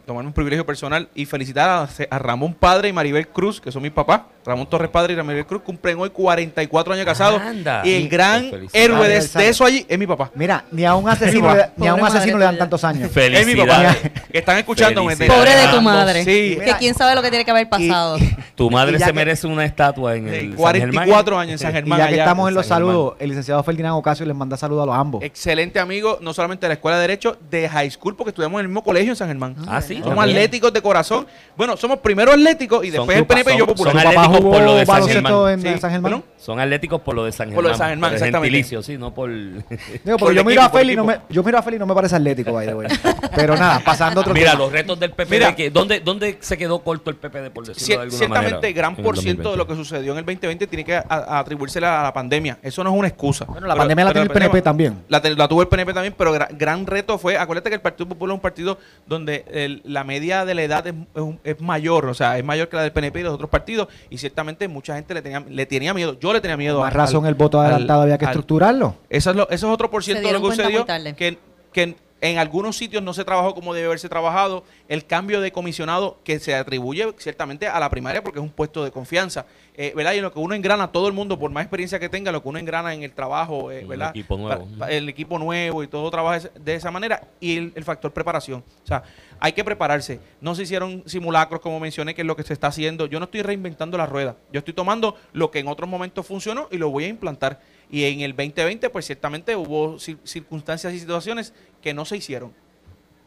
tomar 0.05 0.27
un 0.27 0.33
privilegio 0.33 0.67
personal 0.67 1.09
y 1.15 1.25
felicitar 1.25 1.89
a, 2.11 2.19
Ramón 2.19 2.55
Padre 2.55 2.89
y 2.89 2.93
Maribel 2.93 3.29
Cruz, 3.29 3.61
que 3.61 3.71
son 3.71 3.83
mis 3.83 3.93
papás. 3.93 4.23
Ramón 4.47 4.69
Torres 4.69 4.89
Padre 4.91 5.13
y 5.13 5.17
Ramírez 5.17 5.45
Cruz, 5.45 5.63
cumplen 5.63 5.99
hoy 5.99 6.11
44 6.11 6.95
años 6.95 7.05
casados. 7.05 7.43
y 7.85 7.95
el 7.95 8.09
gran 8.09 8.51
héroe 8.73 9.09
de, 9.09 9.49
eso 9.49 9.65
allí 9.65 9.85
es 9.89 9.99
mi 9.99 10.07
papá. 10.07 10.31
Mira, 10.35 10.65
ni 10.71 10.85
a 10.85 10.95
un 10.95 11.09
asesino, 11.09 11.53
le, 11.53 11.71
ni 11.77 11.89
a 11.89 11.95
un 11.95 12.05
asesino 12.05 12.39
le 12.39 12.45
dan 12.45 12.57
tantos 12.57 12.85
años. 12.85 13.11
Es 13.37 13.47
mi 13.47 13.57
papá. 13.57 13.95
Que 14.31 14.39
están 14.39 14.57
escuchando. 14.59 15.03
Pobre 15.03 15.57
de 15.57 15.69
tu 15.75 15.83
madre. 15.83 16.25
Que 16.25 16.75
quién 16.79 16.95
sabe 16.95 17.15
lo 17.15 17.23
que 17.23 17.31
tiene 17.31 17.45
que 17.45 17.51
haber 17.51 17.69
pasado. 17.69 18.19
tu 18.55 18.71
madre 18.71 18.99
se 18.99 19.13
merece 19.13 19.47
una 19.47 19.65
estatua 19.65 20.15
en 20.15 20.29
el 20.29 20.55
44 20.55 21.39
años 21.39 21.53
en 21.53 21.59
San 21.59 21.73
Germán. 21.73 21.87
Y 21.97 21.99
ya 21.99 22.09
que 22.09 22.19
estamos 22.19 22.49
en 22.49 22.55
los 22.55 22.67
saludos, 22.67 23.15
el 23.19 23.31
licenciado 23.31 23.63
Ferdinand 23.63 23.97
Ocasio 23.97 24.27
les 24.27 24.37
manda 24.37 24.57
saludos 24.57 24.83
a 24.83 24.87
los 24.87 24.95
ambos. 24.95 25.23
Excelente 25.23 25.81
amigo, 25.81 26.19
no 26.21 26.35
solamente 26.35 26.67
de 26.67 26.69
la 26.69 26.75
Escuela 26.75 26.99
de 26.99 27.03
Derecho, 27.03 27.39
de 27.51 27.69
High 27.69 27.91
School, 27.91 28.15
porque 28.15 28.31
estudiamos 28.31 28.59
en 28.61 28.63
el 28.63 28.69
mismo 28.69 28.85
colegio 28.85 29.13
en 29.13 29.17
San 29.17 29.29
Germán. 29.29 29.57
Ah, 29.67 29.81
sí. 29.81 30.01
Somos 30.05 30.23
atléticos 30.23 30.73
de 30.73 30.83
corazón. 30.83 31.27
Bueno, 31.57 31.77
somos 31.77 31.99
primero 31.99 32.33
atléticos 32.33 32.85
y 32.85 32.91
después 32.91 33.17
el 33.17 33.27
PNP 33.27 33.55
y 33.55 33.59
yo 33.59 33.67
popular. 33.67 33.93
Son 33.93 34.05
atléticos 34.37 34.51
por 34.51 34.63
lo 34.63 34.75
de 34.75 35.79
San 35.79 35.91
Germán. 35.91 36.25
Son 36.37 36.61
atléticos 36.61 37.01
por 37.01 37.15
lo 37.15 37.25
de 37.25 37.33
San 37.33 37.49
Germán. 37.49 37.55
Por 37.57 37.65
lo 37.65 37.71
de 37.71 37.77
San 37.77 37.89
Germán, 37.89 38.13
exactamente. 38.15 38.83
sí, 38.83 38.99
no 38.99 39.13
por... 39.13 39.31
yo 40.35 40.45
miro 40.45 40.63
a 40.63 40.71
Feli 40.71 40.95
no 40.95 41.05
me, 41.05 41.21
yo 41.29 41.43
miro 41.43 41.59
a 41.59 41.63
Feli 41.63 41.79
no 41.79 41.87
me 41.87 41.95
parece 41.95 42.17
atlético, 42.17 42.53
by 42.53 42.67
the 42.67 42.75
way. 42.75 42.89
Pero 43.35 43.57
nada, 43.57 43.81
pasando 43.85 44.21
otro 44.21 44.35
Mira, 44.37 44.55
los 44.55 44.71
retos 44.71 44.99
del 44.99 45.13
PPD, 45.13 45.73
¿dónde, 45.73 46.01
¿dónde 46.01 46.39
se 46.41 46.57
quedó 46.57 46.81
corto 46.81 47.11
el 47.11 47.17
PPD, 47.17 47.51
por 47.53 47.67
decirlo 47.67 47.97
de 47.97 48.03
alguna 48.03 48.19
Ciertamente, 48.19 48.73
gran 48.73 48.97
por 48.97 49.19
ciento 49.19 49.51
de 49.51 49.57
lo 49.57 49.67
que 49.67 49.75
sucedió 49.75 50.13
en 50.13 50.19
el 50.19 50.25
2020 50.25 50.67
tiene 50.67 50.85
que 50.85 50.97
atribuirse 50.97 51.79
a 51.79 52.03
la 52.03 52.13
pandemia. 52.13 52.59
Eso 52.63 52.83
no 52.85 52.91
es 52.91 52.99
una 52.99 53.09
excusa. 53.09 53.45
Bueno, 53.47 53.67
la 53.67 53.77
pandemia 53.77 54.05
la 54.05 54.13
tiene 54.13 54.27
el 54.27 54.33
PNP 54.33 54.63
también. 54.63 55.05
La, 55.09 55.49
tuvo 55.49 55.63
el 55.63 55.69
PNP 55.69 55.93
también, 55.93 56.15
pero 56.17 56.33
gran, 56.33 56.87
reto 56.87 57.19
fue, 57.19 57.37
acuérdate 57.37 57.71
que 57.71 57.75
el 57.75 57.81
Partido 57.81 58.09
Popular 58.09 58.35
es 58.35 58.37
un 58.37 58.43
partido 58.43 58.79
donde 59.07 59.81
la 59.85 60.05
media 60.05 60.45
de 60.45 60.55
la 60.55 60.63
edad 60.63 60.85
es, 60.87 61.61
mayor, 61.61 62.07
o 62.07 62.15
sea, 62.15 62.39
es 62.39 62.45
mayor 62.45 62.69
que 62.69 62.77
la 62.77 62.83
del 62.83 62.93
PNP 62.93 63.21
y 63.21 63.23
los 63.23 63.35
otros 63.35 63.51
partidos, 63.51 63.89
y 64.11 64.19
ciertamente 64.27 64.67
mucha 64.67 64.97
gente 64.97 65.15
le 65.15 65.23
tenía, 65.23 65.45
le 65.49 65.67
tenía 65.67 65.95
miedo. 65.95 66.19
Yo 66.19 66.33
le 66.33 66.41
tenía 66.41 66.57
miedo. 66.57 66.81
Más 66.81 66.93
razón 66.93 67.27
el 67.27 67.35
voto 67.35 67.61
adelantado 67.61 68.03
había 68.03 68.19
que 68.19 68.25
estructurarlo. 68.25 68.97
Eso 69.09 69.31
es, 69.31 69.37
lo, 69.37 69.49
eso 69.49 69.67
es 69.69 69.73
otro 69.73 69.91
por 69.91 70.03
ciento 70.03 70.27
de 70.27 70.33
lo 70.33 70.43
que 70.43 70.57
sucedió. 70.57 70.85
Que, 71.17 71.39
que 71.73 71.97
en 72.31 72.39
algunos 72.39 72.77
sitios 72.77 73.03
no 73.03 73.13
se 73.15 73.25
trabajó 73.25 73.55
como 73.55 73.75
debe 73.75 73.87
haberse 73.87 74.09
trabajado. 74.09 74.65
El 74.89 75.07
cambio 75.07 75.41
de 75.41 75.53
comisionado 75.53 76.19
que 76.25 76.39
se 76.39 76.55
atribuye 76.55 77.07
ciertamente 77.19 77.67
a 77.67 77.79
la 77.79 77.91
primaria 77.91 78.23
porque 78.23 78.39
es 78.39 78.43
un 78.43 78.51
puesto 78.51 78.85
de 78.85 78.91
confianza. 78.91 79.47
Eh, 79.75 79.93
¿verdad? 79.95 80.15
Y 80.15 80.17
en 80.19 80.23
lo 80.23 80.33
que 80.33 80.39
uno 80.39 80.55
engrana, 80.55 80.91
todo 80.91 81.07
el 81.07 81.13
mundo, 81.13 81.39
por 81.39 81.51
más 81.51 81.63
experiencia 81.63 81.99
que 81.99 82.09
tenga, 82.09 82.33
lo 82.33 82.43
que 82.43 82.49
uno 82.49 82.59
engrana 82.59 82.95
en 82.95 83.03
el 83.03 83.13
trabajo, 83.13 83.71
eh, 83.71 83.85
¿verdad? 83.85 84.13
El 84.15 84.21
equipo 84.21 84.37
nuevo. 84.39 84.69
el 84.89 85.09
equipo 85.09 85.39
nuevo 85.39 85.83
y 85.83 85.89
todo 85.89 86.11
trabaja 86.11 86.49
de 86.59 86.75
esa 86.75 86.91
manera. 86.91 87.29
Y 87.41 87.57
el, 87.59 87.85
factor 87.85 88.13
preparación. 88.13 88.65
O 88.83 88.87
sea, 88.87 89.03
hay 89.39 89.53
que 89.53 89.63
prepararse. 89.63 90.19
No 90.41 90.55
se 90.55 90.63
hicieron 90.63 91.03
simulacros, 91.07 91.61
como 91.61 91.79
mencioné, 91.79 92.15
que 92.15 92.23
es 92.23 92.27
lo 92.27 92.37
que 92.37 92.43
se 92.43 92.55
está 92.55 92.69
haciendo. 92.69 93.07
Yo 93.07 93.19
no 93.19 93.27
estoy 93.27 93.43
reinventando 93.43 93.99
la 93.99 94.07
rueda. 94.07 94.37
Yo 94.53 94.61
estoy 94.61 94.75
tomando 94.75 95.17
lo 95.35 95.51
que 95.51 95.59
en 95.59 95.69
otros 95.69 95.89
momentos 95.89 96.27
funcionó 96.27 96.69
y 96.71 96.79
lo 96.79 96.91
voy 96.91 97.05
a 97.05 97.09
implantar. 97.09 97.61
Y 97.91 98.05
en 98.05 98.21
el 98.21 98.35
2020, 98.35 98.91
pues 98.91 99.07
ciertamente 99.07 99.55
hubo 99.55 99.99
circunstancias 99.99 100.93
y 100.93 100.99
situaciones 100.99 101.53
que 101.81 101.95
no 101.95 102.05
se 102.05 102.17
hicieron. 102.17 102.53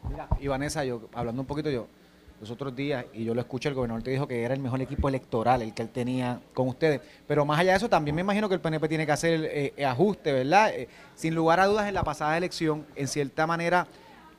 Mira, 0.08 0.28
y 0.40 0.48
Vanessa, 0.48 0.84
yo, 0.84 1.08
hablando 1.14 1.42
un 1.42 1.46
poquito 1.46 1.70
yo, 1.70 1.86
los 2.40 2.50
otros 2.50 2.74
días, 2.74 3.04
y 3.12 3.24
yo 3.24 3.34
lo 3.34 3.40
escuché, 3.40 3.68
el 3.68 3.74
gobernador 3.74 4.02
te 4.02 4.10
dijo 4.10 4.26
que 4.26 4.42
era 4.42 4.54
el 4.54 4.60
mejor 4.60 4.80
equipo 4.80 5.08
electoral 5.08 5.60
el 5.60 5.74
que 5.74 5.82
él 5.82 5.90
tenía 5.90 6.40
con 6.54 6.68
ustedes. 6.68 7.00
Pero 7.26 7.44
más 7.44 7.60
allá 7.60 7.72
de 7.72 7.76
eso, 7.76 7.88
también 7.88 8.14
me 8.14 8.22
imagino 8.22 8.48
que 8.48 8.54
el 8.54 8.60
PNP 8.60 8.88
tiene 8.88 9.04
que 9.04 9.12
hacer 9.12 9.44
eh, 9.44 9.84
ajuste, 9.84 10.32
¿verdad? 10.32 10.70
Eh, 10.74 10.88
sin 11.14 11.34
lugar 11.34 11.60
a 11.60 11.66
dudas, 11.66 11.86
en 11.86 11.94
la 11.94 12.02
pasada 12.02 12.36
elección, 12.38 12.86
en 12.96 13.08
cierta 13.08 13.46
manera, 13.46 13.86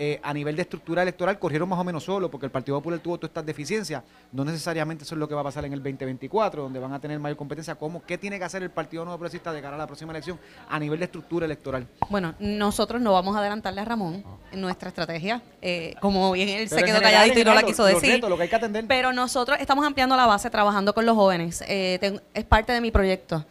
eh, 0.04 0.20
a 0.24 0.34
nivel 0.34 0.56
de 0.56 0.64
estructura 0.64 1.04
electoral 1.04 1.38
corrieron 1.38 1.70
más 1.70 1.78
o 1.78 1.84
menos 1.84 2.04
solo, 2.04 2.32
porque 2.32 2.48
el 2.48 2.52
Partido 2.52 2.76
Popular 2.76 2.98
tuvo 2.98 3.20
todas 3.20 3.30
estas 3.30 3.46
deficiencias. 3.46 4.02
No 4.32 4.44
necesariamente 4.44 5.04
eso 5.04 5.14
es 5.14 5.20
lo 5.20 5.28
que 5.28 5.36
va 5.36 5.42
a 5.42 5.44
pasar 5.44 5.64
en 5.66 5.74
el 5.74 5.84
2024, 5.84 6.64
donde 6.64 6.80
van 6.80 6.92
a 6.92 7.00
tener 7.00 7.20
mayor 7.20 7.38
competencia. 7.38 7.76
¿Cómo, 7.76 8.04
¿Qué 8.04 8.18
tiene 8.18 8.40
que 8.40 8.46
hacer 8.46 8.64
el 8.64 8.72
Partido 8.72 9.06
Nuevo 9.06 9.20
Progresista 9.20 9.54
de 9.54 9.62
cara 9.62 9.76
a 9.76 9.78
la 9.78 9.86
próxima 9.86 10.12
elección 10.12 10.40
a 10.68 10.80
nivel 10.80 10.98
de 10.98 11.06
estructura 11.06 11.46
electoral? 11.46 11.86
Bueno, 12.10 12.34
nosotros 12.40 13.00
no 13.00 13.14
vamos 13.14 13.36
a 13.36 13.42
adelantarle 13.42 13.80
a 13.80 13.86
Ramón 13.86 14.24
en 14.52 14.60
nuestra 14.60 14.90
estrategia, 14.90 15.44
eh, 15.62 15.94
como 16.02 16.32
bien 16.32 16.50
él 16.50 16.68
se 16.68 16.82
quedó 16.82 17.00
calladito 17.00 17.40
y 17.40 17.44
no 17.44 17.54
la 17.54 17.62
quiso 17.62 17.86
decir. 17.86 18.24
Pero 18.88 19.14
nosotros 19.14 19.60
estamos 19.60 19.86
ampliando 19.86 20.18
la 20.18 20.26
base 20.26 20.50
trabajando 20.50 20.96
con 20.96 21.06
los 21.06 21.16
jóvenes. 21.16 21.64
Eh, 21.68 22.20
es 22.34 22.46
parte 22.46 22.74
de 22.74 22.82
mi 22.82 22.90
proyecto. 22.90 23.46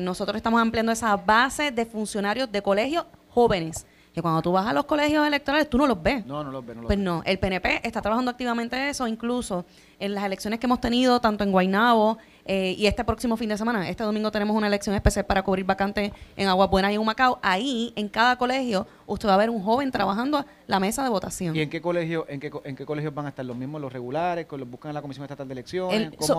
nosotros 0.00 0.36
estamos 0.36 0.60
ampliando 0.60 0.92
esa 0.92 1.16
base 1.16 1.72
de 1.72 1.84
funcionarios 1.86 2.52
de 2.52 2.62
colegios 2.62 3.04
jóvenes 3.30 3.84
que 4.18 4.22
cuando 4.22 4.42
tú 4.42 4.50
vas 4.50 4.66
a 4.66 4.72
los 4.72 4.84
colegios 4.84 5.24
electorales 5.24 5.70
tú 5.70 5.78
no 5.78 5.86
los 5.86 6.02
ves. 6.02 6.26
No, 6.26 6.42
no 6.42 6.50
los 6.50 6.66
ves. 6.66 6.76
pues 6.84 6.98
no, 6.98 7.22
el 7.24 7.38
PNP 7.38 7.86
está 7.86 8.02
trabajando 8.02 8.32
activamente 8.32 8.88
eso, 8.88 9.06
incluso 9.06 9.64
en 10.00 10.12
las 10.12 10.24
elecciones 10.24 10.58
que 10.58 10.66
hemos 10.66 10.80
tenido, 10.80 11.20
tanto 11.20 11.44
en 11.44 11.52
Guaynabo 11.52 12.18
eh, 12.50 12.74
y 12.78 12.86
este 12.86 13.04
próximo 13.04 13.36
fin 13.36 13.50
de 13.50 13.58
semana, 13.58 13.86
este 13.90 14.04
domingo 14.04 14.30
tenemos 14.30 14.56
una 14.56 14.68
elección 14.68 14.94
especial 14.94 15.26
para 15.26 15.42
cubrir 15.42 15.66
vacantes 15.66 16.12
en 16.34 16.48
Agua 16.48 16.66
Buena 16.66 16.90
y 16.90 16.94
en 16.94 17.00
Humacao. 17.02 17.38
Ahí, 17.42 17.92
en 17.94 18.08
cada 18.08 18.38
colegio, 18.38 18.86
usted 19.06 19.28
va 19.28 19.34
a 19.34 19.36
ver 19.36 19.50
un 19.50 19.62
joven 19.62 19.90
trabajando 19.90 20.42
la 20.66 20.80
mesa 20.80 21.02
de 21.02 21.10
votación. 21.10 21.54
¿Y 21.54 21.60
en 21.60 21.68
qué 21.68 21.82
colegio, 21.82 22.24
en 22.26 22.40
qué, 22.40 22.50
en 22.64 22.74
qué 22.74 22.86
colegios 22.86 23.14
van 23.14 23.26
a 23.26 23.28
estar 23.28 23.44
los 23.44 23.54
mismos, 23.54 23.82
los 23.82 23.92
regulares, 23.92 24.46
los 24.50 24.70
buscan 24.70 24.88
en 24.88 24.94
la 24.94 25.02
Comisión 25.02 25.24
Estatal 25.24 25.46
de 25.46 25.52
Elecciones? 25.52 26.12
si 26.18 26.32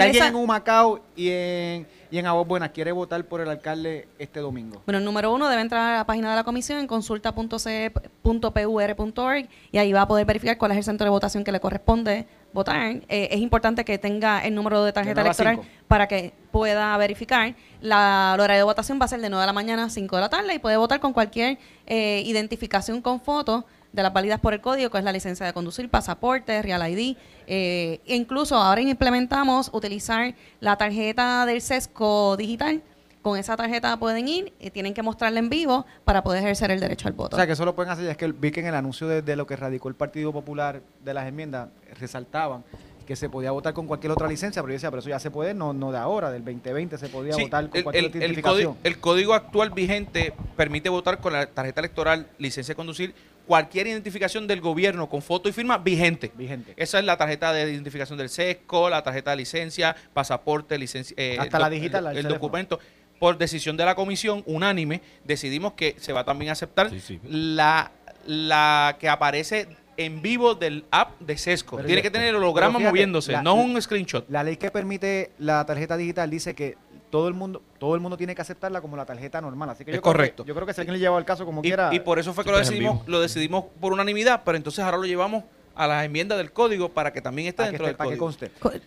alguien 0.00 0.24
en 0.24 0.34
Humacao 0.34 0.98
y 1.14 1.28
en, 1.30 1.86
y 2.10 2.18
en 2.18 2.26
Agua 2.26 2.42
Buena 2.42 2.70
quiere 2.70 2.90
votar 2.90 3.24
por 3.24 3.40
el 3.40 3.48
alcalde 3.48 4.08
este 4.18 4.40
domingo. 4.40 4.82
Bueno, 4.84 4.98
el 4.98 5.04
número 5.04 5.32
uno 5.32 5.48
debe 5.48 5.62
entrar 5.62 5.94
a 5.94 5.98
la 5.98 6.06
página 6.06 6.30
de 6.30 6.36
la 6.36 6.42
comisión 6.42 6.80
en 6.80 6.88
consulta.ce.pur.org 6.88 9.48
y 9.70 9.78
ahí 9.78 9.92
va 9.92 10.02
a 10.02 10.08
poder 10.08 10.26
verificar 10.26 10.58
cuál 10.58 10.72
es 10.72 10.78
el 10.78 10.84
centro 10.84 11.04
de 11.04 11.10
votación 11.10 11.44
que 11.44 11.52
le 11.52 11.60
corresponde 11.60 12.26
votar, 12.56 13.02
eh, 13.08 13.28
es 13.30 13.38
importante 13.40 13.84
que 13.84 13.98
tenga 13.98 14.44
el 14.44 14.54
número 14.54 14.82
de 14.82 14.92
tarjeta 14.92 15.20
electoral 15.20 15.60
para 15.86 16.08
que 16.08 16.32
pueda 16.50 16.96
verificar. 16.96 17.54
La, 17.80 18.36
hora 18.40 18.54
de 18.56 18.62
votación 18.64 18.98
va 19.00 19.04
a 19.04 19.08
ser 19.08 19.20
de 19.20 19.30
9 19.30 19.42
de 19.42 19.46
la 19.46 19.52
mañana 19.52 19.84
a 19.84 19.90
5 19.90 20.16
de 20.16 20.22
la 20.22 20.28
tarde 20.28 20.54
y 20.54 20.58
puede 20.58 20.76
votar 20.76 20.98
con 20.98 21.12
cualquier 21.12 21.58
eh, 21.86 22.22
identificación 22.26 23.00
con 23.02 23.20
foto 23.20 23.66
de 23.92 24.02
las 24.02 24.12
válidas 24.12 24.40
por 24.40 24.54
el 24.54 24.60
código, 24.60 24.90
que 24.90 24.98
es 24.98 25.04
la 25.04 25.12
licencia 25.12 25.46
de 25.46 25.52
conducir, 25.52 25.88
pasaporte, 25.88 26.60
Real 26.62 26.90
ID. 26.90 27.16
Eh, 27.46 28.00
incluso 28.06 28.56
ahora 28.56 28.80
implementamos 28.80 29.70
utilizar 29.72 30.34
la 30.60 30.76
tarjeta 30.76 31.46
del 31.46 31.60
sesco 31.60 32.36
digital 32.36 32.82
con 33.26 33.36
esa 33.36 33.56
tarjeta 33.56 33.96
pueden 33.96 34.28
ir 34.28 34.52
y 34.60 34.70
tienen 34.70 34.94
que 34.94 35.02
mostrarla 35.02 35.40
en 35.40 35.48
vivo 35.48 35.84
para 36.04 36.22
poder 36.22 36.44
ejercer 36.44 36.70
el 36.70 36.78
derecho 36.78 37.08
al 37.08 37.14
voto. 37.14 37.34
O 37.34 37.36
sea, 37.36 37.44
que 37.44 37.54
eso 37.54 37.64
lo 37.64 37.74
pueden 37.74 37.90
hacer, 37.90 38.08
es 38.08 38.16
que 38.16 38.28
vi 38.28 38.52
que 38.52 38.60
en 38.60 38.66
el 38.66 38.74
anuncio 38.76 39.08
de, 39.08 39.34
lo 39.34 39.48
que 39.48 39.56
radicó 39.56 39.88
el 39.88 39.96
Partido 39.96 40.32
Popular 40.32 40.80
de 41.04 41.12
las 41.12 41.26
enmiendas, 41.26 41.70
resaltaban 41.98 42.62
que 43.04 43.16
se 43.16 43.28
podía 43.28 43.50
votar 43.50 43.74
con 43.74 43.88
cualquier 43.88 44.12
otra 44.12 44.28
licencia, 44.28 44.62
pero 44.62 44.70
yo 44.70 44.74
decía, 44.74 44.90
pero 44.90 45.00
eso 45.00 45.08
ya 45.08 45.18
se 45.18 45.32
puede, 45.32 45.54
no, 45.54 45.72
no 45.72 45.90
de 45.90 45.98
ahora, 45.98 46.30
del 46.30 46.44
2020 46.44 46.98
se 46.98 47.08
podía 47.08 47.34
votar 47.36 47.68
con 47.68 47.82
cualquier 47.82 48.06
otra 48.06 48.20
identificación. 48.20 48.76
El 48.84 49.00
código, 49.00 49.34
actual 49.34 49.70
vigente 49.70 50.32
permite 50.56 50.88
votar 50.88 51.18
con 51.18 51.32
la 51.32 51.46
tarjeta 51.46 51.80
electoral, 51.80 52.28
licencia 52.38 52.74
de 52.74 52.76
conducir, 52.76 53.12
cualquier 53.44 53.88
identificación 53.88 54.46
del 54.46 54.60
gobierno 54.60 55.08
con 55.08 55.20
foto 55.20 55.48
y 55.48 55.52
firma 55.52 55.78
vigente. 55.78 56.30
Vigente. 56.36 56.74
Esa 56.76 57.00
es 57.00 57.04
la 57.04 57.16
tarjeta 57.16 57.52
de 57.52 57.72
identificación 57.72 58.18
del 58.18 58.28
SESCO, 58.28 58.88
la 58.88 59.02
tarjeta 59.02 59.32
de 59.32 59.38
licencia, 59.38 59.96
pasaporte, 60.14 60.78
licencia. 60.78 61.14
Eh, 61.18 61.36
Hasta 61.40 61.58
la 61.58 61.70
digital. 61.70 62.06
El, 62.08 62.18
el 62.18 62.28
documento 62.28 62.78
por 63.18 63.38
decisión 63.38 63.76
de 63.76 63.84
la 63.84 63.94
comisión 63.94 64.42
unánime, 64.46 65.02
decidimos 65.24 65.72
que 65.72 65.96
se 65.98 66.12
va 66.12 66.24
también 66.24 66.50
a 66.50 66.52
aceptar 66.52 66.90
La, 67.24 67.92
la 68.26 68.96
que 68.98 69.08
aparece 69.08 69.68
en 69.96 70.22
vivo 70.22 70.54
del 70.54 70.84
app 70.90 71.18
de 71.20 71.36
Sesco. 71.38 71.78
Tiene 71.78 72.02
que 72.02 72.10
tener 72.10 72.28
el 72.28 72.36
holograma 72.36 72.78
moviéndose, 72.78 73.40
no 73.42 73.54
un 73.54 73.80
screenshot. 73.80 74.28
La 74.28 74.42
ley 74.42 74.56
que 74.56 74.70
permite 74.70 75.32
la 75.38 75.64
tarjeta 75.64 75.96
digital 75.96 76.30
dice 76.30 76.54
que 76.54 76.76
todo 77.10 77.28
el 77.28 77.34
mundo 77.34 77.62
todo 77.78 77.94
el 77.94 78.00
mundo 78.00 78.16
tiene 78.16 78.34
que 78.34 78.42
aceptarla 78.42 78.80
como 78.80 78.96
la 78.96 79.06
tarjeta 79.06 79.40
normal. 79.40 79.70
Así 79.70 79.84
que 79.84 79.92
es 79.92 79.96
yo 79.96 80.02
correcto. 80.02 80.42
Creo 80.42 80.44
que, 80.44 80.48
yo 80.48 80.54
creo 80.54 80.66
que 80.66 80.74
si 80.74 80.80
alguien 80.80 80.94
le 80.94 81.00
lleva 81.00 81.18
el 81.18 81.24
caso 81.24 81.44
como 81.44 81.62
quiera. 81.62 81.90
Y 81.92 82.00
por 82.00 82.18
eso 82.18 82.34
fue 82.34 82.44
que 82.44 82.50
lo 82.50 82.58
decidimos, 82.58 83.06
lo 83.06 83.20
decidimos 83.20 83.64
por 83.80 83.92
unanimidad, 83.92 84.42
pero 84.44 84.56
entonces 84.56 84.84
ahora 84.84 84.96
lo 84.98 85.04
llevamos 85.04 85.44
a 85.76 85.86
las 85.86 86.04
enmiendas 86.04 86.38
del 86.38 86.52
código 86.52 86.88
para 86.88 87.12
que 87.12 87.20
también 87.20 87.48
esté 87.48 87.64
dentro 87.64 87.86
del 87.86 87.96
código. 87.96 88.30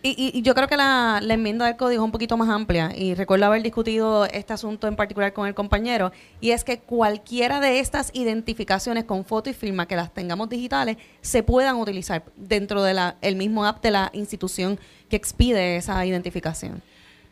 Y, 0.02 0.38
y, 0.38 0.42
yo 0.42 0.54
creo 0.54 0.66
que 0.66 0.76
la, 0.76 1.20
la, 1.22 1.34
enmienda 1.34 1.64
del 1.66 1.76
código 1.76 2.02
es 2.02 2.04
un 2.04 2.10
poquito 2.10 2.36
más 2.36 2.48
amplia 2.48 2.92
y 2.94 3.14
recuerdo 3.14 3.46
haber 3.46 3.62
discutido 3.62 4.26
este 4.26 4.52
asunto 4.52 4.88
en 4.88 4.96
particular 4.96 5.32
con 5.32 5.46
el 5.46 5.54
compañero 5.54 6.10
y 6.40 6.50
es 6.50 6.64
que 6.64 6.80
cualquiera 6.80 7.60
de 7.60 7.78
estas 7.78 8.10
identificaciones 8.12 9.04
con 9.04 9.24
foto 9.24 9.48
y 9.48 9.54
firma 9.54 9.86
que 9.86 9.94
las 9.94 10.12
tengamos 10.12 10.48
digitales 10.48 10.96
se 11.20 11.44
puedan 11.44 11.76
utilizar 11.76 12.24
dentro 12.36 12.82
de 12.82 12.94
la 12.94 13.16
el 13.22 13.36
mismo 13.36 13.64
app 13.64 13.82
de 13.82 13.92
la 13.92 14.10
institución 14.12 14.78
que 15.08 15.16
expide 15.16 15.76
esa 15.76 16.04
identificación. 16.04 16.82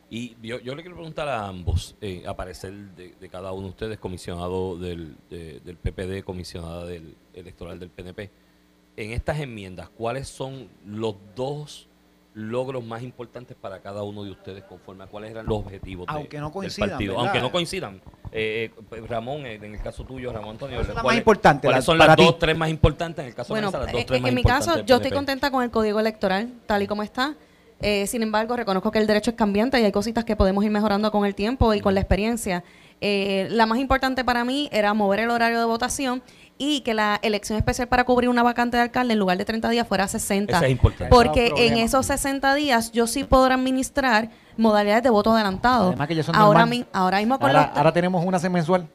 Y 0.09 0.35
yo, 0.41 0.59
yo 0.59 0.73
le 0.73 0.81
quiero 0.81 0.95
preguntar 0.95 1.27
a 1.27 1.47
ambos, 1.47 1.95
eh, 2.01 2.23
aparecer 2.25 2.73
de, 2.95 3.13
de, 3.19 3.29
cada 3.29 3.51
uno 3.51 3.65
de 3.65 3.69
ustedes, 3.69 3.99
comisionado 3.99 4.75
del, 4.75 5.15
del 5.29 5.77
PPD, 5.77 6.23
comisionada 6.23 6.85
del 6.85 7.15
electoral 7.35 7.77
del 7.77 7.91
PNP 7.91 8.31
en 8.99 9.13
estas 9.13 9.39
enmiendas, 9.39 9.87
¿cuáles 9.89 10.27
son 10.27 10.67
los 10.85 11.15
dos 11.33 11.87
logros 12.33 12.83
más 12.83 13.01
importantes 13.01 13.55
para 13.55 13.79
cada 13.79 14.03
uno 14.03 14.25
de 14.25 14.31
ustedes 14.31 14.63
conforme 14.65 15.05
a 15.05 15.07
cuáles 15.07 15.31
eran 15.31 15.45
los 15.45 15.57
objetivos 15.59 16.05
aunque 16.09 16.37
no 16.39 16.51
coincidan, 16.51 16.89
partido? 16.89 17.17
Aunque 17.17 17.39
no 17.39 17.49
coincidan. 17.49 18.01
Eh, 18.33 18.71
eh, 18.91 19.01
Ramón, 19.07 19.45
en 19.45 19.63
el 19.63 19.81
caso 19.81 20.03
tuyo, 20.03 20.33
Ramón 20.33 20.51
Antonio, 20.51 20.79
¿cuáles, 20.79 21.03
más 21.03 21.15
importante, 21.15 21.67
¿cuáles 21.67 21.85
son 21.85 21.97
las 21.97 22.15
dos, 22.17 22.37
tres 22.37 22.57
más 22.57 22.69
importantes 22.69 23.23
en 23.23 23.29
el 23.29 23.35
caso 23.35 23.53
bueno, 23.53 23.71
de 23.71 23.77
las 23.77 23.91
dos, 23.91 24.05
tres 24.05 24.21
en, 24.21 24.35
mi 24.35 24.43
caso, 24.43 24.83
yo 24.83 24.97
estoy 24.97 25.11
contenta 25.11 25.49
con 25.49 25.63
el 25.63 25.71
código 25.71 26.01
electoral, 26.01 26.51
tal 26.65 26.83
y 26.83 26.87
como 26.87 27.01
está. 27.01 27.35
Eh, 27.81 28.05
sin 28.07 28.21
embargo, 28.21 28.57
reconozco 28.57 28.91
que 28.91 28.99
el 28.99 29.07
derecho 29.07 29.31
es 29.31 29.37
cambiante 29.37 29.79
y 29.79 29.85
hay 29.85 29.91
cositas 29.93 30.25
que 30.25 30.35
podemos 30.35 30.65
ir 30.65 30.71
mejorando 30.71 31.11
con 31.11 31.25
el 31.25 31.33
tiempo 31.33 31.73
y 31.73 31.79
con 31.79 31.93
la 31.93 32.01
experiencia. 32.01 32.65
Eh, 32.99 33.47
la 33.51 33.65
más 33.65 33.79
importante 33.79 34.25
para 34.25 34.43
mí 34.43 34.67
era 34.73 34.93
mover 34.93 35.21
el 35.21 35.29
horario 35.29 35.59
de 35.59 35.65
votación 35.65 36.21
y 36.61 36.81
que 36.81 36.93
la 36.93 37.19
elección 37.23 37.57
especial 37.57 37.87
para 37.87 38.03
cubrir 38.03 38.29
una 38.29 38.43
vacante 38.43 38.77
de 38.77 38.83
alcalde 38.83 39.13
en 39.13 39.19
lugar 39.19 39.37
de 39.37 39.45
30 39.45 39.69
días 39.69 39.87
fuera 39.87 40.07
60. 40.07 40.57
Eso 40.57 40.65
es 40.65 40.71
importante. 40.71 41.09
Porque 41.09 41.53
en 41.55 41.77
esos 41.77 42.05
60 42.05 42.53
días 42.53 42.91
yo 42.91 43.07
sí 43.07 43.23
podré 43.23 43.53
administrar 43.53 44.29
modalidades 44.57 45.01
de 45.01 45.09
voto 45.09 45.33
adelantado. 45.33 45.95
ahora, 46.33 46.67
ahora 46.91 47.17
mismo 47.17 47.39
con 47.39 47.49
ahora, 47.49 47.71
ahora 47.73 47.93
tenemos 47.93 48.23
una 48.23 48.37
mensual. 48.49 48.87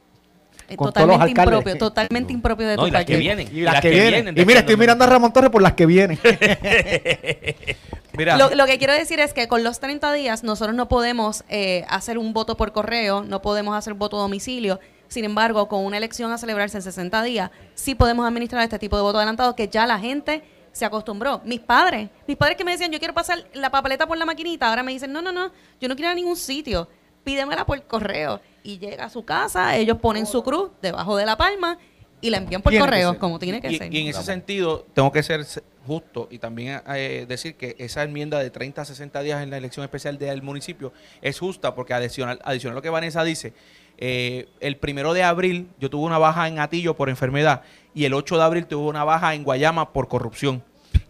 Eh, 0.67 0.77
totalmente 0.77 1.29
impropio, 1.29 1.77
totalmente 1.77 2.33
impropio 2.33 2.67
de 2.67 2.75
no, 2.75 2.83
tu 2.83 2.87
y 2.87 2.91
las 2.91 3.05
que 3.05 3.17
vienen. 3.17 3.47
Y 3.51 3.61
las, 3.61 3.81
que, 3.81 3.89
vienen. 3.89 4.37
Y 4.37 4.45
mira, 4.45 4.59
estoy 4.61 4.77
mirando 4.77 5.03
a 5.03 5.07
Ramón 5.07 5.31
Torres 5.33 5.49
por 5.51 5.61
las 5.61 5.73
que 5.73 5.85
vienen. 5.85 6.19
mira. 8.17 8.37
Lo, 8.37 8.65
que 8.65 8.77
quiero 8.77 8.93
decir 8.93 9.19
es 9.19 9.33
que 9.33 9.47
con 9.47 9.63
los 9.63 9.79
30 9.79 10.13
días 10.13 10.43
nosotros 10.43 10.75
no 10.75 10.87
podemos 10.87 11.43
eh, 11.49 11.85
hacer 11.87 12.17
un 12.17 12.33
voto 12.33 12.57
por 12.57 12.71
correo, 12.71 13.23
no 13.23 13.41
podemos 13.41 13.75
hacer 13.75 13.93
voto 13.93 14.17
a 14.17 14.21
domicilio. 14.21 14.79
Sin 15.07 15.25
embargo, 15.25 15.67
con 15.67 15.85
una 15.85 15.97
elección 15.97 16.31
a 16.31 16.37
celebrarse 16.37 16.77
en 16.77 16.83
60 16.83 17.23
días, 17.23 17.51
sí 17.73 17.95
podemos 17.95 18.27
administrar 18.27 18.63
este 18.63 18.79
tipo 18.79 18.95
de 18.95 19.03
voto 19.03 19.17
adelantado 19.17 19.55
que 19.55 19.67
ya 19.67 19.85
la 19.85 19.99
gente 19.99 20.43
se 20.71 20.83
acostumbró. 20.83 21.41
Mis 21.45 21.61
padres, 21.61 22.09
mis 22.27 22.35
padres 22.35 22.57
que 22.57 22.65
me 22.65 22.71
decían, 22.71 22.91
yo 22.91 22.99
quiero 22.99 23.13
pasar 23.13 23.45
la 23.53 23.69
papeleta 23.69 24.07
por 24.07 24.17
la 24.17 24.25
maquinita, 24.25 24.69
ahora 24.69 24.83
me 24.83 24.91
dicen, 24.91 25.11
no, 25.13 25.21
no, 25.21 25.31
no, 25.31 25.51
yo 25.79 25.87
no 25.87 25.95
quiero 25.95 26.09
ir 26.09 26.11
a 26.11 26.15
ningún 26.15 26.35
sitio, 26.35 26.89
pídemela 27.23 27.65
por 27.65 27.81
correo 27.83 28.41
y 28.61 28.77
llega 28.77 29.05
a 29.05 29.09
su 29.09 29.23
casa, 29.23 29.75
ellos 29.77 29.97
ponen 29.99 30.25
su 30.25 30.43
cruz 30.43 30.71
debajo 30.81 31.15
de 31.15 31.25
la 31.25 31.37
palma 31.37 31.77
y 32.19 32.29
la 32.29 32.37
envían 32.37 32.61
por 32.61 32.77
correo, 32.77 33.17
como 33.19 33.39
tiene 33.39 33.61
que 33.61 33.77
ser. 33.77 33.93
Y 33.93 34.01
en 34.01 34.07
ese 34.07 34.23
sentido, 34.23 34.85
tengo 34.93 35.11
que 35.11 35.23
ser 35.23 35.45
justo 35.85 36.27
y 36.31 36.39
también 36.39 36.81
eh, 36.87 37.25
decir 37.27 37.55
que 37.55 37.75
esa 37.77 38.03
enmienda 38.03 38.39
de 38.39 38.49
30 38.49 38.81
a 38.81 38.85
60 38.85 39.21
días 39.21 39.43
en 39.43 39.51
la 39.51 39.57
elección 39.57 39.83
especial 39.83 40.17
del 40.17 40.41
municipio 40.41 40.91
es 41.21 41.39
justa 41.39 41.75
porque 41.75 41.93
adicional, 41.93 42.39
adicional 42.43 42.73
a 42.73 42.77
lo 42.77 42.81
que 42.81 42.89
Vanessa 42.89 43.23
dice, 43.23 43.53
eh, 43.97 44.47
el 44.59 44.77
primero 44.77 45.13
de 45.13 45.23
abril 45.23 45.69
yo 45.79 45.89
tuve 45.89 46.05
una 46.05 46.17
baja 46.17 46.47
en 46.47 46.59
Atillo 46.59 46.95
por 46.95 47.09
enfermedad 47.09 47.61
y 47.93 48.05
el 48.05 48.13
8 48.13 48.37
de 48.37 48.43
abril 48.43 48.65
tuve 48.65 48.89
una 48.89 49.03
baja 49.03 49.33
en 49.33 49.43
Guayama 49.43 49.93
por 49.93 50.07
corrupción 50.07 50.63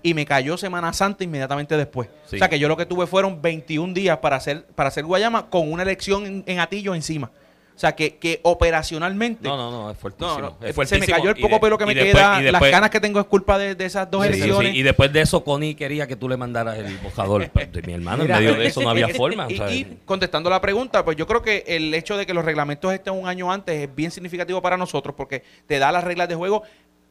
y 0.04 0.14
me 0.14 0.26
cayó 0.26 0.58
Semana 0.58 0.94
Santa 0.94 1.24
inmediatamente 1.24 1.78
después. 1.78 2.10
O 2.26 2.38
sea 2.38 2.48
que 2.50 2.60
yo 2.60 2.68
lo 2.68 2.78
que 2.78 2.86
tuve 2.86 3.08
fueron 3.08 3.42
21 3.42 3.94
días 3.94 4.20
para 4.20 4.36
hacer, 4.36 4.66
para 4.76 4.90
hacer 4.90 5.04
Guayama 5.04 5.50
con 5.50 5.72
una 5.72 5.84
elección 5.84 6.44
en 6.46 6.60
Atillo 6.60 6.94
encima. 6.94 7.32
O 7.76 7.80
sea, 7.80 7.94
que, 7.94 8.16
que 8.16 8.40
operacionalmente. 8.44 9.48
No, 9.50 9.58
no, 9.58 9.70
no, 9.70 9.92
es 9.92 9.98
fuertísimo. 9.98 10.58
Se 10.86 10.98
me 10.98 11.06
cayó 11.06 11.32
el 11.32 11.36
poco 11.36 11.60
pelo 11.60 11.78
que 11.78 11.86
me 11.86 11.94
queda. 11.94 12.42
las 12.42 12.62
ganas 12.62 12.90
que 12.90 13.02
tengo 13.02 13.20
es 13.20 13.26
culpa 13.26 13.58
de, 13.58 13.76
esas 13.86 14.10
dos 14.10 14.26
elecciones. 14.26 14.74
y 14.74 14.82
después 14.82 15.12
de 15.12 15.22
eso, 15.22 15.44
Connie 15.44 15.76
quería 15.76 16.08
que 16.08 16.16
tú 16.16 16.30
le 16.30 16.38
mandaras 16.38 16.78
el 16.78 16.98
bojador. 17.00 17.52
de 17.52 17.82
mi 17.82 17.94
hermano, 17.94 18.24
en 18.24 18.32
medio 18.32 18.56
de 18.56 18.68
eso 18.68 18.82
no 18.82 18.90
había 18.90 19.10
forma. 19.16 19.48
Y, 19.52 19.98
contestando 20.06 20.50
la 20.50 20.62
pregunta, 20.62 21.04
pues 21.04 21.18
yo 21.18 21.28
creo 21.28 21.42
que 21.42 21.64
el 21.68 21.94
hecho 21.94 22.16
de 22.16 22.26
que 22.26 22.34
los 22.34 22.46
reglamentos 22.46 22.94
estén 22.94 23.14
un 23.14 23.28
año 23.28 23.52
antes 23.52 23.76
es 23.76 23.94
bien 23.94 24.12
significativo 24.12 24.62
para 24.62 24.78
nosotros 24.78 25.14
porque 25.16 25.44
te 25.68 25.80
da 25.80 25.92
las 25.92 26.04
reglas 26.04 26.30
de 26.30 26.36
juego 26.36 26.64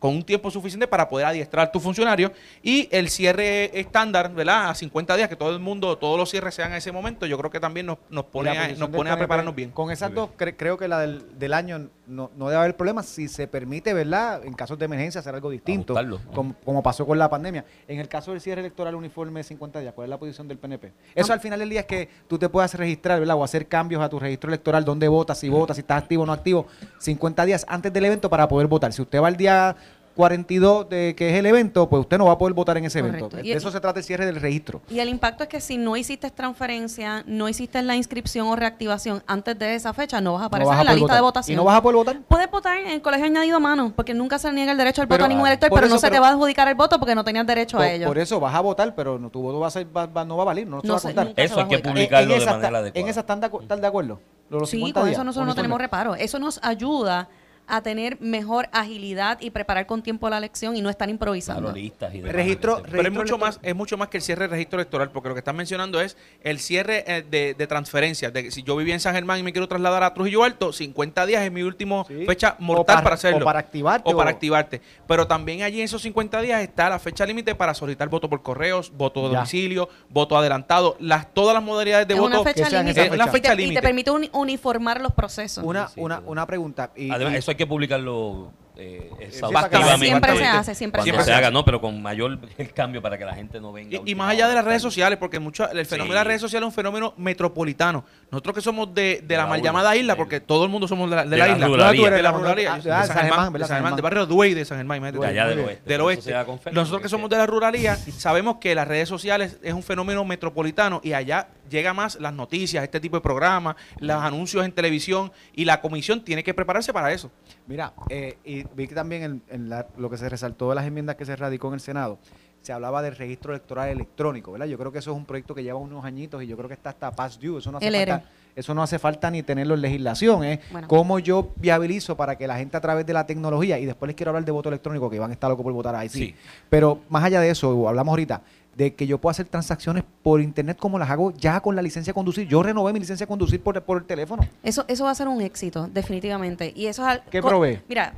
con 0.04 0.16
un 0.16 0.22
tiempo 0.22 0.50
suficiente 0.50 0.86
para 0.86 1.08
poder 1.08 1.24
adiestrar 1.24 1.72
tu 1.72 1.80
funcionario 1.80 2.30
y 2.62 2.90
el 2.92 3.08
cierre 3.08 3.80
estándar, 3.80 4.30
¿verdad? 4.34 4.68
A 4.68 4.74
50 4.74 5.16
días, 5.16 5.30
que 5.30 5.34
todo 5.34 5.50
el 5.50 5.60
mundo, 5.60 5.96
todos 5.96 6.18
los 6.18 6.28
cierres 6.28 6.54
sean 6.54 6.72
a 6.72 6.76
ese 6.76 6.92
momento, 6.92 7.24
yo 7.24 7.38
creo 7.38 7.50
que 7.50 7.58
también 7.58 7.86
nos, 7.86 7.96
nos 8.10 8.26
pone, 8.26 8.50
a, 8.50 8.68
nos 8.74 8.90
pone 8.90 9.08
a 9.08 9.16
prepararnos 9.16 9.54
bien. 9.54 9.70
Con 9.70 9.90
esas 9.90 10.12
dos, 10.12 10.28
creo 10.36 10.76
que 10.76 10.88
la 10.88 10.98
del, 10.98 11.38
del 11.38 11.54
año 11.54 11.88
no, 12.06 12.30
no, 12.36 12.48
debe 12.50 12.60
haber 12.60 12.76
problema 12.76 13.02
si 13.02 13.28
se 13.28 13.46
permite, 13.46 13.94
¿verdad? 13.94 14.44
En 14.44 14.52
casos 14.52 14.78
de 14.78 14.84
emergencia 14.84 15.20
hacer 15.20 15.34
algo 15.34 15.48
distinto, 15.48 15.94
como, 16.34 16.82
pasó 16.82 17.06
con 17.06 17.18
la 17.18 17.30
pandemia. 17.30 17.64
En 17.88 17.98
el 17.98 18.06
caso 18.06 18.32
del 18.32 18.42
cierre 18.42 18.60
electoral 18.60 18.94
uniforme 18.94 19.40
de 19.40 19.44
50 19.44 19.80
días, 19.80 19.94
¿cuál 19.94 20.04
es 20.04 20.10
la 20.10 20.18
posición 20.18 20.46
del 20.46 20.58
PNP? 20.58 20.92
Eso 21.14 21.32
al 21.32 21.40
final 21.40 21.58
del 21.58 21.70
día 21.70 21.80
es 21.80 21.86
que 21.86 22.10
tú 22.28 22.38
te 22.38 22.50
puedas 22.50 22.74
registrar, 22.74 23.20
¿verdad? 23.20 23.36
O 23.36 23.44
hacer 23.44 23.68
cambios 23.68 24.02
a 24.02 24.10
tu 24.10 24.18
registro 24.18 24.50
electoral, 24.50 24.84
donde 24.84 25.08
votas, 25.08 25.38
si 25.38 25.48
votas, 25.48 25.76
si 25.76 25.80
estás 25.80 26.02
activo 26.02 26.24
o 26.24 26.26
no 26.26 26.32
activo, 26.34 26.66
50 26.98 27.46
días 27.46 27.64
antes 27.70 27.90
del 27.90 28.04
evento 28.04 28.28
para 28.28 28.46
poder 28.48 28.66
votar. 28.66 28.92
Si 28.92 29.00
usted 29.00 29.22
va 29.22 29.28
al 29.28 29.38
día 29.38 29.74
42 30.14 30.88
de 30.88 31.14
que 31.16 31.30
es 31.30 31.36
el 31.36 31.46
evento, 31.46 31.88
pues 31.88 32.00
usted 32.00 32.18
no 32.18 32.26
va 32.26 32.32
a 32.32 32.38
poder 32.38 32.54
votar 32.54 32.76
en 32.78 32.84
ese 32.84 33.00
evento. 33.00 33.28
De 33.28 33.52
eso 33.52 33.70
se 33.70 33.80
trata 33.80 33.98
el 33.98 34.04
cierre 34.04 34.26
del 34.26 34.36
registro. 34.36 34.80
Y 34.88 35.00
el 35.00 35.08
impacto 35.08 35.42
es 35.42 35.48
que 35.48 35.60
si 35.60 35.76
no 35.76 35.96
hiciste 35.96 36.30
transferencia, 36.30 37.24
no 37.26 37.48
hiciste 37.48 37.82
la 37.82 37.96
inscripción 37.96 38.46
o 38.46 38.56
reactivación 38.56 39.22
antes 39.26 39.58
de 39.58 39.74
esa 39.74 39.92
fecha, 39.92 40.20
no 40.20 40.34
vas 40.34 40.42
a 40.42 40.46
aparecer 40.46 40.74
en 40.78 40.84
la 40.84 40.94
lista 40.94 41.14
de 41.14 41.20
votación. 41.20 41.54
¿Y 41.54 41.56
no 41.56 41.64
vas 41.64 41.76
a 41.76 41.82
poder 41.82 41.96
votar? 41.96 42.20
Puedes 42.28 42.50
votar 42.50 42.78
en 42.78 42.88
el 42.88 43.02
colegio 43.02 43.26
añadido 43.26 43.56
a 43.56 43.60
mano, 43.60 43.92
porque 43.94 44.14
nunca 44.14 44.38
se 44.38 44.52
niega 44.52 44.72
el 44.72 44.78
derecho 44.78 45.02
al 45.02 45.08
voto 45.08 45.24
a 45.24 45.28
ningún 45.28 45.46
elector, 45.46 45.70
pero 45.72 45.88
no 45.88 45.98
se 45.98 46.10
te 46.10 46.18
va 46.18 46.28
a 46.28 46.30
adjudicar 46.30 46.68
el 46.68 46.74
voto 46.74 46.98
porque 46.98 47.14
no 47.14 47.24
tenías 47.24 47.46
derecho 47.46 47.78
a 47.78 47.90
ello. 47.90 48.06
Por 48.06 48.18
eso 48.18 48.40
vas 48.40 48.54
a 48.54 48.60
votar, 48.60 48.94
pero 48.94 49.18
tu 49.30 49.42
voto 49.42 49.60
va 49.60 49.68
a 49.68 49.70
ser, 49.70 49.86
no 49.86 50.36
va 50.36 50.42
a 50.42 50.46
valer, 50.46 50.66
no, 50.66 50.80
se 50.80 50.88
va 50.88 50.96
a 50.96 51.00
contar. 51.00 51.32
Eso 51.36 51.60
hay 51.60 51.68
que 51.68 51.78
publicarlo 51.80 52.34
de 52.34 52.46
manera 52.46 52.78
adecuada. 52.78 53.00
¿En 53.00 53.08
esa 53.08 53.20
están 53.20 53.40
de, 53.40 53.48
de 53.48 53.86
acuerdo? 53.86 54.20
sí, 54.66 54.92
con 54.92 55.08
eso 55.08 55.24
nosotros 55.24 55.46
no 55.46 55.54
tenemos 55.54 55.78
reparo. 55.78 56.14
Eso 56.14 56.38
nos 56.38 56.60
ayuda 56.62 57.28
a 57.66 57.82
tener 57.82 58.20
mejor 58.20 58.68
agilidad 58.72 59.38
y 59.40 59.50
preparar 59.50 59.86
con 59.86 60.02
tiempo 60.02 60.28
la 60.28 60.38
elección 60.38 60.76
y 60.76 60.82
no 60.82 60.90
estar 60.90 61.08
improvisando. 61.08 61.72
registro, 61.72 62.82
Pero 62.90 63.02
es 63.02 63.12
mucho, 63.12 63.38
más, 63.38 63.58
es 63.62 63.74
mucho 63.74 63.96
más 63.96 64.08
que 64.08 64.18
el 64.18 64.22
cierre 64.22 64.42
del 64.42 64.50
registro 64.50 64.78
electoral, 64.78 65.10
porque 65.10 65.28
lo 65.28 65.34
que 65.34 65.40
están 65.40 65.56
mencionando 65.56 66.00
es 66.00 66.16
el 66.42 66.58
cierre 66.58 67.04
eh, 67.06 67.24
de, 67.28 67.54
de 67.54 67.66
transferencias. 67.66 68.32
De, 68.32 68.50
si 68.50 68.62
yo 68.62 68.76
vivía 68.76 68.94
en 68.94 69.00
San 69.00 69.14
Germán 69.14 69.38
y 69.38 69.42
me 69.42 69.52
quiero 69.52 69.68
trasladar 69.68 70.02
a 70.02 70.12
Trujillo 70.14 70.44
Alto, 70.44 70.72
50 70.72 71.26
días 71.26 71.42
es 71.42 71.52
mi 71.52 71.62
última 71.62 72.04
fecha 72.04 72.56
mortal 72.58 73.02
para, 73.02 73.14
hacerlo. 73.14 73.38
O 73.38 73.44
para 73.44 73.60
activarte. 73.60 74.10
O, 74.12 74.16
para 74.16 74.30
activarte. 74.30 74.80
Pero 75.06 75.26
también 75.26 75.62
allí 75.62 75.78
en 75.78 75.84
esos 75.84 76.02
50 76.02 76.40
días 76.42 76.62
está 76.62 76.88
la 76.88 76.98
fecha 76.98 77.24
límite 77.24 77.54
para 77.54 77.74
solicitar 77.74 78.08
voto 78.08 78.28
por 78.28 78.42
correos, 78.42 78.92
voto 78.94 79.28
de 79.28 79.34
domicilio, 79.34 79.88
voto 80.10 80.36
adelantado, 80.36 80.96
las, 81.00 81.32
todas 81.32 81.54
las 81.54 81.62
modalidades 81.62 82.06
de 82.08 82.14
voto. 82.14 82.40
Una 82.40 82.52
fecha 82.52 82.82
límite. 82.82 83.10
Una 83.10 83.26
fecha 83.28 83.54
y, 83.54 83.74
te, 83.74 83.82
permite 83.82 84.10
uniformar 84.10 85.00
los 85.00 85.12
procesos. 85.12 85.64
Una, 85.64 85.88
una, 85.96 86.20
una 86.26 86.46
pregunta. 86.46 86.90
Y, 86.96 87.10
Además, 87.10 87.34
eso 87.34 87.53
hay 87.54 87.58
que 87.58 87.66
publicarlo 87.68 88.50
eh, 88.76 89.10
Siempre 89.30 90.36
se 90.36 90.44
hace, 90.44 90.74
siempre, 90.74 91.02
se, 91.02 91.32
haga, 91.32 91.50
¿no? 91.50 91.64
Pero 91.64 91.80
con 91.80 92.02
mayor 92.02 92.38
el 92.58 92.72
cambio 92.72 93.00
para 93.00 93.16
que 93.16 93.24
la 93.24 93.34
gente 93.34 93.60
no 93.60 93.72
venga. 93.72 94.00
Y, 94.04 94.14
más 94.14 94.32
allá 94.32 94.48
de 94.48 94.54
las 94.54 94.64
redes 94.64 94.82
sociales, 94.82 95.18
porque 95.18 95.38
mucho, 95.38 95.68
el 95.70 95.86
fenómeno 95.86 96.14
de 96.14 96.20
las 96.20 96.26
redes 96.26 96.40
sociales 96.40 96.66
es 96.66 96.72
un 96.72 96.74
fenómeno 96.74 97.14
metropolitano. 97.16 98.04
Nosotros 98.30 98.56
que 98.56 98.60
somos 98.60 98.92
de, 98.92 99.22
de, 99.24 99.36
la, 99.36 99.46
mal 99.46 99.62
llamada 99.62 99.94
isla, 99.94 100.16
porque 100.16 100.40
todo 100.40 100.64
el 100.64 100.70
mundo 100.70 100.88
somos 100.88 101.08
de 101.08 101.16
la, 101.16 101.24
de 101.24 101.36
la, 101.36 101.48
isla. 101.50 101.68
de 101.68 102.22
la 102.22 102.32
ruralía. 102.32 102.74
de 102.76 102.82
San 102.82 103.06
Germán, 103.06 103.52
de 103.52 103.60
San 103.60 103.76
Germán, 103.76 103.96
de 103.96 104.02
barrio 104.02 104.26
Duey 104.26 104.54
de 104.54 104.64
San 104.64 104.78
Germán. 104.78 105.12
De 105.12 105.26
allá 105.26 105.46
del 105.46 105.60
oeste. 105.60 105.88
Del 105.88 106.00
oeste. 106.00 106.34
Nosotros 106.72 107.02
que 107.02 107.08
somos 107.08 107.30
de 107.30 107.36
la 107.36 107.46
ruralía, 107.46 107.96
sabemos 108.18 108.56
que 108.56 108.74
las 108.74 108.88
redes 108.88 109.08
sociales 109.08 109.58
es 109.62 109.72
un 109.72 109.82
fenómeno 109.82 110.24
metropolitano 110.24 111.00
y 111.04 111.12
allá 111.12 111.48
llega 111.70 111.94
más 111.94 112.16
las 112.20 112.32
noticias, 112.32 112.82
este 112.82 113.00
tipo 113.00 113.16
de 113.16 113.20
programas, 113.20 113.76
los 113.98 114.22
anuncios 114.22 114.64
en 114.64 114.72
televisión 114.72 115.32
y 115.54 115.64
la 115.64 115.80
comisión 115.80 116.24
tiene 116.24 116.42
que 116.42 116.54
prepararse 116.54 116.92
para 116.92 117.12
eso. 117.12 117.30
Mira, 117.66 117.92
eh, 118.08 118.36
y 118.44 118.63
vi 118.74 118.86
que 118.86 118.94
también 118.94 119.42
en, 119.48 119.70
lo 119.96 120.10
que 120.10 120.16
se 120.16 120.28
resaltó 120.28 120.68
de 120.68 120.74
las 120.74 120.86
enmiendas 120.86 121.16
que 121.16 121.24
se 121.24 121.36
radicó 121.36 121.68
en 121.68 121.74
el 121.74 121.80
Senado, 121.80 122.18
se 122.62 122.72
hablaba 122.72 123.02
del 123.02 123.14
registro 123.14 123.52
electoral 123.52 123.90
electrónico, 123.90 124.52
¿verdad? 124.52 124.66
Yo 124.66 124.78
creo 124.78 124.90
que 124.90 124.98
eso 124.98 125.10
es 125.10 125.16
un 125.16 125.26
proyecto 125.26 125.54
que 125.54 125.62
lleva 125.62 125.78
unos 125.78 126.04
añitos 126.04 126.42
y 126.42 126.46
yo 126.46 126.56
creo 126.56 126.68
que 126.68 126.74
está 126.74 126.90
hasta 126.90 127.10
past 127.10 127.40
due. 127.40 127.58
Eso 127.58 127.70
no 127.70 127.76
hace, 127.76 127.90
falta, 127.90 128.24
eso 128.56 128.74
no 128.74 128.82
hace 128.82 128.98
falta 128.98 129.30
ni 129.30 129.42
tenerlo 129.42 129.74
en 129.74 129.82
legislación, 129.82 130.44
¿eh? 130.44 130.60
¿Cómo 130.86 131.18
yo 131.18 131.52
viabilizo 131.56 132.16
para 132.16 132.36
que 132.36 132.46
la 132.46 132.56
gente 132.56 132.76
a 132.76 132.80
través 132.80 133.04
de 133.04 133.12
la 133.12 133.26
tecnología, 133.26 133.78
y 133.78 133.84
después 133.84 134.08
les 134.08 134.16
quiero 134.16 134.30
hablar 134.30 134.46
de 134.46 134.52
voto 134.52 134.70
electrónico, 134.70 135.10
que 135.10 135.18
van 135.18 135.30
a 135.30 135.34
estar 135.34 135.50
locos 135.50 135.62
por 135.62 135.72
votar 135.74 135.94
ahí, 135.94 136.08
sí. 136.08 136.34
Pero 136.70 137.00
más 137.10 137.22
allá 137.22 137.40
de 137.40 137.50
eso, 137.50 137.86
hablamos 137.86 138.12
ahorita, 138.12 138.40
de 138.76 138.94
que 138.94 139.06
yo 139.06 139.18
pueda 139.18 139.32
hacer 139.32 139.46
transacciones 139.46 140.04
por 140.22 140.40
internet 140.40 140.76
como 140.78 140.98
las 140.98 141.10
hago 141.10 141.32
ya 141.32 141.60
con 141.60 141.76
la 141.76 141.82
licencia 141.82 142.12
de 142.12 142.14
conducir. 142.14 142.48
Yo 142.48 142.62
renové 142.62 142.92
mi 142.92 143.00
licencia 143.00 143.24
de 143.24 143.28
conducir 143.28 143.62
por, 143.62 143.80
por 143.82 143.98
el 143.98 144.04
teléfono. 144.04 144.46
Eso, 144.62 144.84
eso 144.88 145.04
va 145.04 145.10
a 145.10 145.14
ser 145.14 145.28
un 145.28 145.40
éxito, 145.40 145.88
definitivamente. 145.92 146.72
Y 146.74 146.86
eso 146.86 147.08
es 147.08 147.20
¿Qué 147.30 147.40
provee? 147.40 147.80
Mira, 147.88 148.14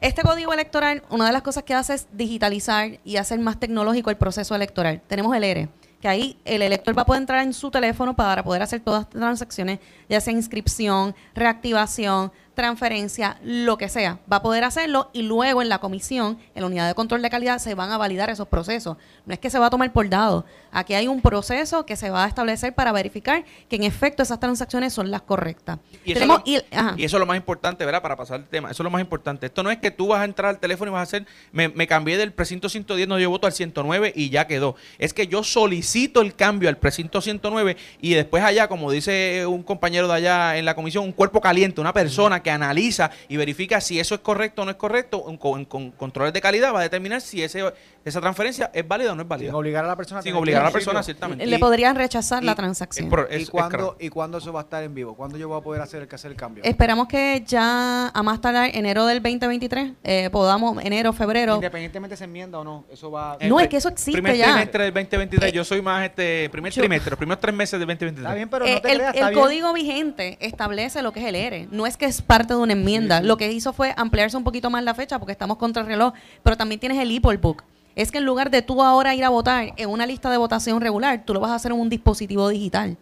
este 0.00 0.22
código 0.22 0.52
electoral, 0.52 1.02
una 1.10 1.26
de 1.26 1.32
las 1.32 1.42
cosas 1.42 1.64
que 1.64 1.74
hace 1.74 1.94
es 1.94 2.08
digitalizar 2.12 3.00
y 3.04 3.16
hacer 3.16 3.38
más 3.38 3.60
tecnológico 3.60 4.10
el 4.10 4.16
proceso 4.16 4.54
electoral. 4.54 5.02
Tenemos 5.06 5.36
el 5.36 5.44
ERE, 5.44 5.68
que 6.00 6.08
ahí 6.08 6.38
el 6.46 6.62
elector 6.62 6.96
va 6.96 7.02
a 7.02 7.06
poder 7.06 7.20
entrar 7.20 7.42
en 7.44 7.52
su 7.52 7.70
teléfono 7.70 8.16
para 8.16 8.42
poder 8.42 8.62
hacer 8.62 8.80
todas 8.80 9.02
las 9.02 9.10
transacciones, 9.10 9.78
ya 10.08 10.20
sea 10.20 10.32
inscripción, 10.32 11.14
reactivación, 11.34 12.32
transferencia, 12.60 13.38
lo 13.42 13.78
que 13.78 13.88
sea, 13.88 14.18
va 14.30 14.36
a 14.36 14.42
poder 14.42 14.64
hacerlo 14.64 15.08
y 15.14 15.22
luego 15.22 15.62
en 15.62 15.70
la 15.70 15.78
comisión, 15.78 16.38
en 16.54 16.60
la 16.60 16.66
unidad 16.66 16.86
de 16.86 16.94
control 16.94 17.22
de 17.22 17.30
calidad, 17.30 17.58
se 17.58 17.74
van 17.74 17.90
a 17.90 17.96
validar 17.96 18.28
esos 18.28 18.46
procesos. 18.48 18.98
No 19.24 19.32
es 19.32 19.40
que 19.40 19.48
se 19.48 19.58
va 19.58 19.66
a 19.66 19.70
tomar 19.70 19.90
por 19.92 20.08
dado. 20.08 20.44
Aquí 20.72 20.94
hay 20.94 21.08
un 21.08 21.22
proceso 21.22 21.86
que 21.86 21.96
se 21.96 22.10
va 22.10 22.24
a 22.24 22.28
establecer 22.28 22.74
para 22.74 22.92
verificar 22.92 23.44
que 23.68 23.76
en 23.76 23.84
efecto 23.84 24.22
esas 24.22 24.38
transacciones 24.38 24.92
son 24.92 25.10
las 25.10 25.22
correctas. 25.22 25.78
Y 26.04 26.12
eso, 26.12 26.26
lo, 26.26 26.42
y, 26.44 26.56
eso 26.56 26.64
es 26.98 27.12
lo 27.12 27.26
más 27.26 27.36
importante, 27.36 27.84
¿verdad? 27.84 28.02
Para 28.02 28.16
pasar 28.16 28.40
el 28.40 28.46
tema. 28.46 28.70
Eso 28.70 28.82
es 28.82 28.84
lo 28.84 28.90
más 28.90 29.00
importante. 29.00 29.46
Esto 29.46 29.62
no 29.62 29.70
es 29.70 29.78
que 29.78 29.90
tú 29.90 30.08
vas 30.08 30.20
a 30.20 30.24
entrar 30.24 30.50
al 30.50 30.58
teléfono 30.58 30.90
y 30.90 30.92
vas 30.92 31.00
a 31.00 31.02
hacer, 31.04 31.26
me, 31.52 31.68
me 31.70 31.86
cambié 31.86 32.18
del 32.18 32.32
precinto 32.32 32.68
110, 32.68 33.08
no 33.08 33.18
yo 33.18 33.30
voto 33.30 33.46
al 33.46 33.52
109 33.52 34.12
y 34.14 34.28
ya 34.28 34.46
quedó. 34.46 34.76
Es 34.98 35.14
que 35.14 35.26
yo 35.26 35.42
solicito 35.42 36.20
el 36.20 36.34
cambio 36.34 36.68
al 36.68 36.76
precinto 36.76 37.20
109 37.20 37.76
y 38.00 38.14
después 38.14 38.44
allá, 38.44 38.68
como 38.68 38.90
dice 38.90 39.46
un 39.46 39.62
compañero 39.62 40.08
de 40.08 40.14
allá 40.14 40.56
en 40.56 40.64
la 40.64 40.74
comisión, 40.74 41.04
un 41.04 41.12
cuerpo 41.12 41.40
caliente, 41.40 41.80
una 41.80 41.92
persona 41.92 42.42
que 42.42 42.49
que 42.50 42.54
analiza 42.54 43.10
y 43.28 43.36
verifica 43.36 43.80
si 43.80 44.00
eso 44.00 44.14
es 44.14 44.20
correcto 44.20 44.62
o 44.62 44.64
no 44.64 44.72
es 44.72 44.76
correcto, 44.76 45.24
con, 45.38 45.64
controles 45.92 46.32
de 46.32 46.40
calidad 46.40 46.74
va 46.74 46.80
a 46.80 46.82
determinar 46.82 47.20
si 47.20 47.42
ese, 47.42 47.62
esa 48.04 48.20
transferencia 48.20 48.70
es 48.74 48.86
válida 48.86 49.12
o 49.12 49.14
no 49.14 49.22
es 49.22 49.28
válida. 49.28 49.50
Sin 49.50 49.54
obligar 49.54 49.84
a 49.84 49.88
la 49.88 49.96
persona. 49.96 50.22
Sin 50.22 50.34
obligar 50.34 50.62
a 50.62 50.64
la 50.66 50.70
persona, 50.70 51.02
ciertamente. 51.02 51.46
Le 51.46 51.58
podrían 51.58 51.94
rechazar 51.96 52.42
la 52.42 52.54
transacción. 52.54 53.10
¿Y, 53.30 53.46
cuándo, 53.46 53.96
¿Y 54.00 54.08
cuándo 54.08 54.38
eso 54.38 54.52
va 54.52 54.60
a 54.60 54.62
estar 54.64 54.82
en 54.82 54.94
vivo? 54.94 55.14
¿Cuándo 55.14 55.38
yo 55.38 55.48
voy 55.48 55.58
a 55.58 55.62
poder 55.62 55.82
hacer 55.82 56.02
el, 56.02 56.08
hacer 56.12 56.30
el 56.30 56.36
cambio? 56.36 56.64
Esperamos 56.64 57.08
que 57.08 57.44
ya 57.46 58.08
a 58.08 58.22
más 58.22 58.40
tardar 58.40 58.70
enero 58.74 59.06
del 59.06 59.22
2023 59.22 59.92
eh, 60.02 60.28
podamos, 60.30 60.82
enero, 60.84 61.12
febrero. 61.12 61.54
Independientemente 61.54 62.16
se 62.16 62.24
enmienda 62.24 62.58
o 62.58 62.64
no, 62.64 62.84
eso 62.90 63.10
va. 63.10 63.38
No, 63.42 63.60
es 63.60 63.68
que 63.68 63.76
eso 63.76 63.88
existe 63.88 64.12
primer 64.12 64.36
ya. 64.36 64.46
trimestre 64.46 64.84
del 64.84 64.94
2023, 64.94 65.50
eh, 65.50 65.52
yo 65.54 65.64
soy 65.64 65.82
más 65.82 66.04
este 66.04 66.48
primer 66.50 66.72
trimestre, 66.72 67.10
los 67.10 67.18
primeros 67.18 67.40
tres 67.40 67.54
meses 67.54 67.78
del 67.78 67.86
2023. 67.86 68.24
Está 68.24 68.34
bien, 68.34 68.48
pero 68.48 68.64
no 68.64 68.70
eh, 68.70 68.80
te 68.80 68.92
el, 68.92 68.98
creas, 68.98 69.16
el 69.16 69.34
código 69.34 69.72
vigente 69.72 70.38
establece 70.40 71.02
lo 71.02 71.12
que 71.12 71.20
es 71.20 71.26
el 71.26 71.34
ERE. 71.34 71.68
No 71.70 71.86
es 71.86 71.96
que 71.96 72.06
es 72.06 72.22
parte 72.30 72.54
de 72.54 72.60
una 72.60 72.74
enmienda. 72.74 73.22
Lo 73.22 73.36
que 73.36 73.50
hizo 73.50 73.72
fue 73.72 73.92
ampliarse 73.96 74.36
un 74.36 74.44
poquito 74.44 74.70
más 74.70 74.84
la 74.84 74.94
fecha 74.94 75.18
porque 75.18 75.32
estamos 75.32 75.56
contra 75.56 75.82
el 75.82 75.88
reloj, 75.88 76.14
pero 76.44 76.56
también 76.56 76.78
tienes 76.78 76.98
el 76.98 77.10
e 77.10 77.18
book 77.18 77.64
es 77.96 78.12
que 78.12 78.18
en 78.18 78.24
lugar 78.24 78.50
de 78.50 78.62
tú 78.62 78.82
ahora 78.82 79.16
ir 79.16 79.24
a 79.24 79.30
votar 79.30 79.72
en 79.76 79.90
una 79.90 80.06
lista 80.06 80.30
de 80.30 80.36
votación 80.36 80.80
regular, 80.80 81.24
tú 81.26 81.34
lo 81.34 81.40
vas 81.40 81.50
a 81.50 81.56
hacer 81.56 81.72
en 81.72 81.80
un 81.80 81.88
dispositivo 81.88 82.48
digital. 82.48 82.96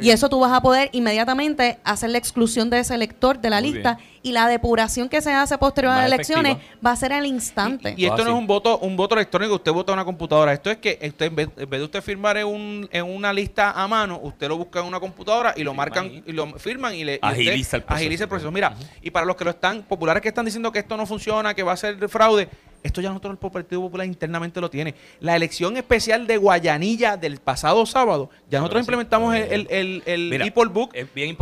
Y 0.00 0.10
eso 0.10 0.28
tú 0.28 0.40
vas 0.40 0.52
a 0.52 0.60
poder 0.60 0.88
inmediatamente 0.92 1.78
hacer 1.82 2.10
la 2.10 2.18
exclusión 2.18 2.70
de 2.70 2.80
ese 2.80 2.94
elector 2.94 3.40
de 3.40 3.50
la 3.50 3.60
lista 3.60 3.98
y 4.22 4.32
la 4.32 4.48
depuración 4.48 5.08
que 5.08 5.20
se 5.20 5.32
hace 5.32 5.58
posterior 5.58 5.92
a 5.92 5.96
las 5.96 6.06
elecciones 6.06 6.58
va 6.84 6.92
a 6.92 6.96
ser 6.96 7.12
al 7.12 7.26
instante. 7.26 7.94
Y, 7.96 8.04
esto 8.04 8.24
no 8.24 8.30
es 8.30 8.36
un 8.36 8.46
voto 8.46 8.78
un 8.78 8.96
voto 8.96 9.14
electrónico, 9.14 9.54
usted 9.54 9.72
vota 9.72 9.92
en 9.92 9.98
una 9.98 10.04
computadora. 10.04 10.52
Esto 10.52 10.70
es 10.70 10.78
que 10.78 10.98
usted 11.02 11.26
en 11.26 11.34
vez, 11.34 11.48
de 11.56 11.82
usted 11.82 12.02
firmar 12.02 12.36
en, 12.36 12.46
un, 12.46 12.88
en 12.92 13.04
una 13.04 13.32
lista 13.32 13.72
a 13.72 13.88
mano, 13.88 14.20
usted 14.22 14.48
lo 14.48 14.56
busca 14.56 14.80
en 14.80 14.86
una 14.86 15.00
computadora 15.00 15.54
y 15.56 15.64
lo 15.64 15.74
marcan 15.74 16.22
y 16.24 16.32
lo 16.32 16.46
firman 16.58 16.94
y 16.94 17.04
le 17.04 17.18
agiliza, 17.20 17.76
el 17.76 17.82
proceso. 17.82 17.98
agiliza 17.98 18.24
el 18.24 18.28
proceso. 18.28 18.50
Mira, 18.52 18.76
y 19.02 19.10
para 19.10 19.26
los 19.26 19.36
que 19.36 19.44
lo 19.44 19.50
están 19.50 19.82
populares 19.82 20.22
que 20.22 20.28
están 20.28 20.44
diciendo 20.44 20.70
que 20.70 20.78
esto 20.80 20.96
no 20.96 21.06
funciona, 21.06 21.54
que 21.54 21.62
va 21.62 21.72
a 21.72 21.76
ser 21.76 22.08
fraude, 22.08 22.48
esto 22.82 23.00
ya 23.00 23.08
nosotros 23.08 23.32
el 23.32 23.50
Partido 23.50 23.80
Popular 23.82 24.06
internamente 24.06 24.60
lo 24.60 24.70
tiene. 24.70 24.94
La 25.20 25.36
elección 25.36 25.76
especial 25.76 26.26
de 26.26 26.36
Guayanilla 26.36 27.16
del 27.16 27.38
pasado 27.38 27.84
sábado, 27.86 28.30
ya 28.50 28.58
nosotros 28.58 28.82
implementamos 28.82 29.34
el, 29.34 29.66
el, 29.70 30.02
el, 30.06 30.50
book. 30.70 30.94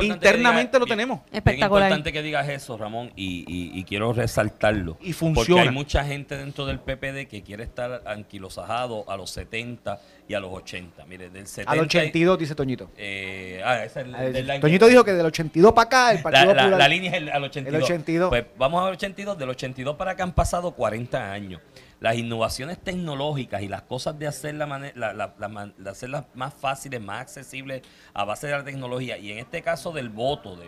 internamente 0.03 0.79
lo 0.79 0.87
tenemos. 0.87 1.21
Espectacular. 1.33 1.85
Es 1.85 1.89
importante 1.91 2.13
que 2.13 2.23
digas 2.23 2.49
eso, 2.49 2.77
Ramón, 2.77 3.13
y, 3.17 3.45
y, 3.47 3.85
quiero 3.85 4.13
resaltarlo. 4.13 4.97
Y 5.01 5.13
funciona. 5.13 5.47
Porque 5.47 5.69
hay 5.69 5.75
mucha 5.75 6.05
gente 6.05 6.37
dentro 6.37 6.67
del 6.67 6.79
PPD 6.81 7.29
que 7.29 7.43
quiere 7.45 7.65
estar 7.65 8.03
anquilosajado 8.07 9.09
a 9.09 9.17
los 9.17 9.31
70 9.31 10.01
y 10.29 10.35
a 10.35 10.41
los 10.41 10.53
80. 10.53 11.05
Mire, 11.07 11.31
del 11.31 11.47
70. 11.47 11.71
Al 11.71 11.79
82, 11.81 12.39
dice 12.39 12.55
Toñito. 12.55 12.91
Eh, 12.97 13.61
ah, 13.65 13.85
ese 13.85 14.01
es 14.01 14.07
el, 14.07 14.61
Toñito 14.61 14.89
dijo 14.89 15.05
que 15.05 15.13
del 15.13 15.27
82 15.27 15.73
para 15.73 15.87
acá 15.87 16.13
el 16.13 16.23
Partido 16.23 16.47
la, 16.47 16.63
Popular. 16.63 16.79
La, 16.79 16.89
línea 16.89 17.11
es 17.13 17.17
el, 17.19 17.29
al 17.31 17.45
82. 17.45 17.75
El 17.75 17.83
82. 17.85 18.29
Pues 18.31 18.45
vamos 18.59 18.83
al 18.85 18.93
82. 18.95 19.39
Del 19.39 19.49
82 19.51 19.97
para 19.97 20.13
acá 20.13 20.25
han 20.25 20.33
pasado 20.33 20.73
40 20.73 21.33
años. 21.33 21.61
Las 22.01 22.17
innovaciones 22.17 22.79
tecnológicas 22.79 23.63
y 23.63 23.69
las 23.69 23.83
cosas 23.83 24.19
de, 24.19 24.27
hacer 24.27 24.55
la 24.55 25.73
de 25.79 25.91
hacerlas 25.91 26.27
más 26.35 26.53
fáciles, 26.53 27.01
más 27.01 27.23
accesibles 27.23 27.83
a 28.13 28.25
base 28.25 28.49
de 28.49 28.53
la 28.53 28.65
tecnología, 28.65 29.17
y 29.17 29.33
en 29.33 29.39
este 29.39 29.63
caso 29.63 29.93
del 29.93 30.11
voto, 30.11 30.57
de, 30.57 30.67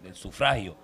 del 0.00 0.14
sufragio, 0.14 0.76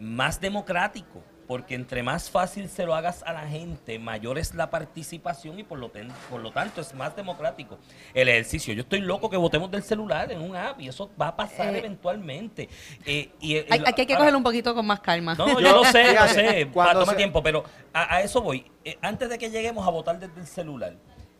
más 0.00 0.40
democrático 0.40 1.22
porque 1.46 1.74
entre 1.74 2.02
más 2.02 2.30
fácil 2.30 2.68
se 2.68 2.84
lo 2.84 2.94
hagas 2.94 3.22
a 3.24 3.32
la 3.32 3.46
gente, 3.46 3.98
mayor 3.98 4.38
es 4.38 4.54
la 4.54 4.70
participación 4.70 5.58
y 5.58 5.64
por 5.64 5.78
lo, 5.78 5.90
por 6.30 6.40
lo 6.40 6.50
tanto 6.50 6.80
es 6.80 6.94
más 6.94 7.14
democrático 7.16 7.78
el 8.14 8.28
ejercicio. 8.28 8.74
Yo 8.74 8.82
estoy 8.82 9.00
loco 9.00 9.28
que 9.30 9.36
votemos 9.36 9.70
del 9.70 9.82
celular 9.82 10.30
en 10.32 10.40
un 10.40 10.56
app 10.56 10.80
y 10.80 10.88
eso 10.88 11.10
va 11.20 11.28
a 11.28 11.36
pasar 11.36 11.74
eh, 11.74 11.78
eventualmente. 11.78 12.68
Eh, 13.04 13.30
y, 13.40 13.58
aquí 13.58 14.00
hay 14.00 14.06
que 14.06 14.16
cogerlo 14.16 14.38
un 14.38 14.44
poquito 14.44 14.74
con 14.74 14.86
más 14.86 15.00
calma. 15.00 15.34
No, 15.34 15.60
yo 15.60 15.72
lo 15.72 15.84
sé, 15.84 16.14
lo 16.14 16.26
sé, 16.28 16.64
va 16.66 16.90
a 16.90 16.94
tomar 16.94 17.16
tiempo, 17.16 17.42
pero 17.42 17.64
a, 17.92 18.20
eso 18.20 18.40
voy. 18.40 18.70
Eh, 18.84 18.96
antes 19.02 19.28
de 19.28 19.38
que 19.38 19.50
lleguemos 19.50 19.86
a 19.86 19.90
votar 19.90 20.18
desde 20.18 20.40
el 20.40 20.46
celular, 20.46 20.96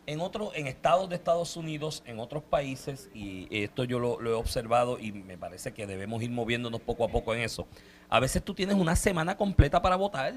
en 0.07 0.21
otros, 0.21 0.51
en 0.55 0.67
estados 0.67 1.09
de 1.09 1.15
Estados 1.15 1.57
Unidos, 1.57 2.03
en 2.05 2.19
otros 2.19 2.43
países, 2.43 3.09
y 3.13 3.47
esto 3.63 3.83
yo 3.85 3.99
lo, 3.99 4.19
lo, 4.19 4.29
he 4.29 4.33
observado 4.33 4.99
y 4.99 5.11
me 5.11 5.37
parece 5.37 5.73
que 5.73 5.87
debemos 5.87 6.21
ir 6.21 6.29
moviéndonos 6.29 6.81
poco 6.81 7.05
a 7.05 7.07
poco 7.07 7.33
en 7.33 7.41
eso. 7.41 7.67
A 8.09 8.19
veces 8.19 8.43
tú 8.43 8.53
tienes 8.53 8.75
una 8.75 8.95
semana 8.95 9.35
completa 9.37 9.81
para 9.81 9.95
votar. 9.95 10.33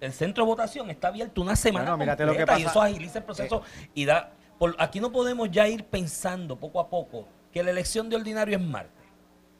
El 0.00 0.12
centro 0.12 0.44
de 0.44 0.48
votación 0.48 0.90
está 0.90 1.08
abierto 1.08 1.40
una 1.40 1.56
semana 1.56 1.92
completa 1.92 2.24
lo 2.24 2.32
que 2.34 2.44
y 2.58 2.62
eso 2.62 2.82
agiliza 2.82 3.18
el 3.18 3.24
proceso 3.24 3.62
eh. 3.80 3.90
y 3.94 4.04
da... 4.04 4.32
Por, 4.58 4.76
aquí 4.78 5.00
no 5.00 5.10
podemos 5.10 5.50
ya 5.50 5.66
ir 5.66 5.84
pensando 5.84 6.56
poco 6.56 6.78
a 6.78 6.88
poco 6.88 7.26
que 7.52 7.62
la 7.62 7.70
elección 7.70 8.08
de 8.08 8.16
ordinario 8.16 8.56
es 8.56 8.62
martes. 8.62 9.04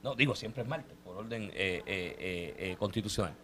No, 0.03 0.14
digo, 0.14 0.36
siempre 0.36 0.62
es 0.62 0.68
martes, 0.68 0.97
por 1.03 1.16
orden 1.16 1.51
eh, 1.55 1.82
eh, 1.86 2.76
constitucional. 2.78 3.34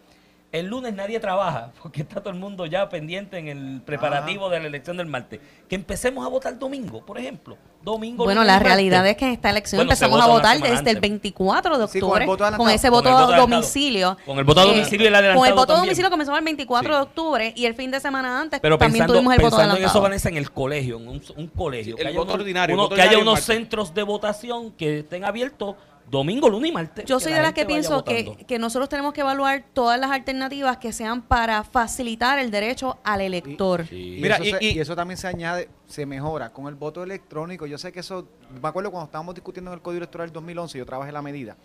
El 0.51 0.67
lunes 0.67 0.93
nadie 0.93 1.19
trabaja 1.19 1.71
porque 1.81 2.01
está 2.01 2.19
todo 2.19 2.33
el 2.33 2.39
mundo 2.39 2.65
ya 2.65 2.89
pendiente 2.89 3.37
en 3.37 3.47
el 3.47 3.81
preparativo 3.81 4.49
de 4.49 4.59
la 4.59 4.67
elección 4.67 4.97
del 4.97 5.07
martes. 5.07 5.39
Que 5.69 5.75
empecemos 5.75 6.25
a 6.25 6.29
votar 6.29 6.57
domingo, 6.59 7.05
por 7.05 7.17
ejemplo. 7.17 7.57
Domingo. 7.81 8.25
Bueno, 8.25 8.43
la 8.43 8.59
realidad 8.59 9.07
es 9.07 9.17
que 9.17 9.25
en 9.25 9.31
esta 9.31 9.49
elección 9.49 9.81
empezamos 9.81 10.21
a 10.21 10.27
votar 10.27 10.59
desde 10.59 10.91
el 10.91 10.99
24 10.99 11.79
de 11.79 11.83
octubre 11.85 12.25
con, 12.55 12.69
ese 12.69 12.91
voto 12.91 13.09
a 13.09 13.37
domicilio. 13.37 14.17
Con 14.23 14.37
el 14.37 14.43
voto 14.43 14.61
a 14.61 14.65
domicilio 14.65 15.05
y 15.05 15.07
el 15.07 15.15
adelantado 15.15 15.39
Con 15.39 15.49
el 15.49 15.55
voto 15.55 15.73
a 15.73 15.77
domicilio 15.77 16.11
comenzamos 16.11 16.37
el 16.37 16.45
24 16.45 16.95
de 16.95 17.01
octubre 17.01 17.53
y 17.55 17.65
el 17.65 17.73
fin 17.73 17.89
de 17.89 17.99
semana 17.99 18.39
antes 18.39 18.61
también 18.61 19.07
tuvimos 19.07 19.33
el 19.33 19.41
voto 19.41 19.55
adelantado. 19.55 19.83
en 19.83 19.89
eso, 19.89 20.01
Vanessa, 20.01 20.29
en 20.29 20.37
el 20.37 20.51
colegio, 20.51 20.97
en 20.97 21.07
un, 21.07 21.47
colegio. 21.47 21.97
el 21.97 22.15
voto 22.15 22.33
ordinario. 22.33 22.89
que 22.89 23.01
haya 23.01 23.17
unos 23.17 23.39
centros 23.39 23.95
de 23.95 24.03
votación 24.03 24.71
que 24.73 24.99
estén 24.99 25.25
abiertos 25.25 25.75
domingo, 26.11 26.49
lunes 26.49 26.69
y 26.69 26.73
martes. 26.73 27.05
Yo 27.05 27.19
soy 27.19 27.31
de 27.31 27.41
las 27.41 27.53
que 27.53 27.65
pienso 27.65 28.03
que, 28.03 28.59
nosotros 28.59 28.89
tenemos 28.89 29.13
que 29.13 29.21
evaluar 29.21 29.63
todas 29.73 29.99
las 29.99 30.11
alternativas 30.11 30.77
que 30.77 30.91
sean 30.91 31.21
para 31.21 31.63
facilitar 31.63 32.37
el 32.37 32.51
derecho 32.51 32.99
al 33.03 33.21
elector. 33.21 33.85
Y, 33.89 34.19
Mira, 34.21 34.35
eso 34.35 34.57
y, 34.59 34.77
eso 34.77 34.95
también 34.95 35.17
se 35.17 35.27
añade, 35.27 35.69
se 35.87 36.05
mejora 36.05 36.51
con 36.51 36.67
el 36.67 36.75
voto 36.75 37.01
electrónico. 37.01 37.65
Yo 37.65 37.77
sé 37.77 37.91
que 37.91 38.01
eso, 38.01 38.27
me 38.61 38.67
acuerdo 38.67 38.91
cuando 38.91 39.05
estábamos 39.05 39.33
discutiendo 39.33 39.71
en 39.71 39.75
el 39.75 39.81
Código 39.81 39.99
Electoral 39.99 40.27
del 40.27 40.33
2011, 40.33 40.77
yo 40.77 40.85
trabajé 40.85 41.11
la 41.11 41.21
medida 41.21 41.55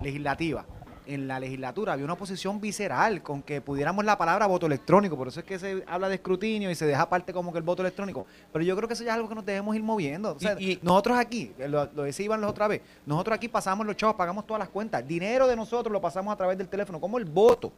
legislativa 0.00 0.64
en 1.06 1.28
la 1.28 1.40
legislatura 1.40 1.92
había 1.92 2.04
una 2.04 2.14
oposición 2.14 2.60
visceral 2.60 3.22
con 3.22 3.42
que 3.42 3.60
pudiéramos 3.60 4.04
la 4.04 4.18
palabra 4.18 4.46
voto 4.46 4.66
electrónico, 4.66 5.16
por 5.16 5.28
eso 5.28 5.40
es 5.40 5.46
que 5.46 5.58
se 5.58 5.84
habla 5.86 6.08
de 6.08 6.16
escrutinio 6.16 6.70
y 6.70 6.74
se 6.74 6.86
deja 6.86 7.02
aparte 7.02 7.32
como 7.32 7.52
que 7.52 7.58
el 7.58 7.64
voto 7.64 7.82
electrónico, 7.82 8.26
pero 8.52 8.64
yo 8.64 8.76
creo 8.76 8.88
que 8.88 8.94
eso 8.94 9.04
ya 9.04 9.10
es 9.10 9.16
algo 9.16 9.28
que 9.28 9.34
nos 9.34 9.46
debemos 9.46 9.74
ir 9.76 9.82
moviendo. 9.82 10.36
y, 10.58 10.78
nosotros 10.82 11.18
aquí, 11.18 11.52
lo, 11.58 11.88
lo 11.92 12.02
decía 12.02 12.26
Iván 12.26 12.40
la 12.40 12.48
otra 12.48 12.68
vez, 12.68 12.82
nosotros 13.04 13.36
aquí 13.36 13.48
pasamos 13.48 13.86
los 13.86 13.96
chavos, 13.96 14.16
pagamos 14.16 14.46
todas 14.46 14.58
las 14.58 14.68
cuentas, 14.68 15.06
dinero 15.06 15.46
de 15.46 15.56
nosotros 15.56 15.92
lo 15.92 16.00
pasamos 16.00 16.32
a 16.32 16.36
través 16.36 16.58
del 16.58 16.68
teléfono, 16.68 17.00
como 17.00 17.18
el 17.18 17.24
voto. 17.24 17.72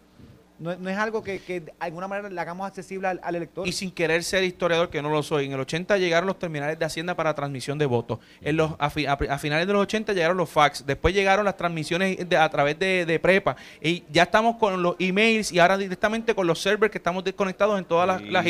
No, 0.58 0.72
es 0.72 0.98
algo 0.98 1.22
que, 1.22 1.38
de 1.38 1.72
alguna 1.78 2.08
manera 2.08 2.28
le 2.28 2.40
hagamos 2.40 2.66
accesible 2.66 3.06
al, 3.08 3.34
elector. 3.34 3.66
Y 3.66 3.72
sin 3.72 3.90
querer 3.92 4.24
ser 4.24 4.42
historiador, 4.42 4.90
que 4.90 5.00
no 5.00 5.08
lo 5.08 5.22
soy, 5.22 5.46
en 5.46 5.52
el 5.52 5.60
80 5.60 5.98
llegaron 5.98 6.26
los 6.26 6.38
terminales 6.38 6.78
de 6.78 6.84
Hacienda 6.84 7.14
para 7.14 7.34
transmisión 7.34 7.78
de 7.78 7.86
votos. 7.86 8.18
En 8.40 8.56
los, 8.56 8.72
a, 8.78 8.90
finales 8.90 9.66
de 9.66 9.72
los 9.72 9.82
80 9.82 10.12
llegaron 10.12 10.36
los 10.36 10.50
fax. 10.50 10.84
Después 10.84 11.14
llegaron 11.14 11.44
las 11.44 11.56
transmisiones 11.56 12.18
a 12.36 12.48
través 12.48 12.78
de, 12.78 13.20
prepa. 13.22 13.56
Y 13.80 14.04
ya 14.10 14.24
estamos 14.24 14.56
con 14.56 14.82
los 14.82 14.96
emails 14.98 15.52
y 15.52 15.58
ahora 15.58 15.76
directamente 15.76 16.34
con 16.34 16.46
los 16.46 16.60
servers 16.60 16.90
que 16.90 16.98
estamos 16.98 17.22
desconectados 17.22 17.78
en 17.78 17.84
todas 17.84 18.06
las, 18.06 18.22
las 18.22 18.44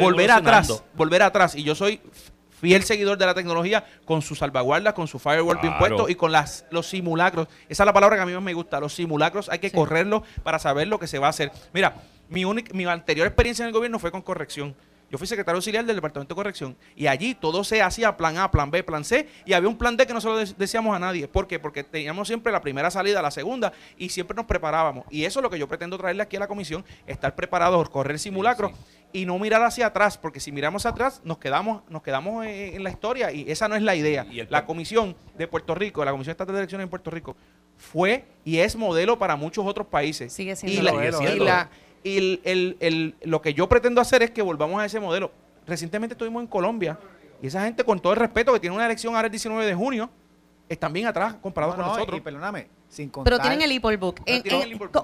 Volver 0.00 0.30
atrás, 0.30 0.82
volver 0.94 1.22
atrás. 1.22 1.54
Y 1.54 1.62
yo 1.62 1.74
soy 1.74 2.00
fiel 2.64 2.82
seguidor 2.82 3.18
de 3.18 3.26
la 3.26 3.34
tecnología 3.34 3.84
con 4.06 4.22
su 4.22 4.34
salvaguarda, 4.34 4.94
con 4.94 5.06
su 5.06 5.18
firewall 5.18 5.58
bien 5.60 5.76
puesto 5.78 6.08
y 6.08 6.14
con 6.14 6.32
las, 6.32 6.64
los 6.70 6.86
simulacros. 6.86 7.46
Esa 7.68 7.82
es 7.82 7.86
la 7.86 7.92
palabra 7.92 8.16
que 8.16 8.22
a 8.22 8.26
mí 8.26 8.32
más 8.32 8.42
me 8.42 8.54
gusta. 8.54 8.80
Los 8.80 8.94
simulacros 8.94 9.50
hay 9.50 9.58
que 9.58 9.70
correrlos 9.70 10.22
para 10.42 10.58
saber 10.58 10.88
lo 10.88 10.98
que 10.98 11.06
se 11.06 11.18
va 11.18 11.26
a 11.26 11.30
hacer. 11.30 11.52
Mira, 11.74 11.94
mi, 12.30 12.46
mi 12.46 12.86
anterior 12.86 13.26
experiencia 13.26 13.64
en 13.64 13.66
el 13.66 13.74
gobierno 13.74 13.98
fue 13.98 14.10
con 14.10 14.22
corrección. 14.22 14.74
Yo 15.10 15.18
fui 15.18 15.26
secretario 15.26 15.56
auxiliar 15.56 15.84
del 15.84 15.94
Departamento 15.94 16.34
de 16.34 16.36
Corrección 16.36 16.74
y 16.96 17.06
allí 17.06 17.34
todo 17.34 17.62
se 17.64 17.82
hacía 17.82 18.16
plan 18.16 18.38
A, 18.38 18.50
plan 18.50 18.70
B, 18.70 18.82
plan 18.82 19.04
C 19.04 19.28
y 19.44 19.52
había 19.52 19.68
un 19.68 19.76
plan 19.76 19.94
D 19.94 20.06
que 20.06 20.14
no 20.14 20.22
se 20.22 20.28
lo 20.28 20.38
decíamos 20.38 20.96
a 20.96 20.98
nadie. 20.98 21.28
¿Por 21.28 21.46
qué? 21.46 21.58
Porque 21.58 21.84
teníamos 21.84 22.26
siempre 22.26 22.50
la 22.50 22.62
primera 22.62 22.90
salida, 22.90 23.20
la 23.20 23.30
segunda 23.30 23.74
y 23.98 24.08
siempre 24.08 24.34
nos 24.34 24.46
preparábamos. 24.46 25.04
Y 25.10 25.26
eso 25.26 25.40
es 25.40 25.42
lo 25.42 25.50
que 25.50 25.58
yo 25.58 25.68
pretendo 25.68 25.98
traerle 25.98 26.22
aquí 26.22 26.36
a 26.36 26.40
la 26.40 26.48
comisión, 26.48 26.82
estar 27.06 27.34
preparados, 27.34 27.90
correr 27.90 28.18
simulacros 28.18 28.72
y 29.14 29.26
no 29.26 29.38
mirar 29.38 29.62
hacia 29.62 29.86
atrás, 29.86 30.18
porque 30.18 30.40
si 30.40 30.50
miramos 30.50 30.86
atrás 30.86 31.20
nos 31.22 31.38
quedamos, 31.38 31.82
nos 31.88 32.02
quedamos 32.02 32.44
en, 32.46 32.82
la 32.82 32.90
historia 32.90 33.30
y 33.30 33.48
esa 33.48 33.68
no 33.68 33.76
es 33.76 33.82
la 33.82 33.94
idea. 33.94 34.26
la 34.48 34.66
comisión 34.66 35.14
de 35.38 35.46
Puerto 35.46 35.72
Rico, 35.76 36.04
la 36.04 36.10
Comisión 36.10 36.32
Estatal 36.32 36.52
de 36.52 36.62
Elecciones 36.62 36.82
en 36.82 36.90
Puerto 36.90 37.12
Rico, 37.12 37.36
fue 37.76 38.24
y 38.44 38.58
es 38.58 38.74
modelo 38.74 39.16
para 39.16 39.36
muchos 39.36 39.64
otros 39.64 39.86
países. 39.86 40.32
Sigue 40.32 40.56
siendo 40.56 40.82
y, 42.02 42.40
el, 42.44 43.14
lo 43.22 43.40
que 43.40 43.54
yo 43.54 43.68
pretendo 43.68 44.00
hacer 44.00 44.24
es 44.24 44.32
que 44.32 44.42
volvamos 44.42 44.80
a 44.80 44.84
ese 44.84 44.98
modelo. 44.98 45.30
Recientemente 45.64 46.14
estuvimos 46.14 46.42
en 46.42 46.48
Colombia 46.48 46.98
y 47.40 47.46
esa 47.46 47.64
gente, 47.64 47.84
con 47.84 48.00
todo 48.00 48.14
el 48.14 48.18
respeto, 48.18 48.52
que 48.52 48.58
tiene 48.58 48.74
una 48.74 48.84
elección 48.84 49.14
ahora 49.14 49.26
el 49.26 49.30
19 49.30 49.64
de 49.64 49.74
junio, 49.76 50.10
están 50.68 50.92
bien 50.92 51.06
atrás 51.06 51.36
comparados 51.40 51.76
con 51.76 51.86
nosotros. 51.86 52.20
perdóname, 52.20 52.66
pero 53.24 53.38
tienen 53.38 53.62
el 53.62 53.72
e-poll 53.72 53.96
book. 53.96 54.20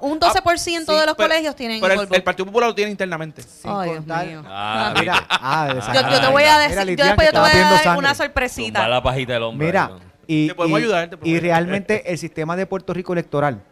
un 0.00 0.20
12% 0.20 0.84
ah, 0.88 1.00
de 1.00 1.06
los 1.06 1.14
colegios 1.14 1.56
tienen 1.56 1.80
pero 1.80 1.94
el, 1.94 2.06
book. 2.06 2.14
el, 2.14 2.22
Partido 2.22 2.46
Popular 2.46 2.68
lo 2.68 2.74
tiene 2.74 2.90
internamente. 2.90 3.42
Ay, 3.64 3.90
Dios 3.90 4.06
mío. 4.06 4.42
Ah, 4.46 4.94
mira, 4.98 5.26
ah, 5.28 5.74
yo, 5.94 6.20
te 6.20 6.26
voy 6.28 6.42
a 6.44 6.58
decir, 6.58 6.96
yo 6.96 7.04
después 7.04 7.28
yo 7.28 7.32
te 7.32 7.38
voy 7.38 7.50
a 7.50 7.82
dar 7.84 7.98
una 7.98 8.14
sorpresita. 8.14 8.88
la 8.88 9.02
pajita 9.02 9.34
del 9.34 9.42
hombre. 9.42 9.66
Mira, 9.66 9.90
y, 10.26 10.48
te 10.48 10.54
podemos 10.54 10.78
ayudar, 10.78 11.18
y 11.22 11.40
realmente 11.40 12.10
el 12.10 12.18
sistema 12.18 12.56
de 12.56 12.66
Puerto 12.66 12.94
Rico 12.94 13.12
electoral 13.12 13.62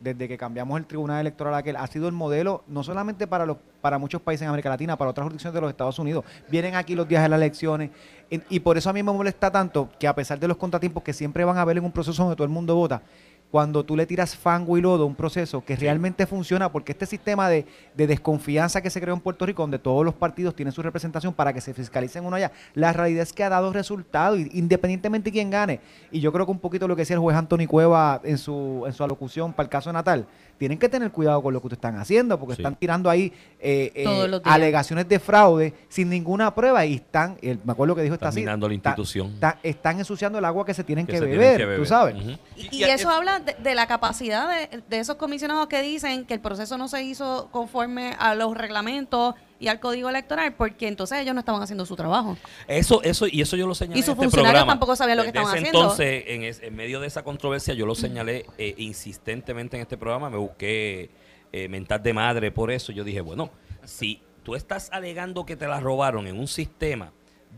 desde 0.00 0.28
que 0.28 0.38
cambiamos 0.38 0.78
el 0.78 0.86
tribunal 0.86 1.20
electoral 1.20 1.54
aquel, 1.54 1.76
ha 1.76 1.86
sido 1.86 2.06
el 2.06 2.14
modelo 2.14 2.62
no 2.68 2.82
solamente 2.82 3.26
para 3.26 3.46
los 3.46 3.56
para 3.80 3.98
muchos 3.98 4.20
países 4.20 4.42
en 4.42 4.48
América 4.48 4.68
Latina, 4.68 4.96
para 4.96 5.10
otras 5.10 5.24
jurisdicciones 5.24 5.54
de 5.54 5.60
los 5.60 5.70
Estados 5.70 5.98
Unidos. 5.98 6.24
Vienen 6.48 6.74
aquí 6.74 6.94
los 6.94 7.06
días 7.06 7.22
de 7.22 7.28
las 7.28 7.38
elecciones 7.38 7.90
y 8.30 8.60
por 8.60 8.76
eso 8.76 8.90
a 8.90 8.92
mí 8.92 9.02
me 9.02 9.12
molesta 9.12 9.50
tanto 9.50 9.88
que 9.98 10.08
a 10.08 10.14
pesar 10.14 10.38
de 10.38 10.48
los 10.48 10.56
contratiempos 10.56 11.02
que 11.02 11.12
siempre 11.12 11.44
van 11.44 11.58
a 11.58 11.62
haber 11.62 11.78
en 11.78 11.84
un 11.84 11.92
proceso 11.92 12.22
donde 12.22 12.36
todo 12.36 12.44
el 12.44 12.50
mundo 12.50 12.74
vota, 12.74 13.02
cuando 13.50 13.84
tú 13.84 13.96
le 13.96 14.04
tiras 14.04 14.36
fango 14.36 14.76
y 14.76 14.82
lodo 14.82 15.04
a 15.04 15.06
un 15.06 15.14
proceso 15.14 15.64
que 15.64 15.74
realmente 15.74 16.26
funciona, 16.26 16.70
porque 16.70 16.92
este 16.92 17.06
sistema 17.06 17.48
de, 17.48 17.66
desconfianza 17.94 18.82
que 18.82 18.90
se 18.90 19.00
creó 19.00 19.14
en 19.14 19.20
Puerto 19.20 19.46
Rico, 19.46 19.62
donde 19.62 19.78
todos 19.78 20.04
los 20.04 20.14
partidos 20.14 20.54
tienen 20.54 20.72
su 20.72 20.82
representación 20.82 21.32
para 21.32 21.52
que 21.52 21.60
se 21.60 21.72
fiscalicen 21.72 22.24
uno 22.24 22.36
allá, 22.36 22.52
la 22.74 22.92
realidad 22.92 23.22
es 23.22 23.32
que 23.32 23.44
ha 23.44 23.48
dado 23.48 23.72
resultados, 23.72 24.38
independientemente 24.52 25.30
de 25.30 25.32
quién 25.32 25.50
gane. 25.50 25.80
Y 26.10 26.20
yo 26.20 26.32
creo 26.32 26.44
que 26.44 26.52
un 26.52 26.58
poquito 26.58 26.86
lo 26.86 26.94
que 26.94 27.02
decía 27.02 27.14
el 27.14 27.20
juez 27.20 27.36
Anthony 27.36 27.66
Cueva 27.66 28.20
en 28.22 28.36
su, 28.36 28.84
en 28.86 28.92
su 28.92 29.02
alocución 29.02 29.52
para 29.52 29.64
el 29.64 29.70
caso 29.70 29.92
Natal, 29.92 30.26
tienen 30.58 30.78
que 30.78 30.88
tener 30.88 31.10
cuidado 31.10 31.40
con 31.40 31.54
lo 31.54 31.60
que 31.60 31.68
ustedes 31.68 31.78
están 31.78 31.96
haciendo, 31.96 32.38
porque 32.38 32.54
están 32.54 32.74
tirando 32.76 33.08
ahí 33.08 33.32
eh, 33.60 33.92
eh, 33.94 34.40
alegaciones 34.44 35.08
de 35.08 35.18
fraude 35.18 35.72
sin 35.88 36.10
ninguna 36.10 36.54
prueba 36.54 36.84
y 36.84 36.94
están, 36.94 37.38
me 37.40 37.72
acuerdo 37.72 37.94
que 37.94 38.02
dijo 38.02 38.14
esta 38.14 38.28
así, 38.28 38.44
la 38.44 38.58
institución. 38.72 39.38
están 39.62 39.98
ensuciando 39.98 40.38
el 40.38 40.44
agua 40.44 40.66
que 40.66 40.74
se 40.74 40.84
tienen 40.84 41.06
que, 41.06 41.20
beber, 41.20 41.78
tú 41.78 41.86
sabes. 41.86 42.16
y, 42.56 42.82
eso 42.82 43.08
habla 43.08 43.37
de, 43.40 43.74
la 43.74 43.86
capacidad 43.86 44.48
de, 44.48 44.82
de, 44.88 44.98
esos 44.98 45.16
comisionados 45.16 45.66
que 45.68 45.82
dicen 45.82 46.24
que 46.24 46.34
el 46.34 46.40
proceso 46.40 46.78
no 46.78 46.88
se 46.88 47.02
hizo 47.02 47.48
conforme 47.50 48.14
a 48.18 48.34
los 48.34 48.56
reglamentos 48.56 49.34
y 49.60 49.68
al 49.68 49.80
código 49.80 50.08
electoral, 50.08 50.54
porque 50.54 50.88
entonces 50.88 51.18
ellos 51.18 51.34
no 51.34 51.40
estaban 51.40 51.62
haciendo 51.62 51.84
su 51.84 51.96
trabajo. 51.96 52.36
Eso, 52.66 53.02
eso, 53.02 53.26
y 53.26 53.40
eso 53.40 53.56
yo 53.56 53.66
lo 53.66 53.74
señalé. 53.74 54.00
Y 54.00 54.02
sus 54.02 54.12
este 54.12 54.24
funcionarios 54.24 54.66
tampoco 54.66 54.94
sabían 54.94 55.18
lo 55.18 55.22
que 55.24 55.28
estaban 55.28 55.48
haciendo. 55.48 55.80
Entonces, 55.80 56.24
en, 56.26 56.42
en, 56.44 56.76
medio 56.76 57.00
de 57.00 57.08
esa 57.08 57.22
controversia, 57.24 57.74
yo 57.74 57.86
lo 57.86 57.94
señalé 57.94 58.46
eh, 58.56 58.74
insistentemente 58.78 59.76
en 59.76 59.82
este 59.82 59.96
programa, 59.96 60.30
me 60.30 60.36
busqué 60.36 61.10
eh, 61.52 61.68
mental 61.68 62.02
de 62.02 62.12
madre 62.12 62.52
por 62.52 62.70
eso. 62.70 62.92
Yo 62.92 63.04
dije, 63.04 63.20
bueno, 63.20 63.50
si 63.84 64.22
tú 64.42 64.54
estás 64.54 64.90
alegando 64.92 65.44
que 65.44 65.56
te 65.56 65.66
la 65.66 65.80
robaron 65.80 66.26
en 66.26 66.38
un 66.38 66.46
sistema 66.46 67.12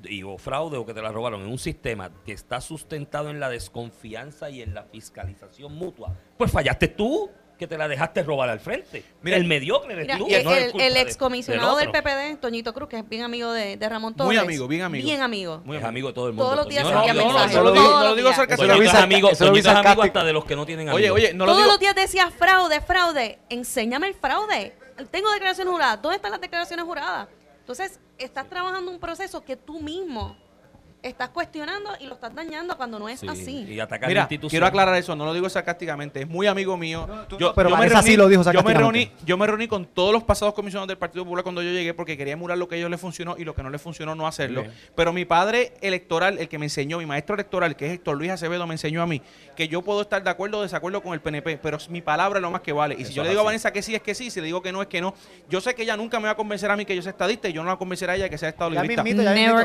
y, 0.09 0.23
o 0.23 0.39
fraude 0.39 0.77
o 0.77 0.87
que 0.87 0.95
te 0.95 1.03
la 1.03 1.11
robaron 1.11 1.43
en 1.43 1.49
un 1.49 1.59
sistema 1.59 2.11
que 2.25 2.33
está 2.33 2.61
sustentado 2.61 3.31
en 3.31 3.41
la 3.41 3.49
desconfianza 3.49 4.51
y 4.51 4.63
en 4.63 4.75
la 4.75 4.85
fiscalización 4.85 5.75
mutua, 5.75 6.17
pues 6.37 6.51
fallaste 6.51 6.89
tú 6.89 7.31
que 7.61 7.67
te 7.67 7.77
la 7.77 7.89
dejaste 7.89 8.23
robar 8.23 8.49
al 8.49 8.59
frente. 8.59 9.05
Mira, 9.21 9.37
el 9.37 9.45
mediocre 9.45 9.93
eres 9.93 10.17
tú. 10.17 10.27
el, 10.31 10.81
el, 10.81 10.97
excomisionado 10.97 11.77
del, 11.77 11.91
PPD, 11.91 12.41
Toñito 12.41 12.73
Cruz, 12.73 12.89
que 12.89 13.01
es 13.01 13.07
bien 13.07 13.23
amigo 13.23 13.53
de, 13.53 13.77
de 13.77 13.89
Ramón 13.89 14.15
Torres. 14.15 14.29
Muy 14.29 14.39
amigo, 14.39 14.67
bien 14.67 14.81
amigo. 14.81 15.05
Bien 15.05 15.21
amigo. 15.21 15.61
Muy 15.67 15.77
amigo 15.77 16.09
de 16.09 16.15
todo 16.15 16.29
el 16.29 16.33
mundo. 16.33 16.45
Todos 16.45 16.57
los 16.57 16.69
días 16.69 16.85
no, 16.85 17.07
no, 17.07 17.15
mensajes. 17.15 17.57
No, 17.57 17.75
no, 17.75 18.05
lo 18.05 18.15
digo 18.15 18.33
sarcásticamente. 18.33 18.87
Toñito 18.87 18.97
es 18.97 19.05
amigo, 19.05 19.31
Toñito 19.37 19.71
es 19.71 19.77
amigo 19.77 20.03
hasta 20.03 20.25
de 20.25 20.33
los 20.33 20.47
que 20.47 20.57
no 20.57 20.65
tienen 20.65 20.89
amigos. 20.89 21.11
Oye, 21.11 21.27
oye, 21.27 21.35
no 21.35 21.45
lo 21.45 21.53
Todos 21.53 21.67
los 21.67 21.79
días 21.79 21.95
decía 21.95 22.31
fraude, 22.31 22.81
fraude. 22.81 23.39
Enséñame 23.51 24.09
el 24.09 24.15
fraude. 24.15 24.73
Tengo 25.11 25.31
declaraciones 25.31 25.71
juradas. 25.71 26.01
¿Dónde 26.01 26.17
están 26.17 26.31
las 26.31 26.41
declaraciones 26.41 26.87
juradas? 26.87 27.29
Entonces, 27.71 28.01
estás 28.19 28.49
trabajando 28.49 28.91
un 28.91 28.99
proceso 28.99 29.45
que 29.45 29.57
tú 29.57 29.81
mismo 29.81 30.37
estás 31.03 31.31
cuestionando 31.31 31.91
y 32.01 32.07
lo 32.07 32.15
estás 32.15 32.35
dañando 32.35 32.77
cuando 32.77 32.99
no 32.99 33.09
es 33.09 33.23
así. 33.25 33.65
Y 33.69 33.81
atacar 33.81 34.09
Mira, 34.09 34.29
quiero 34.29 34.67
aclarar 34.67 34.95
eso, 34.97 35.15
no 35.17 35.25
lo 35.25 35.35
digo 35.35 35.49
sarcásticamente, 35.49 36.23
es 36.23 36.29
muy 36.29 36.47
amigo 36.47 36.77
mío. 36.77 37.09
yo, 37.39 37.55
pero 37.55 37.77
me 37.77 37.89
reuní, 37.89 38.17
lo 38.17 38.29
dijo 38.29 38.51
yo 38.51 38.63
me 38.63 38.75
reuní, 38.75 39.11
yo 39.25 39.37
me 39.37 39.47
reuní 39.47 39.69
con 39.69 39.87
todos 39.87 40.13
los 40.13 40.25
pasados 40.25 40.55
comisionados 40.55 40.89
del 40.89 40.99
Partido 40.99 41.25
Popular 41.25 41.43
cuando 41.43 41.63
yo 41.63 41.71
llegué 41.71 41.95
porque 41.95 42.17
quería 42.17 42.35
emular 42.35 42.59
lo 42.59 42.69
que 42.69 42.77
a 42.77 42.79
ellos 42.79 42.91
les 42.91 43.01
funcionó 43.01 43.37
y 43.39 43.45
lo 43.45 43.55
que 43.55 43.63
no 43.63 43.71
les 43.71 43.81
funcionó 43.81 44.15
no 44.15 44.27
hacerlo. 44.27 44.65
Pero 44.95 45.13
mi 45.13 45.25
padre 45.25 45.75
electoral, 45.81 46.39
el 46.39 46.49
que 46.49 46.59
me 46.59 46.67
enseñó, 46.67 46.99
mi 46.99 47.07
maestro 47.07 47.35
electoral, 47.35 47.77
que 47.77 47.87
es 47.87 47.93
Héctor 47.93 48.17
Luis 48.17 48.31
Acevedo, 48.31 48.67
me 48.67 48.75
enseñó 48.75 49.03
a 49.03 49.07
mí 49.07 49.23
que 49.57 49.69
yo 49.69 49.83
puedo 49.83 50.03
estar 50.03 50.23
de 50.23 50.31
acuerdo 50.31 50.59
o 50.59 50.63
desacuerdo 50.63 51.03
con 51.03 51.13
el 51.13 51.21
PNP, 51.21 51.59
pero 51.59 51.79
mi 51.89 52.01
palabra 52.01 52.39
es 52.39 52.43
lo 52.43 52.51
más 52.51 52.61
que 52.61 52.73
vale. 52.73 52.97
Y 52.99 53.05
si 53.05 53.13
yo 53.13 53.23
le 53.23 53.31
digo 53.31 53.41
a 53.41 53.45
Vanessa 53.45 53.73
que 53.73 53.83
sí, 53.83 53.95
es 53.95 54.03
que 54.03 54.15
sí, 54.15 54.31
si 54.31 54.41
le 54.41 54.47
digo 54.47 54.63
que 54.63 54.73
no, 54.73 54.83
es 54.83 54.89
que 54.89 55.01
no. 55.01 55.15
Yo 55.49 55.61
sé 55.61 55.75
que 55.75 55.83
ella 55.83 55.97
nunca 55.97 56.19
me 56.19 56.27
va 56.27 56.33
a 56.33 56.37
convencer 56.37 56.71
a 56.71 56.77
mí 56.77 56.85
que 56.85 56.97
yo 56.97 57.03
sea 57.03 57.11
estadista 57.11 57.49
y 57.49 57.53
yo 57.53 57.63
no 57.63 57.71
la 57.71 57.77
convenceré 57.77 58.13
a 58.13 58.17
ella 58.17 58.29
que 58.29 58.39
sea 58.39 58.51
estadista. 58.51 58.83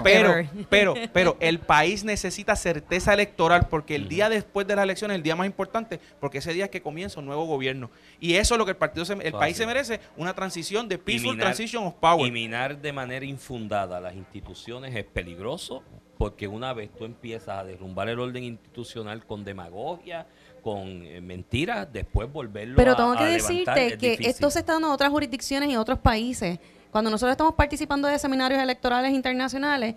Pero, 0.04 0.34
pero, 0.70 0.96
pero 1.14 1.25
el 1.40 1.60
país 1.60 2.04
necesita 2.04 2.56
certeza 2.56 3.14
electoral 3.14 3.68
porque 3.70 3.96
el 3.96 4.08
día 4.08 4.30
después 4.30 4.68
de 4.68 4.76
las 4.76 4.84
elecciones 4.84 5.16
es 5.16 5.20
el 5.20 5.24
día 5.24 5.36
más 5.36 5.48
importante 5.48 6.00
porque 6.20 6.40
ese 6.40 6.54
día 6.54 6.66
es 6.66 6.72
que 6.72 6.82
comienza 6.82 7.20
un 7.20 7.26
nuevo 7.26 7.46
gobierno. 7.46 7.90
Y 8.20 8.36
eso 8.36 8.56
es 8.56 8.60
lo 8.60 8.66
que 8.66 8.72
el 8.72 8.78
partido 8.78 9.06
el 9.22 9.34
país 9.34 9.58
se 9.58 9.66
merece, 9.66 10.00
una 10.18 10.34
transición 10.34 10.88
de 10.88 10.98
peaceful 10.98 11.38
transition 11.38 11.86
of 11.86 11.96
power. 11.96 12.28
Y 12.28 12.32
minar 12.32 12.82
de 12.82 12.94
manera 12.94 13.26
infundada 13.26 14.00
las 14.00 14.16
instituciones 14.16 14.96
es 14.96 15.06
peligroso 15.06 15.84
porque 16.18 16.48
una 16.48 16.74
vez 16.74 16.90
tú 16.96 17.06
empiezas 17.06 17.60
a 17.60 17.64
derrumbar 17.64 18.10
el 18.10 18.20
orden 18.20 18.44
institucional 18.44 19.26
con 19.26 19.44
demagogia, 19.44 20.28
con 20.62 21.06
eh, 21.06 21.22
mentiras, 21.22 21.88
después 21.92 22.32
volverlo 22.32 22.76
Pero 22.76 22.96
tengo 22.96 23.16
que 23.16 23.26
decirte 23.26 23.98
que 23.98 24.18
esto 24.22 24.50
se 24.50 24.60
está 24.60 24.74
dando 24.74 24.88
en 24.88 24.94
otras 24.94 25.10
jurisdicciones 25.10 25.70
y 25.70 25.76
otros 25.76 26.00
países. 26.00 26.60
Cuando 26.92 27.12
nosotros 27.12 27.32
estamos 27.32 27.56
participando 27.56 28.08
de 28.08 28.18
seminarios 28.18 28.62
electorales 28.62 29.12
internacionales, 29.12 29.96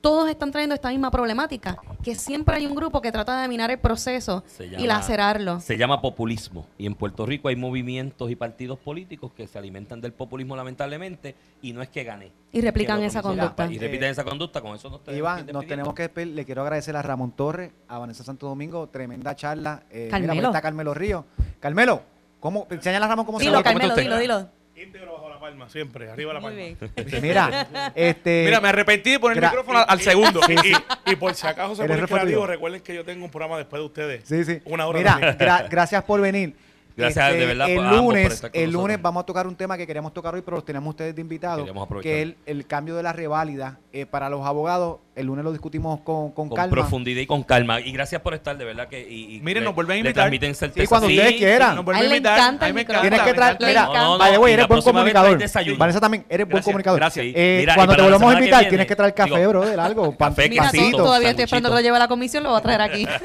todos 0.00 0.30
están 0.30 0.50
trayendo 0.50 0.74
esta 0.74 0.88
misma 0.88 1.10
problemática, 1.10 1.78
que 2.02 2.14
siempre 2.14 2.56
hay 2.56 2.66
un 2.66 2.74
grupo 2.74 3.00
que 3.00 3.12
trata 3.12 3.40
de 3.40 3.48
minar 3.48 3.70
el 3.70 3.78
proceso 3.78 4.44
y 4.58 4.86
lacerarlo. 4.86 5.60
Se 5.60 5.76
llama 5.76 6.00
populismo. 6.00 6.66
Y 6.78 6.86
en 6.86 6.94
Puerto 6.94 7.26
Rico 7.26 7.48
hay 7.48 7.56
movimientos 7.56 8.30
y 8.30 8.36
partidos 8.36 8.78
políticos 8.78 9.32
que 9.36 9.46
se 9.46 9.58
alimentan 9.58 10.00
del 10.00 10.12
populismo 10.12 10.56
lamentablemente 10.56 11.34
y 11.62 11.72
no 11.72 11.82
es 11.82 11.88
que 11.88 12.04
gane. 12.04 12.32
Y 12.52 12.60
replican 12.60 13.02
esa 13.02 13.22
conducta. 13.22 13.70
Y 13.70 13.78
repiten 13.78 14.10
esa 14.10 14.24
conducta, 14.24 14.60
con 14.60 14.74
eso 14.74 14.88
no 14.90 15.12
Iván, 15.12 15.46
nos 15.52 15.66
tenemos 15.66 15.94
que 15.94 16.10
le 16.26 16.44
quiero 16.44 16.62
agradecer 16.62 16.96
a 16.96 17.02
Ramón 17.02 17.32
Torres, 17.32 17.72
a 17.88 17.98
Vanessa 17.98 18.24
Santo 18.24 18.46
Domingo, 18.46 18.88
tremenda 18.88 19.34
charla. 19.36 19.82
Eh, 19.90 20.08
Carmelo. 20.10 20.34
Mira, 20.34 20.48
está 20.48 20.62
Carmelo 20.62 20.94
Río. 20.94 21.24
Carmelo, 21.60 22.02
¿cómo? 22.40 22.66
A 22.70 22.98
Ramón 23.06 23.26
cómo 23.26 23.38
dilo, 23.38 23.58
se 23.58 23.64
Carmelo, 23.64 23.94
dilo, 23.94 24.18
dilo 24.18 24.59
íntegro 24.82 25.12
bajo 25.12 25.28
la 25.28 25.38
palma, 25.38 25.68
siempre, 25.68 26.10
arriba 26.10 26.32
la 26.32 26.40
palma. 26.40 26.60
Mira, 27.22 27.92
este... 27.94 28.44
Mira, 28.44 28.60
me 28.60 28.68
arrepentí 28.68 29.10
de 29.10 29.20
poner 29.20 29.38
el 29.38 29.44
micrófono 29.44 29.84
al, 29.86 30.00
segundo. 30.00 30.40
y, 31.06 31.16
por 31.16 31.34
si 31.34 31.46
acaso 31.46 31.76
se 31.76 31.86
pone 31.86 32.02
creativo, 32.06 32.46
recuerden 32.46 32.80
que 32.80 32.94
yo 32.94 33.04
tengo 33.04 33.24
un 33.24 33.30
programa 33.30 33.58
después 33.58 33.80
de 33.80 33.86
ustedes. 33.86 34.24
Sí, 34.24 34.44
sí. 34.44 34.60
Una 34.64 34.86
hora 34.86 35.16
Mira, 35.38 35.66
gracias 35.70 36.02
por 36.04 36.20
venir. 36.20 36.54
Gracias, 36.96 37.32
de 37.32 37.32
este, 37.32 37.46
verdad. 37.46 37.70
El 37.70 37.96
lunes, 37.96 38.42
el 38.52 38.70
lunes 38.70 39.00
vamos 39.00 39.22
a 39.22 39.26
tocar 39.26 39.46
un 39.46 39.56
tema 39.56 39.76
que 39.76 39.86
queríamos 39.86 40.12
tocar 40.12 40.34
hoy, 40.34 40.42
pero 40.42 40.56
los 40.56 40.64
tenemos 40.64 40.90
ustedes 40.90 41.14
de 41.14 41.20
invitados, 41.20 41.70
que 42.02 42.22
es 42.22 42.34
el, 42.46 42.66
cambio 42.66 42.96
de 42.96 43.02
la 43.02 43.12
reválida 43.12 43.78
eh, 43.92 44.06
para 44.06 44.28
los 44.28 44.44
abogados. 44.44 44.98
El 45.20 45.26
lunes 45.26 45.44
lo 45.44 45.52
discutimos 45.52 46.00
con, 46.00 46.32
con, 46.32 46.48
con 46.48 46.70
profundidad 46.70 47.20
y 47.20 47.26
con 47.26 47.42
calma. 47.42 47.80
Y 47.80 47.92
gracias 47.92 48.20
por 48.22 48.34
estar, 48.34 48.56
de 48.56 48.64
verdad 48.64 48.88
que... 48.88 49.00
Y, 49.00 49.40
Miren, 49.42 49.64
nos 49.64 49.74
vuelven 49.74 49.96
a 49.96 49.98
invitar. 49.98 50.30
Sí, 50.30 50.86
cuando 50.86 51.08
ustedes 51.08 51.34
quieran. 51.34 51.76
Nos 51.76 51.84
vuelven 51.84 52.02
a 52.02 52.06
invitar. 52.06 52.58
Tienes 52.58 53.20
que 53.22 53.34
traer... 53.34 53.56
Mira, 53.60 53.86
vaya, 53.86 54.38
güey, 54.38 54.54
eres 54.54 54.68
buen 54.68 54.82
comunicador. 54.82 55.38
Vanessa 55.76 56.00
también, 56.00 56.24
eres 56.28 56.48
buen 56.48 56.62
comunicador. 56.62 56.98
Gracias. 56.98 57.26
Eh, 57.28 57.66
cuando 57.74 57.96
te 57.96 58.02
volvamos 58.02 58.34
a 58.34 58.38
invitar, 58.38 58.68
tienes 58.68 58.86
que 58.86 58.96
traer 58.96 59.14
café, 59.14 59.46
bro, 59.46 59.64
de 59.64 59.80
algo. 59.80 60.16
Café, 60.16 60.50
Todavía 60.90 61.30
estoy 61.30 61.44
esperando 61.44 61.70
que 61.70 61.74
lo 61.76 61.80
lleve 61.80 61.96
a 61.96 62.00
la 62.00 62.08
comisión, 62.08 62.42
lo 62.42 62.50
voy 62.50 62.58
a 62.58 62.62
traer 62.62 62.80
aquí. 62.80 63.06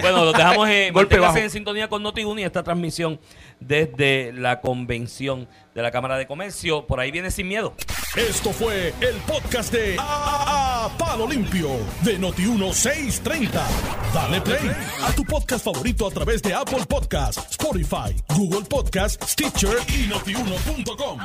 Bueno, 0.00 0.24
lo 0.24 0.32
dejamos 0.32 0.68
en 0.68 1.50
sintonía 1.50 1.88
con 1.88 2.02
Noti 2.02 2.22
y 2.22 2.42
esta 2.42 2.62
transmisión 2.62 3.18
desde 3.60 4.32
la 4.32 4.60
convención 4.60 5.48
de 5.74 5.82
la 5.82 5.90
Cámara 5.90 6.16
de 6.16 6.26
Comercio. 6.26 6.86
Por 6.86 7.00
ahí 7.00 7.10
viene 7.10 7.30
sin 7.30 7.48
miedo. 7.48 7.74
Esto 8.16 8.52
fue 8.52 8.92
el 9.00 9.16
podcast 9.26 9.72
de 9.72 9.96
a, 9.98 10.90
Palo 10.98 11.28
Limpio 11.28 11.70
de 12.02 12.18
Noti1630. 12.18 13.50
Dale 14.12 14.40
play 14.40 14.70
a 15.02 15.12
tu 15.12 15.24
podcast 15.24 15.64
favorito 15.64 16.06
a 16.06 16.10
través 16.10 16.42
de 16.42 16.52
Apple 16.52 16.84
Podcasts, 16.88 17.50
Spotify, 17.50 18.16
Google 18.34 18.66
Podcasts, 18.68 19.32
Stitcher 19.32 19.76
y 19.88 20.08
notiuno.com. 20.08 21.20